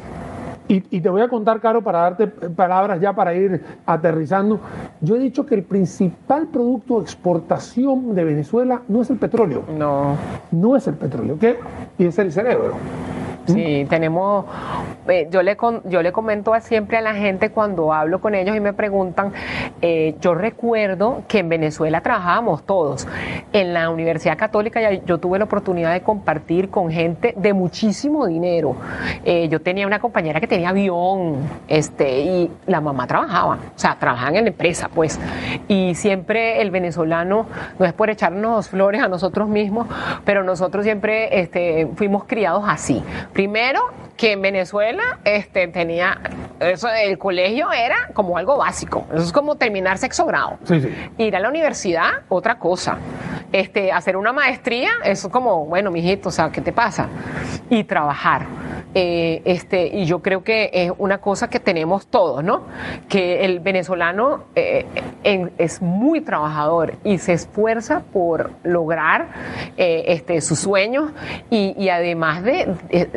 y, 0.72 0.84
y 0.90 1.00
te 1.00 1.08
voy 1.08 1.20
a 1.22 1.28
contar, 1.28 1.60
Caro, 1.60 1.82
para 1.82 2.00
darte 2.00 2.24
eh, 2.24 2.28
palabras 2.54 3.00
ya 3.00 3.12
para 3.12 3.34
ir 3.34 3.60
aterrizando. 3.86 4.60
Yo 5.00 5.16
he 5.16 5.18
dicho 5.18 5.44
que 5.44 5.54
el 5.56 5.64
principal 5.64 6.46
producto 6.46 6.96
de 6.98 7.02
exportación 7.02 8.14
de 8.14 8.24
Venezuela 8.24 8.82
no 8.88 9.02
es 9.02 9.10
el 9.10 9.18
petróleo, 9.18 9.64
No. 9.76 10.16
no 10.52 10.76
es 10.76 10.86
el 10.86 10.94
petróleo, 10.94 11.36
¿qué? 11.38 11.58
Y 11.98 12.06
es 12.06 12.18
el 12.18 12.30
cerebro. 12.32 12.74
Sí, 13.46 13.86
tenemos, 13.88 14.44
eh, 15.08 15.26
yo, 15.30 15.42
le 15.42 15.56
con- 15.56 15.82
yo 15.88 16.02
le 16.02 16.12
comento 16.12 16.52
siempre 16.60 16.98
a 16.98 17.00
la 17.00 17.14
gente 17.14 17.50
cuando 17.50 17.92
hablo 17.92 18.20
con 18.20 18.34
ellos 18.34 18.54
y 18.56 18.60
me 18.60 18.72
preguntan, 18.72 19.32
eh, 19.82 20.14
yo 20.20 20.34
recuerdo 20.34 21.22
que 21.26 21.38
en 21.38 21.48
Venezuela 21.48 22.00
trabajábamos 22.00 22.64
todos. 22.64 23.08
En 23.52 23.72
la 23.74 23.90
Universidad 23.90 24.36
Católica 24.38 24.80
ya- 24.80 25.02
yo 25.04 25.18
tuve 25.18 25.38
la 25.38 25.44
oportunidad 25.46 25.92
de 25.92 26.02
compartir 26.02 26.70
con 26.70 26.90
gente 26.90 27.34
de 27.36 27.52
muchísimo 27.52 28.26
dinero. 28.26 28.76
Eh, 29.24 29.48
yo 29.48 29.60
tenía 29.60 29.86
una 29.86 29.98
compañera 29.98 30.38
que 30.40 30.46
tenía 30.46 30.68
avión 30.68 31.36
este, 31.66 32.20
y 32.20 32.50
la 32.66 32.80
mamá 32.80 33.06
trabajaba, 33.06 33.54
o 33.54 33.78
sea, 33.78 33.96
trabajaban 33.98 34.36
en 34.36 34.44
la 34.44 34.50
empresa, 34.50 34.88
pues. 34.94 35.18
Y 35.66 35.94
siempre 35.94 36.60
el 36.62 36.70
venezolano, 36.70 37.46
no 37.78 37.84
es 37.86 37.92
por 37.92 38.10
echarnos 38.10 38.68
flores 38.68 39.02
a 39.02 39.08
nosotros 39.08 39.48
mismos, 39.48 39.86
pero 40.24 40.44
nosotros 40.44 40.84
siempre 40.84 41.40
este, 41.40 41.88
fuimos 41.96 42.24
criados 42.24 42.64
así. 42.68 43.02
Primero, 43.32 43.80
que 44.20 44.32
en 44.32 44.42
Venezuela 44.42 45.18
este, 45.24 45.66
tenía, 45.68 46.20
eso, 46.60 46.88
el 46.90 47.16
colegio 47.16 47.72
era 47.72 48.10
como 48.12 48.36
algo 48.36 48.58
básico, 48.58 49.06
eso 49.14 49.22
es 49.24 49.32
como 49.32 49.54
terminar 49.56 49.96
sexto 49.96 50.26
grado. 50.26 50.58
Sí, 50.64 50.78
sí. 50.78 50.88
Ir 51.16 51.34
a 51.36 51.40
la 51.40 51.48
universidad, 51.48 52.10
otra 52.28 52.58
cosa. 52.58 52.98
Este, 53.50 53.90
hacer 53.90 54.18
una 54.18 54.32
maestría, 54.32 54.90
eso 55.04 55.28
es 55.28 55.32
como, 55.32 55.64
bueno, 55.64 55.90
mijito, 55.90 56.28
o 56.28 56.32
sea, 56.32 56.50
¿qué 56.52 56.60
te 56.60 56.70
pasa? 56.72 57.08
Y 57.70 57.84
trabajar. 57.84 58.44
Eh, 58.92 59.40
este, 59.44 59.86
y 59.86 60.04
yo 60.04 60.20
creo 60.20 60.42
que 60.42 60.68
es 60.72 60.92
una 60.98 61.18
cosa 61.18 61.48
que 61.48 61.60
tenemos 61.60 62.08
todos, 62.08 62.42
¿no? 62.42 62.64
Que 63.08 63.44
el 63.44 63.60
venezolano 63.60 64.46
eh, 64.56 64.84
en- 65.22 65.52
es 65.58 65.80
muy 65.80 66.20
trabajador 66.22 66.94
y 67.04 67.18
se 67.18 67.34
esfuerza 67.34 68.02
por 68.12 68.50
lograr 68.64 69.28
eh, 69.76 70.04
este, 70.08 70.40
sus 70.40 70.58
sueños 70.58 71.12
y, 71.50 71.72
y 71.78 71.88
además 71.88 72.42
de 72.42 72.74
eh, 72.88 73.08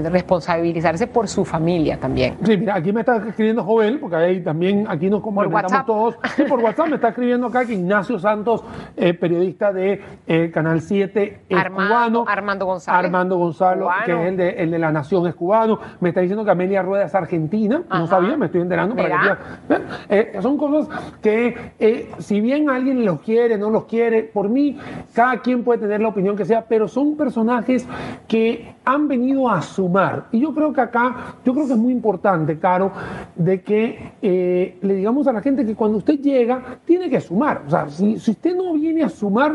por 1.11 1.27
su 1.27 1.43
familia 1.45 1.97
también. 1.99 2.35
Sí, 2.43 2.57
mira, 2.57 2.75
aquí 2.75 2.91
me 2.93 3.01
está 3.01 3.17
escribiendo 3.17 3.63
Joel, 3.63 3.99
porque 3.99 4.15
ahí 4.15 4.41
también 4.41 4.85
aquí 4.87 5.09
nos 5.09 5.21
complementamos 5.21 5.85
todos. 5.85 6.15
Sí, 6.35 6.43
por 6.43 6.59
WhatsApp 6.59 6.87
me 6.89 6.95
está 6.95 7.09
escribiendo 7.09 7.47
acá 7.47 7.65
que 7.65 7.73
Ignacio 7.73 8.17
Santos, 8.19 8.63
eh, 8.95 9.13
periodista 9.13 9.71
de 9.73 10.01
eh, 10.27 10.51
Canal 10.53 10.81
7, 10.81 11.41
es 11.49 11.57
Armando- 11.57 11.93
cubano. 11.93 12.25
Armando 12.27 12.65
González. 12.65 13.05
Armando 13.05 13.37
Gonzalo, 13.37 13.85
Cubano. 13.85 14.05
que 14.05 14.11
es 14.11 14.27
el 14.29 14.37
de, 14.37 14.49
el 14.49 14.71
de 14.71 14.79
La 14.79 14.91
Nación, 14.91 15.27
es 15.27 15.35
cubano. 15.35 15.79
Me 15.99 16.09
está 16.09 16.21
diciendo 16.21 16.43
que 16.45 16.51
Amelia 16.51 16.81
Rueda 16.81 17.05
es 17.05 17.15
argentina. 17.15 17.81
No 17.89 18.07
sabía, 18.07 18.37
me 18.37 18.45
estoy 18.47 18.61
enterando. 18.61 18.95
Para 18.95 19.37
que. 19.69 19.75
Eh, 20.09 20.37
son 20.41 20.57
cosas 20.57 20.89
que, 21.21 21.71
eh, 21.79 22.11
si 22.19 22.41
bien 22.41 22.69
alguien 22.69 23.03
los 23.05 23.19
quiere, 23.21 23.57
no 23.57 23.69
los 23.69 23.85
quiere, 23.85 24.23
por 24.23 24.49
mí, 24.49 24.77
cada 25.13 25.37
quien 25.39 25.63
puede 25.63 25.79
tener 25.79 26.01
la 26.01 26.09
opinión 26.09 26.35
que 26.35 26.45
sea, 26.45 26.65
pero 26.67 26.87
son 26.87 27.15
personajes 27.15 27.87
que 28.27 28.73
han 28.85 29.07
venido 29.07 29.49
a 29.49 29.61
sumar. 29.61 30.25
Y 30.31 30.39
yo 30.41 30.53
creo 30.53 30.72
que 30.73 30.81
acá, 30.81 31.35
yo 31.45 31.53
creo 31.53 31.67
que 31.67 31.73
es 31.73 31.79
muy 31.79 31.93
importante, 31.93 32.57
Caro, 32.59 32.91
de 33.35 33.61
que 33.61 34.13
eh, 34.21 34.77
le 34.81 34.95
digamos 34.95 35.27
a 35.27 35.33
la 35.33 35.41
gente 35.41 35.65
que 35.65 35.75
cuando 35.75 35.97
usted 35.97 36.19
llega, 36.19 36.79
tiene 36.85 37.09
que 37.09 37.21
sumar. 37.21 37.63
O 37.67 37.69
sea, 37.69 37.89
si, 37.89 38.19
si 38.19 38.31
usted 38.31 38.55
no 38.55 38.73
viene 38.73 39.03
a 39.03 39.09
sumar, 39.09 39.51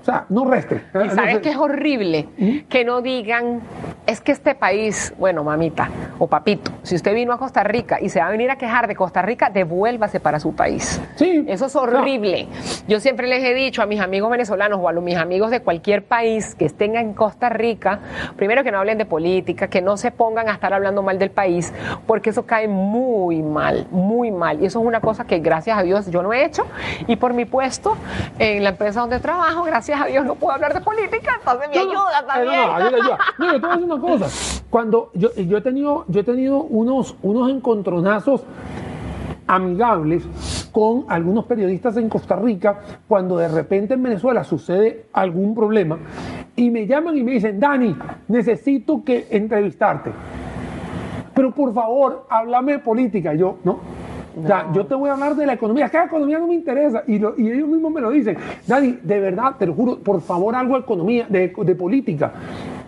o 0.00 0.04
sea, 0.04 0.26
no 0.28 0.44
reste. 0.44 0.82
Y 0.94 1.10
sabes 1.10 1.34
No 1.34 1.40
que 1.40 1.50
es 1.50 1.56
horrible 1.56 2.64
que 2.68 2.84
no 2.84 3.02
digan 3.02 3.60
es 4.06 4.20
que 4.20 4.32
este 4.32 4.54
país, 4.54 5.14
bueno, 5.18 5.44
mamita 5.44 5.88
o 6.18 6.26
papito, 6.26 6.70
si 6.82 6.94
usted 6.96 7.14
vino 7.14 7.32
a 7.32 7.38
Costa 7.38 7.62
Rica 7.62 7.98
y 8.00 8.08
se 8.08 8.20
va 8.20 8.26
a 8.26 8.30
venir 8.30 8.50
a 8.50 8.56
quejar 8.56 8.86
de 8.88 8.96
Costa 8.96 9.22
Rica, 9.22 9.50
devuélvase 9.50 10.20
para 10.20 10.40
su 10.40 10.54
país. 10.54 11.00
Sí. 11.16 11.44
Eso 11.48 11.66
es 11.66 11.76
horrible. 11.76 12.48
Yo 12.88 13.00
siempre 13.00 13.26
les 13.28 13.42
he 13.44 13.54
dicho 13.54 13.82
a 13.82 13.86
mis 13.86 14.00
amigos 14.00 14.30
venezolanos 14.30 14.78
o 14.82 14.88
a 14.88 14.92
los- 14.92 15.04
mis 15.04 15.16
amigos 15.16 15.50
de 15.50 15.60
cualquier 15.60 16.04
país 16.04 16.54
que 16.54 16.64
estén 16.66 16.96
en 16.96 17.14
Costa 17.14 17.48
Rica, 17.48 18.00
primero 18.36 18.62
que 18.64 18.70
no 18.70 18.78
hablen 18.78 18.98
de 18.98 19.04
política, 19.06 19.68
que 19.68 19.80
no 19.82 19.96
se 19.96 20.10
pongan 20.10 20.48
a 20.48 20.52
estar 20.52 20.72
hablando 20.74 21.02
mal 21.02 21.18
del 21.18 21.30
país, 21.30 21.72
porque 22.06 22.30
eso 22.30 22.44
cae 22.46 22.68
muy 22.68 23.42
mal, 23.42 23.86
muy 23.90 24.30
mal. 24.30 24.60
Y 24.62 24.66
eso 24.66 24.80
es 24.80 24.86
una 24.86 25.00
cosa 25.00 25.24
que 25.26 25.38
gracias 25.38 25.78
a 25.78 25.82
Dios 25.82 26.10
yo 26.10 26.22
no 26.22 26.32
he 26.32 26.44
hecho. 26.44 26.66
Y 27.06 27.16
por 27.16 27.32
mi 27.34 27.44
puesto 27.44 27.96
en 28.38 28.62
la 28.64 28.70
empresa 28.70 29.00
donde 29.00 29.20
trabajo, 29.20 29.62
gracias 29.62 30.00
a 30.00 30.06
Dios 30.06 30.24
no 30.24 30.34
puedo 30.34 30.52
hablar 30.54 30.74
de 30.74 30.80
política, 30.80 31.32
entonces 31.38 31.68
me 31.70 31.76
No, 31.76 31.82
ayuda 31.82 32.20
eh, 32.20 32.24
también. 32.26 32.54
No, 32.60 32.66
no, 32.66 32.74
ayuda, 32.74 32.98
ayuda. 32.98 33.18
No, 33.86 33.89
una 33.90 34.00
cosa. 34.00 34.62
Cuando 34.70 35.10
yo, 35.14 35.34
yo 35.34 35.58
he 35.58 35.60
tenido, 35.60 36.04
yo 36.08 36.20
he 36.20 36.24
tenido 36.24 36.62
unos, 36.62 37.16
unos 37.22 37.50
encontronazos 37.50 38.42
amigables 39.46 40.22
con 40.72 41.04
algunos 41.08 41.44
periodistas 41.46 41.96
en 41.96 42.08
Costa 42.08 42.36
Rica 42.36 42.80
cuando 43.08 43.36
de 43.36 43.48
repente 43.48 43.94
en 43.94 44.02
Venezuela 44.02 44.44
sucede 44.44 45.06
algún 45.12 45.54
problema 45.54 45.98
y 46.54 46.70
me 46.70 46.86
llaman 46.86 47.16
y 47.16 47.24
me 47.24 47.32
dicen, 47.32 47.58
Dani, 47.58 47.96
necesito 48.28 49.02
que 49.04 49.26
entrevistarte. 49.30 50.12
Pero 51.34 51.52
por 51.52 51.72
favor, 51.74 52.26
háblame 52.28 52.72
de 52.72 52.78
política. 52.80 53.34
Y 53.34 53.38
Yo, 53.38 53.56
no. 53.64 53.78
O 54.42 54.46
sea, 54.46 54.70
yo 54.72 54.86
te 54.86 54.94
voy 54.94 55.08
a 55.10 55.14
hablar 55.14 55.34
de 55.34 55.44
la 55.46 55.54
economía. 55.54 55.88
Que 55.88 55.96
la 55.98 56.04
economía 56.04 56.38
no 56.38 56.46
me 56.46 56.54
interesa. 56.54 57.02
Y, 57.06 57.18
lo- 57.18 57.34
y 57.36 57.50
ellos 57.50 57.68
mismos 57.68 57.92
me 57.92 58.00
lo 58.00 58.10
dicen. 58.10 58.36
Dani, 58.66 58.98
de 59.02 59.20
verdad, 59.20 59.54
te 59.58 59.66
lo 59.66 59.74
juro, 59.74 59.98
por 59.98 60.20
favor, 60.20 60.54
algo 60.54 60.74
de 60.74 60.80
economía, 60.80 61.26
de, 61.28 61.52
de 61.64 61.74
política. 61.74 62.32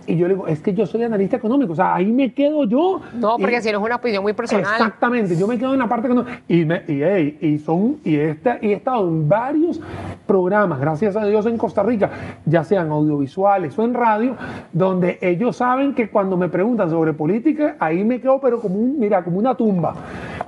Y 0.07 0.17
yo 0.17 0.27
le 0.29 0.35
digo, 0.35 0.47
es 0.47 0.61
que 0.61 0.75
yo 0.75 0.87
soy 0.87 1.03
analista 1.05 1.37
económico. 1.37 1.73
O 1.73 1.77
sea, 1.77 1.95
ahí 1.95 2.07
me 2.13 2.33
quedo 2.33 2.65
yo. 2.65 3.01
No, 3.15 3.37
porque 3.39 3.57
Y- 3.59 3.61
si 3.63 3.73
no 3.73 3.79
es 3.79 3.85
una 3.85 3.97
opinión 3.97 4.23
muy 4.23 4.33
personal. 4.33 4.65
Exactamente, 4.73 5.37
yo 5.37 5.47
me 5.47 5.59
quedo 5.59 5.73
en 5.73 5.79
la 5.79 5.89
parte 5.89 6.09
no. 6.09 6.25
Y, 6.49 6.65
me- 6.65 6.83
y, 6.89 7.03
hey, 7.03 7.39
y 7.41 7.59
son, 7.59 7.99
y, 8.05 8.17
he 8.17 8.31
esta- 8.31 8.59
y 8.61 8.69
he 8.69 8.75
estado 8.75 9.07
en 9.09 9.29
varios 9.29 9.81
programas, 10.27 10.81
gracias 10.81 11.17
a 11.17 11.25
Dios, 11.27 11.47
en 11.47 11.57
Costa 11.59 11.83
Rica, 11.83 12.11
ya 12.45 12.65
sean 12.65 12.91
audiovisuales 12.91 13.79
o 13.79 13.85
en 13.85 13.95
radio, 13.95 14.37
donde 14.73 15.19
ellos 15.21 15.57
saben 15.57 15.95
que 15.95 16.11
cuando 16.11 16.37
me 16.37 16.49
preguntan 16.49 16.91
sobre 16.91 17.13
política, 17.13 17.77
ahí 17.79 18.05
me 18.05 18.21
quedo, 18.21 18.41
pero 18.41 18.61
como 18.61 18.77
un, 18.77 18.99
mira, 18.99 19.23
como 19.25 19.39
una 19.39 19.55
tumba. 19.55 19.95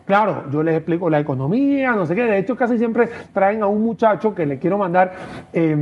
Claro, 0.07 0.45
yo 0.53 0.63
les 0.63 0.77
explico 0.77 1.09
la 1.09 1.19
economía, 1.21 1.93
no 1.93 2.05
sé 2.05 2.15
qué. 2.15 2.25
De 2.25 2.39
hecho, 2.39 2.57
casi 2.57 2.77
siempre 2.77 3.09
traen 3.33 3.63
a 3.63 3.67
un 3.67 3.83
muchacho 3.83 4.35
que 4.35 4.45
le 4.45 4.59
quiero 4.59 4.77
mandar 4.77 5.13
eh, 5.53 5.75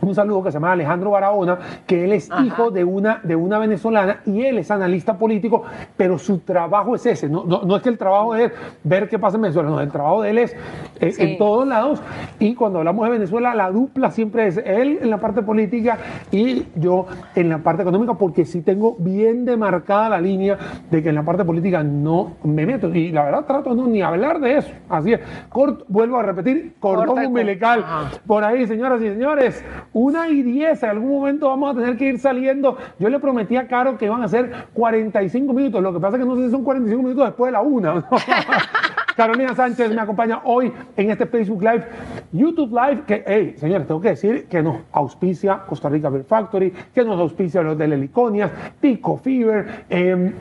un 0.00 0.14
saludo 0.14 0.42
que 0.42 0.50
se 0.50 0.56
llama 0.56 0.72
Alejandro 0.72 1.10
Barahona, 1.10 1.58
que 1.86 2.04
él 2.04 2.12
es 2.12 2.30
Ajá. 2.30 2.42
hijo 2.44 2.70
de 2.72 2.82
una, 2.94 3.20
de 3.22 3.36
una 3.36 3.58
venezolana 3.58 4.20
y 4.26 4.42
él 4.42 4.58
es 4.58 4.70
analista 4.70 5.18
político, 5.18 5.62
pero 5.96 6.18
su 6.18 6.38
trabajo 6.38 6.94
es 6.94 7.06
ese. 7.06 7.28
No, 7.28 7.44
no, 7.44 7.62
no 7.62 7.76
es 7.76 7.82
que 7.82 7.88
el 7.88 7.98
trabajo 7.98 8.34
es 8.34 8.52
ver 8.82 9.08
qué 9.08 9.18
pasa 9.18 9.36
en 9.36 9.42
Venezuela, 9.42 9.68
no, 9.70 9.80
el 9.80 9.90
trabajo 9.90 10.22
de 10.22 10.30
él 10.30 10.38
es 10.38 10.56
eh, 11.00 11.12
Sí. 11.12 11.22
en 11.22 11.38
todos 11.38 11.66
lados. 11.66 12.02
Y 12.38 12.54
cuando 12.54 12.78
hablamos 12.78 13.04
de 13.06 13.12
Venezuela, 13.12 13.54
la 13.54 13.70
dupla 13.70 14.10
siempre 14.10 14.46
es 14.46 14.56
él 14.58 14.98
en 15.02 15.10
la 15.10 15.18
parte 15.18 15.42
política 15.42 15.98
y 16.30 16.64
yo 16.76 17.06
en 17.34 17.48
la 17.48 17.58
parte 17.58 17.82
económica, 17.82 18.14
porque 18.14 18.44
sí 18.44 18.62
tengo 18.62 18.96
bien 18.98 19.44
demarcada 19.44 20.08
la 20.08 20.20
línea 20.20 20.58
de 20.90 21.02
que 21.02 21.08
en 21.10 21.14
la 21.14 21.22
parte 21.22 21.44
política 21.44 21.82
no 21.82 22.32
me 22.44 22.66
meto. 22.66 22.88
Y 22.94 23.10
la 23.12 23.24
verdad 23.24 23.44
trato 23.46 23.70
de 23.70 23.76
no 23.76 23.86
ni 23.86 24.02
hablar 24.02 24.40
de 24.40 24.58
eso. 24.58 24.70
Así 24.88 25.12
es. 25.12 25.20
Corto, 25.48 25.84
vuelvo 25.88 26.18
a 26.18 26.22
repetir, 26.22 26.74
cordón 26.80 27.06
Corta 27.06 27.28
umbilical. 27.28 27.84
Por 28.26 28.44
ahí, 28.44 28.66
señoras 28.66 29.00
y 29.02 29.08
señores, 29.08 29.64
una 29.92 30.28
y 30.28 30.42
diez, 30.42 30.82
en 30.82 30.90
algún 30.90 31.10
momento 31.10 31.48
vamos 31.48 31.74
a 31.76 31.80
tener 31.80 31.96
que 31.96 32.06
ir 32.06 32.18
saliendo. 32.18 32.76
Yo 32.98 33.08
le 33.08 33.18
prometí 33.18 33.56
a 33.56 33.66
Caro 33.66 33.96
que 33.98 34.06
iban 34.06 34.22
a 34.22 34.28
ser 34.28 34.66
45 34.72 35.52
minutos, 35.52 35.82
lo 35.82 35.92
que 35.92 36.00
pasa 36.00 36.16
es 36.16 36.22
que 36.22 36.28
no 36.28 36.36
sé 36.36 36.46
si 36.46 36.50
son 36.50 36.64
45 36.64 37.02
minutos 37.02 37.24
después 37.26 37.48
de 37.48 37.52
la 37.52 37.62
una. 37.62 38.04
Carolina 39.16 39.54
Sánchez 39.54 39.94
me 39.94 40.00
acompaña 40.00 40.40
hoy 40.44 40.72
en 40.96 41.10
este 41.10 41.26
Facebook 41.26 41.62
Live, 41.62 41.84
YouTube 42.32 42.70
Live, 42.72 43.02
que, 43.06 43.24
hey, 43.26 43.54
señores, 43.58 43.86
tengo 43.86 44.00
que 44.00 44.08
decir 44.10 44.46
que 44.48 44.62
nos 44.62 44.78
auspicia 44.92 45.60
Costa 45.66 45.88
Rica 45.88 46.08
Beer 46.08 46.24
Factory, 46.24 46.70
que 46.94 47.04
nos 47.04 47.18
auspicia 47.20 47.62
los 47.62 47.78
de 47.78 47.84
Heliconias, 47.84 48.50
Pico 48.80 49.16
Fever, 49.18 49.84
eh, 49.88 50.32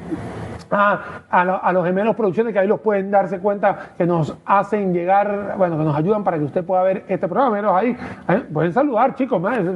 a, 0.72 1.00
a 1.30 1.46
lo- 1.46 1.64
a 1.64 1.72
los 1.72 1.86
gemelos 1.86 2.16
producciones 2.16 2.52
que 2.52 2.58
ahí 2.58 2.68
los 2.68 2.80
pueden 2.80 3.12
darse 3.12 3.38
cuenta 3.40 3.90
que 3.96 4.08
nos 4.08 4.36
hacen 4.46 4.92
llegar, 4.92 5.54
bueno, 5.56 5.78
que 5.78 5.84
nos 5.84 5.96
ayudan 5.96 6.24
para 6.24 6.40
que 6.40 6.46
usted 6.46 6.64
pueda 6.64 6.82
ver 6.82 7.06
este 7.08 7.28
programa. 7.28 7.52
Mírenlos 7.58 7.76
ahí, 7.76 7.98
¿eh? 8.30 8.44
pueden 8.52 8.74
saludar, 8.74 9.14
chicos, 9.14 9.40
man, 9.40 9.72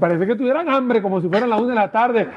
parece 0.00 0.26
que 0.26 0.34
tuvieran 0.34 0.68
hambre 0.68 1.00
como 1.00 1.20
si 1.20 1.28
fueran 1.28 1.50
las 1.50 1.60
una 1.60 1.68
de 1.68 1.74
la 1.76 1.90
tarde. 1.92 2.28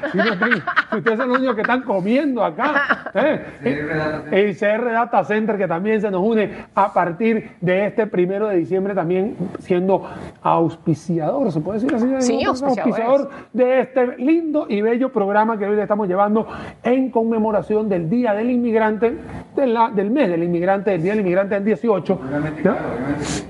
Y 0.92 0.96
ustedes 0.98 1.18
son 1.18 1.28
los 1.28 1.38
únicos 1.38 1.56
que 1.56 1.62
están 1.62 1.82
comiendo 1.82 2.44
acá. 2.44 3.10
¿eh? 3.14 4.24
El 4.30 4.56
CR 4.56 4.92
Data 4.92 5.24
Center 5.24 5.56
que 5.56 5.66
también 5.66 6.00
se 6.04 6.10
nos 6.10 6.22
une 6.22 6.50
a 6.74 6.92
partir 6.92 7.50
de 7.60 7.86
este 7.86 8.06
primero 8.06 8.48
de 8.48 8.56
diciembre 8.56 8.94
también 8.94 9.36
siendo 9.60 10.04
auspiciador, 10.42 11.50
se 11.52 11.60
puede 11.60 11.80
decir 11.80 11.94
así. 11.94 12.26
Sí, 12.26 12.42
¿no? 12.44 12.50
auspiciadores. 12.50 13.26
de 13.52 13.80
este 13.80 14.16
lindo 14.18 14.66
y 14.68 14.80
bello 14.82 15.10
programa 15.12 15.58
que 15.58 15.66
hoy 15.66 15.76
le 15.76 15.82
estamos 15.82 16.08
llevando 16.08 16.46
en 16.82 17.10
conmemoración 17.10 17.88
del 17.88 18.08
Día 18.10 18.32
del 18.34 18.50
Inmigrante, 18.50 19.16
de 19.56 19.66
la- 19.66 19.90
del 19.90 20.10
mes 20.10 20.28
del 20.28 20.42
inmigrante, 20.42 20.90
del 20.90 21.02
Día 21.02 21.12
del 21.12 21.20
Inmigrante 21.20 21.54
del 21.54 21.64
18. 21.64 22.20
¿no? 22.64 22.76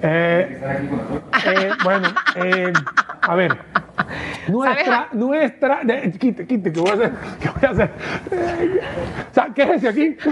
Eh, 0.02 0.60
eh, 1.46 1.70
bueno, 1.84 2.08
eh, 2.36 2.72
a 3.22 3.34
ver. 3.34 3.83
Nuestra, 4.48 5.08
nuestra, 5.12 5.80
quite, 6.18 6.46
quite, 6.46 6.72
que 6.72 6.80
voy 6.80 6.90
a 6.90 6.94
hacer, 6.94 7.12
que 7.40 7.48
voy 7.48 7.64
a 7.64 7.70
hacer. 7.70 7.90
Eh, 8.30 8.80
o 9.30 9.34
sea, 9.34 9.46
quédese 9.54 9.88
aquí. 9.88 10.16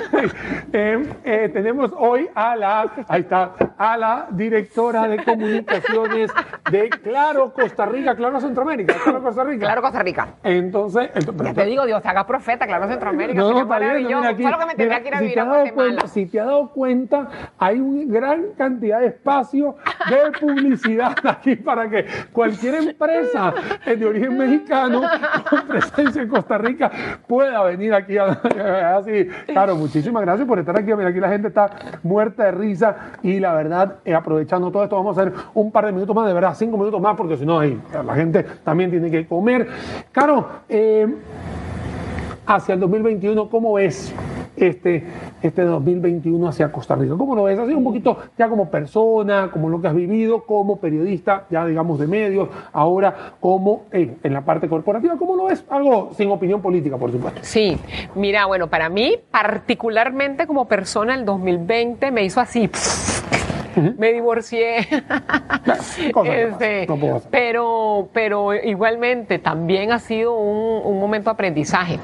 Eh, 0.75 1.07
eh, 1.25 1.51
tenemos 1.53 1.93
hoy 1.99 2.29
a 2.35 2.57
la, 2.57 2.91
ahí 3.09 3.21
está, 3.21 3.53
a 3.77 3.97
la 3.99 4.27
directora 4.31 5.07
de 5.07 5.23
comunicaciones 5.23 6.31
de 6.71 6.89
Claro 6.89 7.53
Costa 7.53 7.85
Rica, 7.85 8.15
Claro 8.15 8.41
Centroamérica, 8.41 8.95
Claro 9.05 9.23
Costa 9.23 9.45
Rica. 9.45 9.67
Claro, 9.67 9.83
Costa 9.83 10.03
Rica. 10.03 10.29
Entonces, 10.43 11.11
ent- 11.15 11.27
pero- 11.37 11.45
Ya 11.45 11.55
te 11.55 11.65
digo, 11.67 11.85
Dios 11.85 12.01
te 12.03 12.09
haga 12.09 12.27
profeta, 12.27 12.67
claro, 12.67 12.89
Centroamérica. 12.89 13.39
no, 13.39 13.49
no, 13.51 13.55
bien, 13.57 13.69
maravilloso. 13.69 14.17
mira 14.21 14.31
aquí, 14.31 14.43
Solo 14.45 14.59
que 14.61 14.65
me 14.67 14.75
tendría 14.75 15.01
mira, 15.01 15.03
que 15.03 15.09
ir 15.09 15.15
a 15.15 15.19
si, 15.29 15.35
te 15.35 15.41
has 15.41 15.47
dado 15.47 15.75
cuenta, 15.75 16.09
si 16.09 16.27
te 16.27 16.41
has 16.41 16.47
dado 16.47 16.69
cuenta, 16.71 17.29
hay 17.59 17.81
una 17.81 18.13
gran 18.21 18.43
cantidad 18.57 19.01
de 19.01 19.07
espacio 19.09 19.77
de 20.09 20.39
publicidad 20.41 21.15
aquí 21.25 21.57
para 21.57 21.89
que 21.91 22.07
cualquier 22.33 22.77
empresa 22.77 23.52
eh, 23.87 23.97
de 23.97 24.07
origen 24.07 24.37
mexicano 24.37 25.03
con 25.49 25.67
presencia 25.67 26.23
en 26.23 26.29
Costa 26.29 26.59
Rica 26.59 26.91
pueda 27.27 27.63
venir 27.65 27.95
aquí. 27.95 28.19
A, 28.19 28.33
así, 28.97 29.29
claro, 29.47 29.77
muchísimas 29.77 30.23
gracias 30.23 30.47
por 30.47 30.59
estar 30.59 30.79
aquí. 30.79 30.93
Mira, 30.95 31.09
aquí 31.09 31.21
la 31.21 31.29
gente 31.29 31.49
está 31.49 31.71
muerta 32.03 32.45
de 32.45 32.53
risa 32.53 32.97
y 33.23 33.41
la 33.41 33.55
verdad, 33.55 33.97
eh, 34.05 34.15
aprovechando 34.15 34.71
todo 34.71 34.85
esto, 34.85 34.97
vamos 34.97 35.17
a 35.17 35.23
hacer 35.23 35.33
un 35.55 35.71
par 35.71 35.87
de 35.87 35.93
minutos 35.93 36.15
más, 36.15 36.27
de 36.27 36.35
verdad, 36.35 36.55
cinco 36.57 36.77
minutos 36.77 37.01
más, 37.01 37.17
porque 37.17 37.37
si 37.37 37.47
no, 37.47 37.63
la 37.63 38.15
gente 38.15 38.45
también 38.65 38.91
tiene 38.91 39.11
que 39.11 39.27
comer. 39.27 39.69
Caro, 40.11 40.47
eh, 40.69 41.07
hacia 42.47 42.75
el 42.75 42.81
2021, 42.81 43.49
¿cómo 43.49 43.75
ves 43.75 44.15
este, 44.57 45.05
este 45.43 45.63
2021 45.63 46.49
hacia 46.49 46.71
Costa 46.73 46.95
Rica? 46.95 47.15
¿Cómo 47.17 47.35
lo 47.35 47.45
ves? 47.45 47.59
Así 47.59 47.73
un 47.73 47.85
poquito 47.85 48.19
ya 48.39 48.49
como 48.49 48.71
persona, 48.71 49.51
como 49.53 49.69
lo 49.69 49.81
que 49.81 49.89
has 49.89 49.95
vivido, 49.95 50.45
como 50.45 50.79
periodista, 50.79 51.47
ya 51.51 51.67
digamos 51.67 51.99
de 51.99 52.07
medios, 52.07 52.49
ahora 52.73 53.35
como 53.41 53.85
en, 53.93 54.19
en 54.23 54.33
la 54.33 54.43
parte 54.43 54.69
corporativa, 54.69 55.17
¿cómo 55.17 55.37
lo 55.37 55.45
ves? 55.47 55.65
Algo 55.69 56.11
sin 56.17 56.31
opinión 56.31 56.61
política, 56.61 56.97
por 56.97 57.13
supuesto. 57.13 57.41
Sí, 57.43 57.77
mira, 58.15 58.47
bueno, 58.47 58.69
para 58.69 58.89
mí, 58.89 59.17
particularmente 59.31 60.47
como 60.47 60.67
persona, 60.67 61.15
el 61.15 61.25
2020 61.25 62.11
me 62.11 62.25
hizo 62.25 62.41
así. 62.41 62.71
Me 63.77 64.13
divorcié. 64.13 64.87
Este, 66.25 66.87
no 66.87 66.97
puedo 66.97 67.17
hacer. 67.17 67.31
pero, 67.31 68.09
pero 68.13 68.55
igualmente 68.55 69.39
también 69.39 69.93
ha 69.93 69.99
sido 69.99 70.37
un, 70.37 70.85
un 70.85 71.01
momento 71.01 71.31
de 71.31 71.35
aprendizaje. 71.35 71.99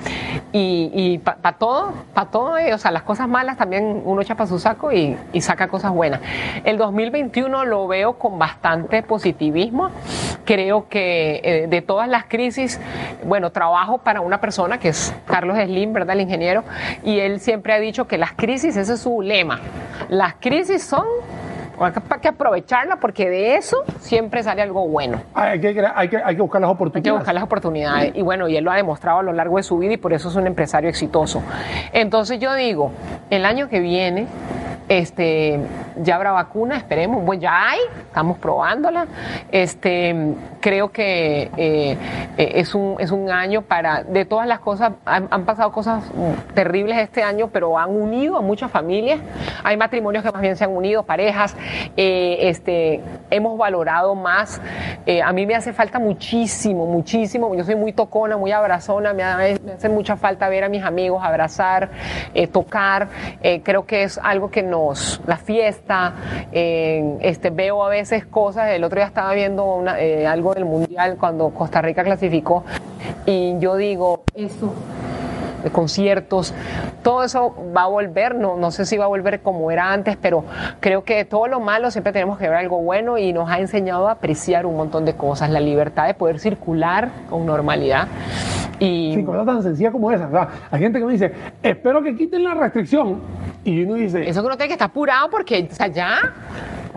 Y, 0.52 0.90
y 0.94 1.18
para 1.18 1.52
todo, 1.52 1.92
para 2.14 2.30
todo, 2.30 2.58
eh, 2.58 2.72
o 2.72 2.78
sea, 2.78 2.90
las 2.90 3.02
cosas 3.02 3.28
malas 3.28 3.56
también 3.56 4.02
uno 4.04 4.20
echa 4.22 4.34
para 4.34 4.48
su 4.48 4.58
saco 4.58 4.92
y, 4.92 5.16
y 5.32 5.40
saca 5.40 5.68
cosas 5.68 5.92
buenas. 5.92 6.20
El 6.64 6.78
2021 6.78 7.64
lo 7.64 7.86
veo 7.86 8.14
con 8.18 8.38
bastante 8.38 9.02
positivismo. 9.02 9.90
Creo 10.44 10.88
que 10.88 11.40
eh, 11.44 11.66
de 11.68 11.82
todas 11.82 12.08
las 12.08 12.24
crisis, 12.24 12.80
bueno, 13.24 13.50
trabajo 13.50 13.98
para 13.98 14.20
una 14.20 14.40
persona 14.40 14.78
que 14.78 14.88
es 14.88 15.14
Carlos 15.26 15.58
Slim, 15.58 15.92
¿verdad? 15.92 16.14
El 16.14 16.22
ingeniero, 16.22 16.64
y 17.04 17.18
él 17.18 17.40
siempre 17.40 17.72
ha 17.72 17.78
dicho 17.78 18.06
que 18.06 18.18
las 18.18 18.32
crisis, 18.32 18.76
ese 18.76 18.94
es 18.94 19.00
su 19.00 19.20
lema. 19.20 19.60
Las 20.08 20.34
crisis 20.34 20.82
son 20.82 21.04
hay 21.80 21.92
que- 22.20 22.28
aprovecharla 22.28 22.96
porque 22.96 23.28
de 23.30 23.56
eso 23.56 23.82
siempre 24.00 24.42
sale 24.42 24.62
algo 24.62 24.86
bueno. 24.86 25.20
Hay 25.34 25.60
que, 25.60 25.68
hay 25.94 26.08
que, 26.08 26.16
hay 26.18 26.36
que 26.36 26.42
buscar 26.42 26.60
las 26.60 26.68
Hay 26.68 26.74
que 26.74 26.82
oportunidades. 26.82 27.18
buscar 27.20 27.34
las 27.34 27.44
oportunidades. 27.44 28.12
Y 28.14 28.22
bueno, 28.22 28.48
y 28.48 28.56
él 28.56 28.64
lo 28.64 28.70
ha 28.70 28.76
demostrado 28.76 29.18
a 29.20 29.22
lo 29.22 29.32
largo 29.32 29.56
de 29.56 29.62
su 29.62 29.78
vida 29.78 29.94
y 29.94 29.96
por 29.96 30.12
eso 30.12 30.28
es 30.28 30.36
un 30.36 30.46
empresario 30.46 30.88
exitoso. 30.90 31.42
Entonces 31.92 32.38
yo 32.38 32.54
digo, 32.54 32.90
el 33.30 33.44
año 33.44 33.68
que 33.68 33.80
viene, 33.80 34.26
este, 34.88 35.60
ya 36.02 36.16
habrá 36.16 36.32
vacuna, 36.32 36.76
esperemos. 36.76 37.22
Bueno, 37.24 37.42
ya 37.42 37.70
hay, 37.70 37.78
estamos 38.06 38.38
probándola. 38.38 39.06
Este, 39.52 40.34
creo 40.60 40.90
que 40.90 41.50
eh, 41.56 41.96
eh, 42.38 42.52
es, 42.54 42.74
un, 42.74 42.96
es 42.98 43.10
un 43.10 43.30
año 43.30 43.62
para, 43.62 44.02
de 44.02 44.24
todas 44.24 44.46
las 44.46 44.60
cosas, 44.60 44.92
han, 45.04 45.28
han 45.30 45.44
pasado 45.44 45.72
cosas 45.72 46.04
terribles 46.54 46.96
este 46.98 47.22
año, 47.22 47.48
pero 47.52 47.78
han 47.78 47.90
unido 47.90 48.38
a 48.38 48.40
muchas 48.40 48.70
familias. 48.70 49.20
Hay 49.62 49.76
matrimonios 49.76 50.24
que 50.24 50.32
más 50.32 50.40
bien 50.40 50.56
se 50.56 50.64
han 50.64 50.70
unido, 50.74 51.02
parejas. 51.02 51.54
Eh, 51.96 52.38
este, 52.48 53.00
hemos 53.30 53.56
valorado 53.58 54.14
más. 54.14 54.60
Eh, 55.06 55.22
a 55.22 55.32
mí 55.32 55.46
me 55.46 55.54
hace 55.54 55.72
falta 55.72 55.98
muchísimo, 55.98 56.86
muchísimo. 56.86 57.54
Yo 57.54 57.64
soy 57.64 57.76
muy 57.76 57.92
tocona, 57.92 58.36
muy 58.36 58.52
abrazona. 58.52 59.12
Me, 59.12 59.22
ha- 59.22 59.36
me 59.36 59.72
hace 59.72 59.88
mucha 59.88 60.16
falta 60.16 60.48
ver 60.48 60.64
a 60.64 60.68
mis 60.68 60.82
amigos, 60.84 61.22
abrazar, 61.24 61.90
eh, 62.34 62.46
tocar. 62.46 63.08
Creo 63.62 63.86
que 63.86 64.02
es 64.04 64.18
algo 64.22 64.50
que 64.50 64.62
nos, 64.62 65.20
la 65.26 65.36
fiesta. 65.36 66.14
este, 66.52 67.50
veo 67.50 67.84
a 67.84 67.88
veces 67.88 68.26
cosas. 68.26 68.70
El 68.70 68.84
otro 68.84 68.96
día 68.96 69.06
estaba 69.06 69.32
viendo 69.34 69.64
una- 69.64 69.96
algo 70.30 70.54
del 70.54 70.64
mundial 70.64 71.16
cuando 71.18 71.50
Costa 71.50 71.80
Rica 71.82 72.04
clasificó 72.04 72.64
y 73.26 73.58
yo 73.58 73.76
digo, 73.76 74.22
eso 74.34 74.72
conciertos, 75.72 76.54
todo 77.02 77.24
eso 77.24 77.54
va 77.76 77.82
a 77.82 77.86
volver, 77.86 78.34
no, 78.34 78.56
no 78.56 78.70
sé 78.70 78.84
si 78.84 78.96
va 78.96 79.04
a 79.04 79.08
volver 79.08 79.40
como 79.40 79.70
era 79.70 79.92
antes, 79.92 80.16
pero 80.16 80.44
creo 80.80 81.04
que 81.04 81.16
de 81.16 81.24
todo 81.24 81.46
lo 81.46 81.60
malo 81.60 81.90
siempre 81.90 82.12
tenemos 82.12 82.38
que 82.38 82.48
ver 82.48 82.58
algo 82.58 82.80
bueno 82.82 83.18
y 83.18 83.32
nos 83.32 83.50
ha 83.50 83.58
enseñado 83.58 84.08
a 84.08 84.12
apreciar 84.12 84.66
un 84.66 84.76
montón 84.76 85.04
de 85.04 85.14
cosas, 85.14 85.50
la 85.50 85.60
libertad 85.60 86.06
de 86.06 86.14
poder 86.14 86.38
circular 86.38 87.10
con 87.28 87.46
normalidad. 87.46 88.08
Y 88.78 89.14
Sí, 89.14 89.24
cosas 89.24 89.44
tan 89.44 89.62
sencillas 89.62 89.92
como 89.92 90.12
esas. 90.12 90.28
O 90.28 90.30
sea, 90.30 90.48
hay 90.70 90.80
gente 90.80 91.00
que 91.00 91.04
me 91.04 91.12
dice, 91.12 91.32
espero 91.62 92.02
que 92.02 92.16
quiten 92.16 92.44
la 92.44 92.54
restricción. 92.54 93.20
Y 93.64 93.82
uno 93.82 93.94
dice, 93.94 94.28
eso 94.28 94.40
que 94.40 94.46
uno 94.46 94.56
tiene 94.56 94.68
que 94.68 94.74
estar 94.74 94.88
apurado 94.88 95.28
porque, 95.30 95.68
o 95.70 95.74
sea, 95.74 95.88
ya, 95.88 96.32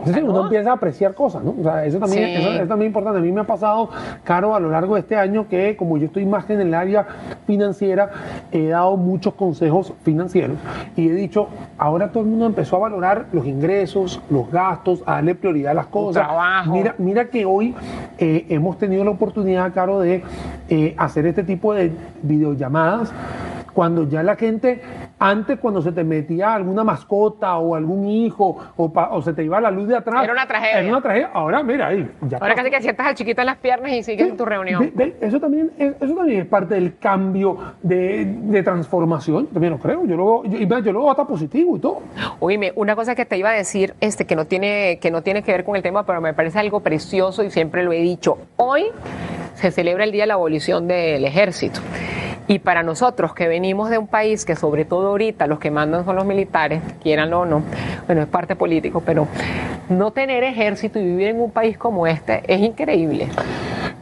Sí, 0.04 0.20
uno 0.22 0.32
¿no? 0.32 0.42
empieza 0.44 0.70
a 0.70 0.74
apreciar 0.74 1.14
cosas, 1.14 1.42
¿no? 1.44 1.54
O 1.58 1.62
sea, 1.62 1.84
eso 1.84 1.98
también, 1.98 2.24
Sí. 2.28 2.34
eso, 2.42 2.62
es 2.62 2.68
también 2.68 2.88
importante. 2.88 3.18
A 3.18 3.22
mí 3.22 3.32
me 3.32 3.40
ha 3.42 3.44
pasado, 3.44 3.88
Caro, 4.24 4.54
a 4.54 4.60
lo 4.60 4.70
largo 4.70 4.94
de 4.94 5.00
este 5.00 5.16
año 5.16 5.46
que 5.48 5.76
como 5.76 5.98
yo 5.98 6.06
estoy 6.06 6.26
más 6.26 6.48
en 6.50 6.60
el 6.60 6.74
área 6.74 7.06
financiera, 7.46 8.10
he 8.50 8.68
dado 8.68 8.96
muchos 8.96 9.34
consejos 9.34 9.92
financieros 10.02 10.56
y 10.96 11.08
he 11.08 11.12
dicho, 11.12 11.48
ahora 11.78 12.10
todo 12.10 12.22
el 12.22 12.28
mundo 12.30 12.46
empezó 12.46 12.76
a 12.76 12.80
valorar 12.80 13.26
los 13.32 13.46
ingresos, 13.46 14.20
los 14.30 14.50
gastos, 14.50 15.02
a 15.06 15.12
darle 15.14 15.34
prioridad 15.34 15.72
a 15.72 15.74
las 15.74 15.86
cosas. 15.86 16.24
trabajo. 16.26 16.72
Mira, 16.72 16.94
mira 16.98 17.24
que 17.26 17.44
hoy 17.44 17.74
eh, 18.18 18.46
hemos 18.48 18.78
tenido 18.78 19.04
la 19.04 19.10
oportunidad, 19.10 19.72
Caro, 19.72 20.00
de 20.00 20.22
eh, 20.68 20.94
hacer 20.98 21.26
este 21.26 21.42
tipo 21.42 21.74
de 21.74 21.92
videollamadas 22.22 23.12
cuando 23.72 24.06
ya 24.08 24.22
la 24.22 24.36
gente, 24.36 24.82
antes 25.30 25.58
cuando 25.58 25.80
se 25.82 25.92
te 25.92 26.02
metía 26.04 26.54
alguna 26.54 26.82
mascota 26.84 27.56
o 27.58 27.74
algún 27.74 28.06
hijo 28.08 28.56
o, 28.76 28.92
pa- 28.92 29.10
o 29.10 29.22
se 29.22 29.32
te 29.32 29.44
iba 29.44 29.60
la 29.60 29.70
luz 29.70 29.88
de 29.88 29.96
atrás. 29.96 30.24
Era 30.24 30.32
una 30.32 30.46
tragedia. 30.46 30.78
Era 30.80 30.88
una 30.88 31.00
tragedia. 31.00 31.30
Ahora, 31.32 31.62
mira, 31.62 31.86
ahí. 31.88 32.08
Ya 32.22 32.38
ahora 32.38 32.54
casi 32.54 32.70
que 32.70 32.80
sientas 32.80 33.06
al 33.06 33.14
chiquito 33.14 33.40
en 33.42 33.46
las 33.46 33.56
piernas 33.58 33.92
y 33.92 34.02
sigues 34.02 34.28
en 34.28 34.36
tu 34.36 34.44
reunión. 34.44 34.92
Eso, 35.20 35.38
también 35.40 35.70
es, 35.78 35.94
eso 36.00 36.14
también 36.14 36.40
es 36.40 36.46
parte 36.46 36.74
del 36.74 36.96
cambio 36.98 37.56
de, 37.82 38.24
de 38.24 38.62
transformación. 38.62 39.46
También 39.48 39.72
lo 39.72 39.78
creo. 39.78 40.04
Yo 40.06 40.16
lo, 40.16 40.44
yo, 40.44 40.78
yo 40.80 40.92
lo 40.92 41.00
veo 41.00 41.10
hasta 41.10 41.26
positivo 41.26 41.76
y 41.76 41.80
todo. 41.80 42.00
Oíme, 42.40 42.72
una 42.76 42.96
cosa 42.96 43.14
que 43.14 43.24
te 43.24 43.36
iba 43.36 43.50
a 43.50 43.54
decir, 43.54 43.94
este, 44.00 44.26
que 44.26 44.34
no 44.36 44.46
tiene, 44.46 44.98
que 45.00 45.10
no 45.10 45.22
tiene 45.22 45.42
que 45.42 45.52
ver 45.52 45.64
con 45.64 45.76
el 45.76 45.82
tema, 45.82 46.04
pero 46.04 46.20
me 46.20 46.34
parece 46.34 46.58
algo 46.58 46.80
precioso 46.80 47.42
y 47.44 47.50
siempre 47.50 47.82
lo 47.84 47.92
he 47.92 48.00
dicho. 48.00 48.38
Hoy 48.56 48.86
se 49.54 49.70
celebra 49.70 50.04
el 50.04 50.12
Día 50.12 50.22
de 50.24 50.28
la 50.28 50.34
Abolición 50.34 50.88
del 50.88 51.24
Ejército. 51.24 51.80
Y 52.48 52.58
para 52.58 52.82
nosotros 52.82 53.34
que 53.34 53.46
venimos 53.46 53.88
de 53.88 53.98
un 53.98 54.08
país 54.08 54.44
que 54.44 54.56
sobre 54.56 54.84
todo 54.84 55.11
ahorita 55.12 55.46
los 55.46 55.58
que 55.58 55.70
mandan 55.70 56.04
son 56.04 56.16
los 56.16 56.24
militares, 56.24 56.82
quieran 57.02 57.32
o 57.32 57.46
no, 57.46 57.62
bueno, 58.06 58.22
es 58.22 58.28
parte 58.28 58.56
político, 58.56 59.02
pero 59.04 59.28
no 59.88 60.10
tener 60.10 60.42
ejército 60.44 60.98
y 60.98 61.04
vivir 61.04 61.28
en 61.28 61.40
un 61.40 61.50
país 61.50 61.78
como 61.78 62.06
este 62.06 62.42
es 62.46 62.60
increíble. 62.60 63.28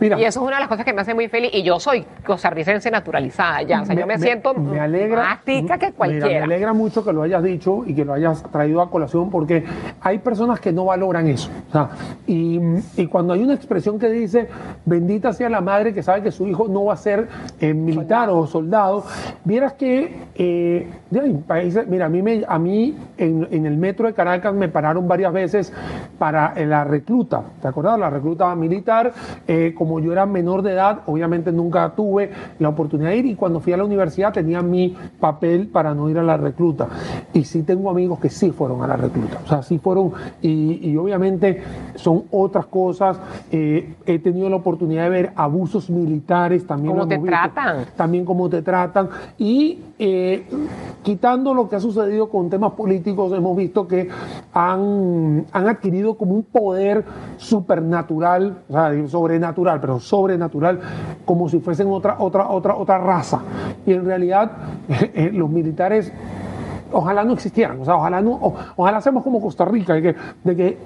Mira, 0.01 0.18
Y 0.18 0.24
eso 0.24 0.40
es 0.40 0.46
una 0.46 0.57
de 0.57 0.61
las 0.61 0.68
cosas 0.68 0.84
que 0.84 0.92
me 0.92 1.03
hace 1.03 1.14
muy 1.14 1.28
feliz. 1.28 1.51
Y 1.53 1.62
yo 1.62 1.78
soy 1.78 2.05
costarricense 2.26 2.90
naturalizada 2.90 3.62
ya. 3.62 3.82
O 3.82 3.84
sea, 3.84 3.94
yo 3.94 4.07
me, 4.07 4.18
siento 4.18 4.55
me 4.55 4.80
alegra, 4.80 5.22
más 5.22 5.44
tica 5.44 5.78
que 5.78 5.86
Mira, 5.86 5.96
cualquiera. 5.96 6.26
me 6.26 6.55
alegra 6.55 6.72
mucho 6.72 7.05
que 7.05 7.12
lo 7.12 7.22
hayas 7.22 7.42
dicho 7.42 7.82
y 7.86 7.94
que 7.94 8.05
lo 8.05 8.14
hayas 8.14 8.42
traído 8.44 8.80
a 8.80 8.90
colación 8.90 9.30
porque 9.30 9.64
hay 10.01 10.18
personas 10.18 10.59
que 10.61 10.72
no 10.72 10.86
valoran 10.86 11.28
eso. 11.28 11.51
O 11.68 11.72
sea, 11.72 11.90
y, 12.26 12.59
y 12.96 13.07
cuando 13.07 13.34
hay 13.34 13.42
una 13.42 13.55
expresión 13.55 13.98
que 13.98 14.09
dice, 14.09 14.48
bendita 14.84 15.32
sea 15.32 15.48
la 15.48 15.61
madre 15.61 15.92
que 15.92 16.03
sabe 16.03 16.22
que 16.22 16.30
su 16.30 16.46
hijo 16.46 16.66
no 16.68 16.86
va 16.86 16.94
a 16.94 16.96
ser 16.96 17.28
eh, 17.61 17.74
militar 17.74 18.30
o 18.30 18.46
soldado, 18.46 19.05
vieras 19.44 19.74
que 19.74 20.14
eh, 20.34 20.88
hay 21.20 21.34
países, 21.46 21.86
mira, 21.86 22.07
a 22.07 22.09
mí, 22.09 22.22
me, 22.22 22.44
a 22.46 22.59
mí 22.59 22.96
en, 23.18 23.46
en 23.51 23.66
el 23.66 23.76
metro 23.76 24.07
de 24.07 24.14
Caracas 24.14 24.55
me 24.55 24.68
pararon 24.68 25.07
varias 25.07 25.32
veces 25.32 25.72
para 26.18 26.55
eh, 26.57 26.66
la 26.66 26.84
recluta, 26.84 27.42
¿te 27.61 27.68
acuerdas? 27.68 27.98
La 27.98 28.11
recluta 28.11 28.55
militar, 28.55 29.12
eh, 29.46 29.74
como 29.91 29.99
yo 29.99 30.12
era 30.12 30.24
menor 30.24 30.62
de 30.62 30.70
edad, 30.70 31.01
obviamente 31.07 31.51
nunca 31.51 31.93
tuve 31.97 32.30
la 32.61 32.68
oportunidad 32.68 33.11
de 33.11 33.16
ir 33.16 33.26
y 33.26 33.34
cuando 33.34 33.59
fui 33.59 33.72
a 33.72 33.76
la 33.76 33.84
universidad 33.84 34.32
tenía 34.32 34.62
mi 34.62 34.97
papel 35.18 35.66
para 35.66 35.95
no 35.95 36.09
ir 36.09 36.16
a 36.16 36.22
la 36.22 36.36
recluta. 36.36 36.86
Y 37.32 37.43
sí 37.43 37.64
tengo 37.64 37.91
amigos 37.91 38.20
que 38.20 38.30
sí 38.30 38.53
fueron 38.53 38.84
a 38.84 38.86
la 38.86 38.95
recluta, 38.95 39.41
o 39.45 39.49
sea, 39.49 39.64
sí 39.64 39.80
fueron 39.80 40.12
y, 40.41 40.91
y 40.91 40.97
obviamente 40.97 41.61
son 41.97 42.22
otras 42.30 42.66
cosas. 42.66 43.18
Eh, 43.51 43.95
he 44.07 44.20
tenido 44.20 44.49
la 44.49 44.57
oportunidad 44.57 45.03
de 45.03 45.11
ver 45.11 45.32
abusos 45.34 45.91
militares 45.91 46.64
también. 46.64 46.95
¿Cómo 46.95 47.09
te 47.09 47.16
visto. 47.16 47.26
tratan? 47.26 47.86
También 47.97 48.24
cómo 48.24 48.49
te 48.49 48.62
tratan. 48.62 49.09
Y 49.38 49.80
eh, 49.99 50.47
quitando 51.03 51.53
lo 51.53 51.68
que 51.68 51.74
ha 51.74 51.80
sucedido 51.80 52.28
con 52.28 52.49
temas 52.49 52.74
políticos, 52.74 53.32
hemos 53.32 53.57
visto 53.57 53.88
que 53.88 54.09
han, 54.55 55.47
han 55.51 55.68
adquirido 55.68 56.14
como 56.14 56.34
un 56.34 56.45
poder 56.45 57.05
supernatural, 57.38 58.59
o 58.68 58.72
sea, 58.72 58.91
digo 58.93 59.09
pero 59.81 60.01
sobrenatural, 60.01 60.81
como 61.24 61.49
si 61.49 61.61
fuesen 61.61 61.89
otra, 61.89 62.16
otra, 62.18 62.49
otra, 62.49 62.76
otra 62.76 62.99
raza. 62.99 63.41
Y 63.87 63.93
en 63.93 64.05
realidad, 64.05 64.51
eh, 64.89 65.31
los 65.33 65.51
militares 65.51 66.12
ojalá 66.93 67.24
no 67.24 67.32
existieran, 67.34 67.80
o 67.80 67.84
sea, 67.84 67.97
ojalá 67.97 68.20
no, 68.20 68.32
o- 68.32 68.55
ojalá 68.76 69.01
seamos 69.01 69.22
como 69.24 69.41
Costa 69.41 69.64
Rica, 69.64 69.95
de 69.95 70.03
que, 70.03 70.14
de 70.45 70.57
que 70.57 70.78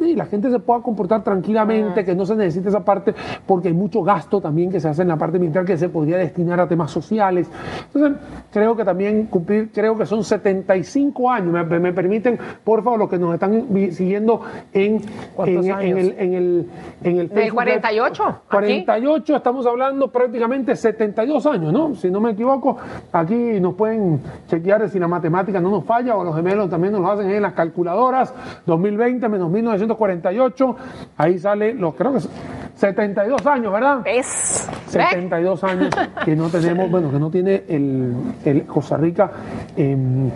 sí, 0.00 0.14
la 0.14 0.26
gente 0.26 0.50
se 0.50 0.58
pueda 0.58 0.80
comportar 0.80 1.22
tranquilamente, 1.24 2.04
que 2.04 2.14
no 2.14 2.24
se 2.26 2.36
necesite 2.36 2.68
esa 2.68 2.84
parte, 2.84 3.14
porque 3.46 3.68
hay 3.68 3.74
mucho 3.74 4.02
gasto 4.02 4.40
también 4.40 4.70
que 4.70 4.80
se 4.80 4.88
hace 4.88 5.02
en 5.02 5.08
la 5.08 5.16
parte 5.16 5.38
militar 5.38 5.64
que 5.64 5.76
se 5.76 5.88
podría 5.88 6.16
destinar 6.18 6.60
a 6.60 6.68
temas 6.68 6.90
sociales. 6.90 7.50
Entonces, 7.92 8.18
creo 8.52 8.76
que 8.76 8.84
también 8.84 9.26
cumplir, 9.26 9.70
creo 9.72 9.96
que 9.96 10.06
son 10.06 10.22
75 10.24 11.30
años, 11.30 11.52
me, 11.52 11.78
me 11.80 11.92
permiten, 11.92 12.38
por 12.64 12.82
favor, 12.82 12.98
los 13.00 13.08
que 13.08 13.18
nos 13.18 13.34
están 13.34 13.66
siguiendo 13.92 14.40
en, 14.72 15.00
en, 15.46 15.98
el, 15.98 16.14
en 16.18 16.34
el, 16.34 16.66
en 17.02 17.18
el 17.18 17.28
Del 17.28 17.30
Facebook 17.30 17.54
48, 17.56 18.22
aquí. 18.24 18.38
48, 18.50 19.36
estamos 19.36 19.66
hablando 19.66 20.08
prácticamente 20.10 20.74
72 20.76 21.46
años, 21.46 21.72
¿no? 21.72 21.94
Si 21.94 22.10
no 22.10 22.20
me 22.20 22.30
equivoco, 22.30 22.76
aquí 23.12 23.34
nos 23.60 23.74
pueden 23.74 24.20
chequear 24.48 24.88
si 24.88 24.98
la 24.98 25.08
matemática 25.08 25.47
no 25.52 25.70
nos 25.70 25.84
falla 25.84 26.16
o 26.16 26.24
los 26.24 26.34
gemelos 26.36 26.70
también 26.70 26.92
nos 26.92 27.02
lo 27.02 27.10
hacen 27.10 27.30
en 27.30 27.42
las 27.42 27.52
calculadoras. 27.52 28.32
2020 28.66 29.28
menos 29.28 29.50
1948, 29.50 30.76
ahí 31.16 31.38
sale 31.38 31.74
los, 31.74 31.94
creo 31.94 32.12
que 32.12 32.18
es 32.18 32.28
72 32.74 33.44
años, 33.46 33.72
¿verdad? 33.72 34.02
Es. 34.04 34.68
72 34.86 35.64
años 35.64 35.90
que 36.24 36.36
no 36.36 36.48
tenemos, 36.48 36.88
bueno, 36.92 37.10
que 37.10 37.18
no 37.18 37.30
tiene 37.30 37.64
el, 37.68 38.14
el 38.44 38.64
Costa 38.66 38.96
Rica 38.96 39.30
em, 39.76 40.30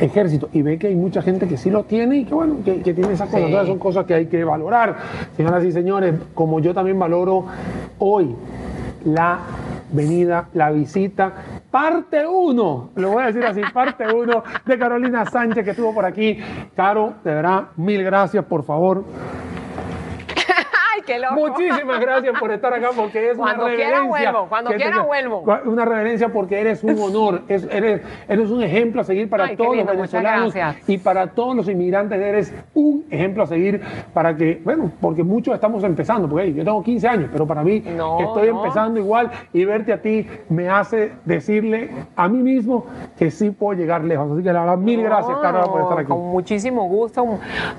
ejército. 0.00 0.48
Y 0.52 0.62
ve 0.62 0.78
que 0.78 0.86
hay 0.86 0.96
mucha 0.96 1.20
gente 1.20 1.46
que 1.46 1.58
sí 1.58 1.70
lo 1.70 1.84
tiene 1.84 2.18
y 2.18 2.24
que, 2.24 2.34
bueno, 2.34 2.56
que, 2.64 2.80
que 2.80 2.94
tiene 2.94 3.12
esas 3.12 3.28
cosas. 3.28 3.40
Sí. 3.40 3.46
Entonces 3.46 3.68
son 3.68 3.78
cosas 3.78 4.06
que 4.06 4.14
hay 4.14 4.26
que 4.26 4.42
valorar. 4.42 4.96
Señoras 5.36 5.64
y 5.64 5.72
señores, 5.72 6.14
como 6.34 6.60
yo 6.60 6.72
también 6.72 6.98
valoro 6.98 7.44
hoy 7.98 8.34
la 9.04 9.40
venida, 9.92 10.48
la 10.54 10.70
visita, 10.70 11.32
parte 11.76 12.26
1, 12.26 12.90
lo 12.94 13.10
voy 13.10 13.22
a 13.22 13.26
decir 13.26 13.44
así, 13.44 13.60
parte 13.74 14.06
1 14.10 14.44
de 14.64 14.78
Carolina 14.78 15.26
Sánchez 15.26 15.62
que 15.62 15.72
estuvo 15.72 15.92
por 15.92 16.06
aquí. 16.06 16.38
Caro, 16.74 17.16
de 17.22 17.34
verdad, 17.34 17.64
mil 17.76 18.02
gracias, 18.02 18.42
por 18.46 18.64
favor. 18.64 19.04
Ay, 21.06 21.14
qué 21.14 21.18
loco. 21.20 21.34
Muchísimas 21.34 22.00
gracias 22.00 22.38
por 22.38 22.50
estar 22.52 22.72
acá 22.74 22.88
porque 22.96 23.30
es 23.30 23.36
Cuando 23.36 23.64
una 23.66 23.74
quiera 23.74 23.90
reverencia. 24.00 24.30
vuelvo, 24.32 24.48
cuando 24.48 24.70
quiera 24.72 25.02
vuelvo. 25.02 25.44
Una 25.66 25.84
reverencia 25.84 26.28
porque 26.28 26.60
eres 26.60 26.82
un 26.84 26.98
honor, 27.00 27.42
es- 27.48 27.68
eres, 27.70 28.00
eres 28.28 28.50
un 28.50 28.62
ejemplo 28.62 29.00
a 29.00 29.04
seguir 29.04 29.28
para 29.28 29.44
Ay, 29.44 29.56
todos 29.56 29.76
lindo, 29.76 29.92
los 29.92 30.10
venezolanos 30.12 30.54
y 30.86 30.98
para 30.98 31.28
todos 31.28 31.54
los 31.56 31.68
inmigrantes 31.68 32.20
eres 32.20 32.54
un 32.74 33.04
ejemplo 33.10 33.42
a 33.44 33.46
seguir 33.46 33.80
para 34.12 34.36
que, 34.36 34.60
bueno, 34.64 34.90
porque 35.00 35.22
muchos 35.22 35.54
estamos 35.54 35.82
empezando, 35.84 36.28
porque 36.28 36.46
hey, 36.46 36.54
yo 36.56 36.64
tengo 36.64 36.82
15 36.82 37.06
años, 37.08 37.28
pero 37.32 37.46
para 37.46 37.62
mí 37.62 37.80
No, 37.96 38.20
estoy 38.20 38.50
no. 38.50 38.58
empezando 38.62 38.98
igual 39.00 39.30
y 39.52 39.64
verte 39.64 39.92
a 39.92 40.00
ti 40.02 40.26
me 40.48 40.68
hace 40.68 41.12
decirle 41.24 41.90
a 42.16 42.28
mí 42.28 42.38
mismo 42.42 42.86
que 43.18 43.30
sí 43.30 43.50
puedo 43.50 43.78
llegar 43.78 44.02
lejos. 44.04 44.30
Así 44.32 44.42
que 44.42 44.52
la 44.52 44.60
verdad, 44.60 44.76
mil 44.76 45.02
gracias, 45.02 45.36
Carla, 45.40 45.64
por 45.64 45.82
estar 45.82 45.98
aquí. 45.98 46.08
Con 46.08 46.30
muchísimo 46.30 46.84
gusto, 46.88 47.24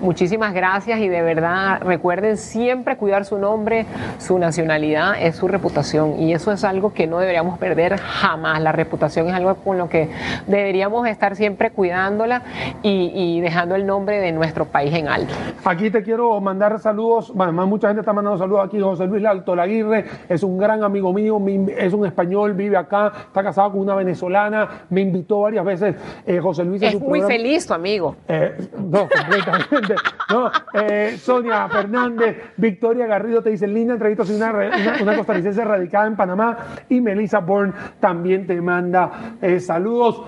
muchísimas 0.01 0.53
gracias 0.53 0.99
y 0.99 1.09
de 1.09 1.21
verdad 1.21 1.81
recuerden 1.81 2.37
siempre 2.37 2.95
cuidar 2.97 3.16
su 3.25 3.37
nombre, 3.37 3.85
su 4.19 4.37
nacionalidad, 4.39 5.15
es 5.21 5.35
su 5.35 5.47
reputación 5.47 6.19
y 6.19 6.33
eso 6.33 6.51
es 6.51 6.63
algo 6.63 6.93
que 6.93 7.07
no 7.07 7.19
deberíamos 7.19 7.57
perder 7.57 7.97
jamás. 7.97 8.61
La 8.61 8.71
reputación 8.71 9.27
es 9.27 9.33
algo 9.33 9.55
con 9.55 9.77
lo 9.77 9.89
que 9.89 10.09
deberíamos 10.47 11.07
estar 11.07 11.35
siempre 11.35 11.71
cuidándola 11.71 12.41
y, 12.83 13.11
y 13.13 13.41
dejando 13.41 13.75
el 13.75 13.85
nombre 13.85 14.19
de 14.19 14.31
nuestro 14.31 14.65
país 14.65 14.93
en 14.93 15.07
alto. 15.07 15.33
Aquí 15.65 15.89
te 15.89 16.03
quiero 16.03 16.39
mandar 16.41 16.79
saludos, 16.79 17.31
bueno, 17.33 17.53
mucha 17.67 17.87
gente 17.87 18.01
está 18.01 18.13
mandando 18.13 18.37
saludos 18.37 18.65
aquí, 18.65 18.79
José 18.79 19.05
Luis 19.05 19.25
Alto 19.25 19.55
Laguirre 19.55 20.05
es 20.29 20.43
un 20.43 20.57
gran 20.57 20.83
amigo 20.83 21.13
mío, 21.13 21.39
es 21.77 21.93
un 21.93 22.05
español, 22.05 22.53
vive 22.53 22.77
acá, 22.77 23.11
está 23.27 23.43
casado 23.43 23.71
con 23.71 23.81
una 23.81 23.95
venezolana, 23.95 24.67
me 24.89 25.01
invitó 25.01 25.41
varias 25.41 25.65
veces 25.65 25.95
eh, 26.25 26.39
José 26.39 26.63
Luis. 26.63 26.81
Es 26.81 26.99
muy 26.99 27.21
feliz 27.21 27.65
tu 27.65 27.73
amigo. 27.73 28.15
Eh, 28.27 28.55
no, 28.77 29.07
completamente. 29.09 29.95
no, 30.29 30.51
eh, 30.73 31.17
Sonia 31.19 31.67
Fernández, 31.67 32.37
Victoria 32.57 33.06
Garrido 33.07 33.41
te 33.41 33.49
dice, 33.49 33.67
linda 33.67 33.93
entrevista, 33.93 34.25
soy 34.25 34.35
una, 34.35 34.53
una, 35.01 35.15
costarricense 35.15 35.63
radicada 35.63 36.07
en 36.07 36.15
Panamá 36.15 36.57
y 36.89 37.01
Melissa 37.01 37.39
Bourne 37.39 37.73
también 37.99 38.45
te 38.45 38.59
manda 38.61 39.37
saludos. 39.59 40.23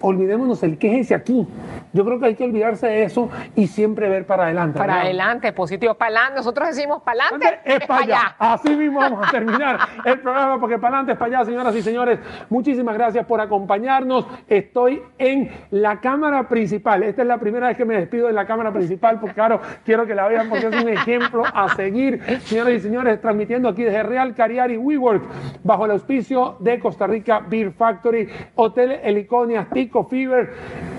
olvidémonos 0.00 0.62
el 0.62 0.78
quejese 0.78 1.14
aquí. 1.14 1.46
Yo 1.92 2.04
creo 2.04 2.18
que 2.18 2.26
hay 2.26 2.34
que 2.34 2.44
olvidarse 2.44 2.86
de 2.86 3.04
eso 3.04 3.30
y 3.54 3.66
siempre 3.66 4.08
ver 4.08 4.26
para 4.26 4.44
adelante. 4.44 4.78
Para 4.78 5.00
adelante, 5.00 5.52
positivo, 5.52 5.94
para 5.94 6.16
adelante. 6.16 6.36
Nosotros 6.36 6.68
decimos 6.68 7.02
para 7.02 7.24
adelante, 7.24 7.60
es 7.64 7.86
para 7.86 8.02
allá. 8.02 8.36
Así 8.38 8.76
mismo 8.76 9.00
vamos 9.00 9.26
a 9.26 9.30
terminar 9.30 9.78
el 10.04 10.20
programa 10.20 10.60
porque 10.60 10.78
para 10.78 10.98
adelante 10.98 11.12
es 11.12 11.18
para 11.18 11.38
allá, 11.38 11.44
señoras 11.46 11.74
y 11.74 11.82
señores. 11.82 12.18
Muchísimas 12.50 12.94
gracias 12.94 13.24
por 13.26 13.40
acompañarnos. 13.40 14.26
Estoy 14.48 15.02
en 15.18 15.50
la 15.70 16.00
cámara 16.00 16.48
principal. 16.48 17.02
Esta 17.02 17.22
es 17.22 17.28
la 17.28 17.38
primera 17.38 17.68
vez 17.68 17.76
que 17.76 17.84
me 17.84 17.96
despido 17.96 18.26
de 18.26 18.32
la 18.32 18.46
cámara 18.46 18.72
principal, 18.72 19.18
porque 19.20 19.34
claro, 19.34 19.60
quiero 19.84 20.06
que 20.06 20.14
la 20.14 20.28
vean 20.28 20.48
porque 20.48 20.66
es 20.66 20.82
un 20.82 20.88
ejemplo 20.88 21.44
a 21.52 21.68
seguir. 21.76 22.20
Señoras 22.40 22.74
y 22.74 22.80
señores, 22.80 23.20
transmitiendo 23.20 23.68
aquí 23.68 23.84
desde 23.84 24.02
Real 24.02 24.34
Cariari 24.34 24.76
WeWork, 24.76 25.22
bajo 25.62 25.84
el 25.84 25.92
auspicio 25.92 26.56
de 26.60 26.80
Costa 26.80 27.06
Rica 27.06 27.40
Beer 27.40 27.72
Factory, 27.72 28.28
Hotel 28.54 28.98
Heliconia, 29.02 29.68
Tico 29.72 30.04
Fever. 30.04 30.95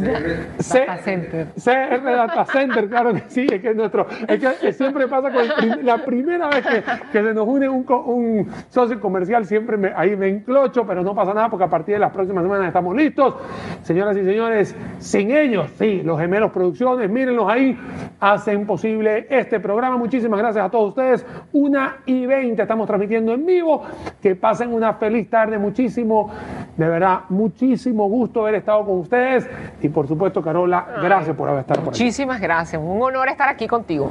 Data 0.00 0.96
Center. 0.98 1.48
CR 1.54 2.02
Data 2.02 2.44
Center, 2.46 2.88
claro 2.88 3.14
que 3.14 3.22
sí, 3.28 3.46
es 3.50 3.60
que 3.60 3.74
nuestro, 3.74 4.06
es 4.28 4.44
que 4.60 4.72
siempre 4.72 5.08
pasa 5.08 5.30
con 5.30 5.84
la 5.84 6.04
primera 6.04 6.48
vez 6.48 6.66
que, 6.66 6.82
que, 7.12 7.22
se 7.22 7.34
nos 7.34 7.46
une 7.46 7.68
un, 7.68 7.86
un 8.06 8.48
socio 8.68 9.00
comercial, 9.00 9.44
siempre 9.46 9.76
me, 9.76 9.92
ahí 9.94 10.16
me 10.16 10.28
enclocho, 10.28 10.86
pero 10.86 11.02
no 11.02 11.14
pasa 11.14 11.34
nada 11.34 11.48
porque 11.48 11.64
a 11.64 11.70
partir 11.70 11.94
de 11.94 12.00
las 12.00 12.12
próximas 12.12 12.44
semanas 12.44 12.68
estamos 12.68 12.94
listos. 12.96 13.34
Señoras 13.82 14.16
y 14.16 14.24
señores, 14.24 14.74
sin 14.98 15.30
ellos, 15.30 15.70
sí, 15.78 16.02
los 16.02 16.18
gemelos 16.18 16.50
producciones, 16.50 17.10
mírenlos 17.10 17.48
ahí, 17.48 17.78
hacen 18.20 18.66
posible 18.66 19.26
este 19.30 19.60
programa. 19.60 19.96
Muchísimas 19.96 20.38
gracias 20.38 20.64
a 20.64 20.70
todos 20.70 20.90
ustedes. 20.90 21.26
Una 21.52 21.98
y 22.06 22.26
veinte 22.26 22.62
estamos 22.62 22.86
transmitiendo 22.86 23.32
en 23.32 23.46
vivo. 23.46 23.82
Que 24.22 24.34
pasen 24.34 24.72
una 24.72 24.94
feliz 24.94 25.28
tarde, 25.30 25.58
muchísimo, 25.58 26.30
de 26.76 26.88
verdad, 26.88 27.20
muchísimo 27.28 28.08
gusto 28.08 28.42
haber 28.42 28.56
estado 28.56 28.84
con 28.84 28.98
ustedes. 28.98 29.48
Y 29.80 29.85
por 29.88 30.06
supuesto, 30.06 30.42
Carola, 30.42 30.86
gracias 31.02 31.36
por 31.36 31.48
haber 31.48 31.60
estado 31.60 31.80
por 31.82 31.94
aquí. 31.94 32.02
Muchísimas 32.02 32.40
gracias, 32.40 32.80
un 32.82 33.02
honor 33.02 33.28
estar 33.28 33.48
aquí 33.48 33.66
contigo. 33.66 34.10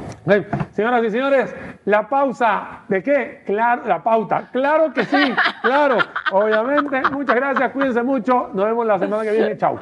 señoras 0.72 1.04
y 1.04 1.10
señores, 1.10 1.54
la 1.84 2.08
pausa, 2.08 2.80
¿de 2.88 3.02
qué? 3.02 3.42
Claro, 3.46 3.82
la 3.86 4.02
pauta. 4.02 4.48
Claro 4.52 4.92
que 4.92 5.04
sí, 5.04 5.34
claro, 5.62 5.98
obviamente. 6.32 7.02
Muchas 7.10 7.36
gracias, 7.36 7.72
cuídense 7.72 8.02
mucho. 8.02 8.50
Nos 8.52 8.66
vemos 8.66 8.86
la 8.86 8.98
semana 8.98 9.22
que 9.22 9.32
viene. 9.32 9.56
Chao. 9.56 9.78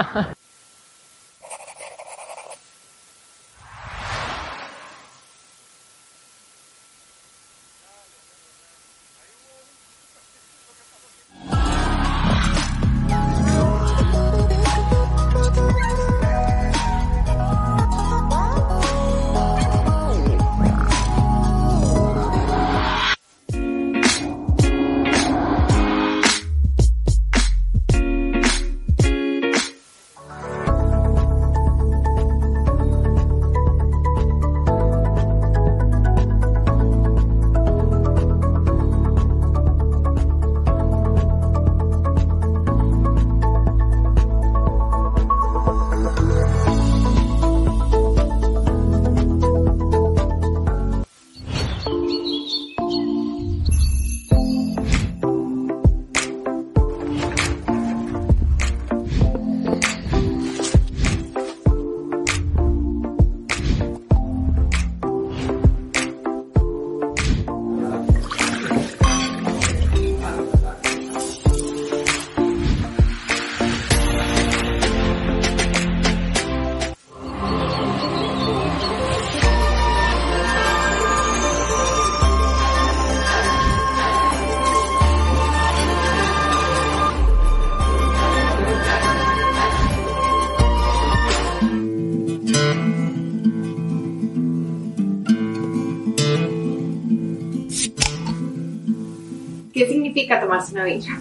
Tomarse 100.28 100.72
una 100.72 100.84
villa? 100.84 101.18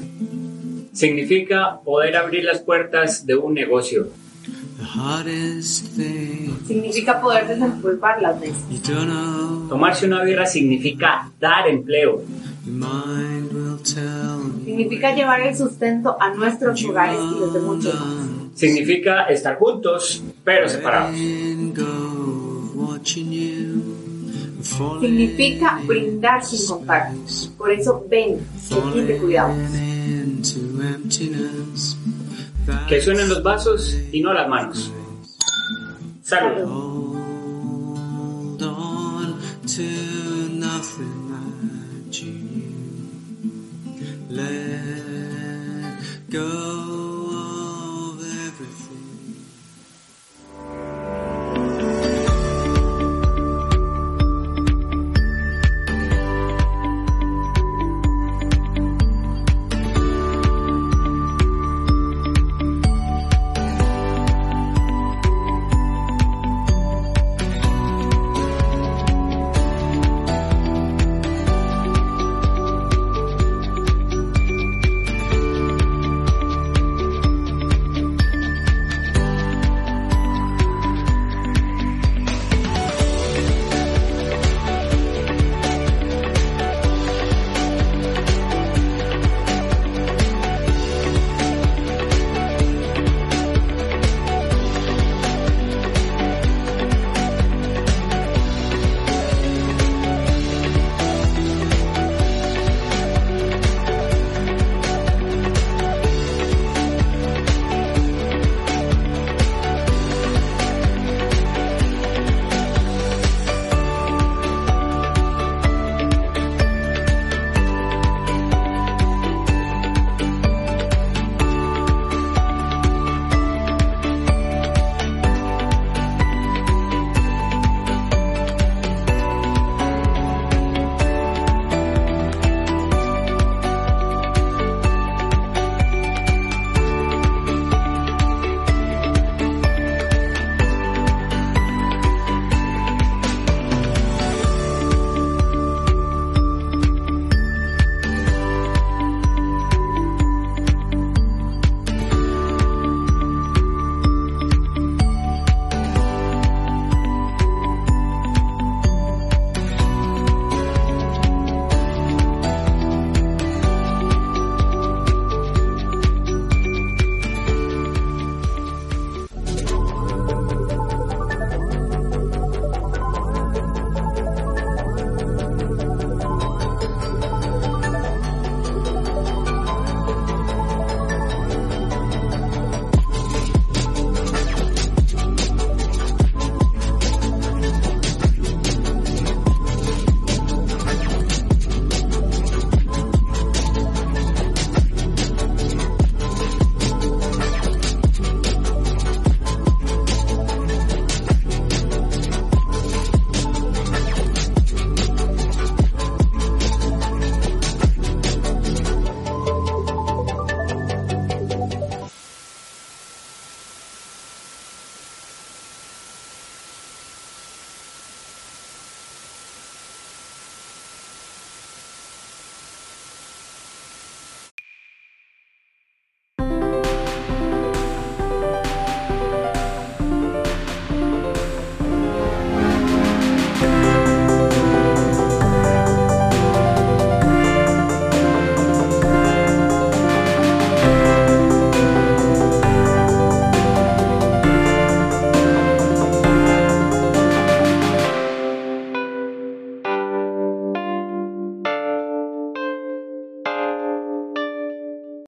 Significa 0.94 1.80
poder 1.84 2.16
abrir 2.16 2.44
las 2.44 2.60
puertas 2.62 3.26
de 3.26 3.36
un 3.36 3.54
negocio. 3.54 4.08
Significa 6.68 7.22
poder 7.22 7.48
desempolvar 7.48 8.22
las 8.22 8.40
mesas. 8.40 8.64
Tomarse 9.70 10.06
una 10.06 10.24
birra 10.24 10.46
significa 10.46 11.32
dar 11.40 11.68
empleo. 11.68 12.22
Significa 14.66 15.16
llevar 15.16 15.42
el 15.42 15.56
sustento 15.56 16.18
a 16.20 16.34
nuestros 16.34 16.84
hogares 16.86 17.20
y 17.36 17.40
los 17.40 17.54
de 17.54 17.60
muchos 17.60 17.96
Significa 18.56 19.24
estar 19.24 19.58
juntos, 19.58 20.24
pero 20.44 20.70
separados. 20.70 21.18
Significa 25.00 25.80
brindar 25.86 26.44
sin 26.44 26.68
contar. 26.68 27.12
Por 27.58 27.72
eso 27.72 28.06
ven, 28.10 28.40
de 28.96 29.18
cuidado. 29.18 29.54
Que 32.88 33.02
suenen 33.02 33.30
los 33.30 33.44
vasos 33.44 33.98
y 34.12 34.22
no 34.22 34.34
las 34.34 34.48
manos. 34.48 34.92
Salud. 36.24 37.14
Salud. 39.66 40.34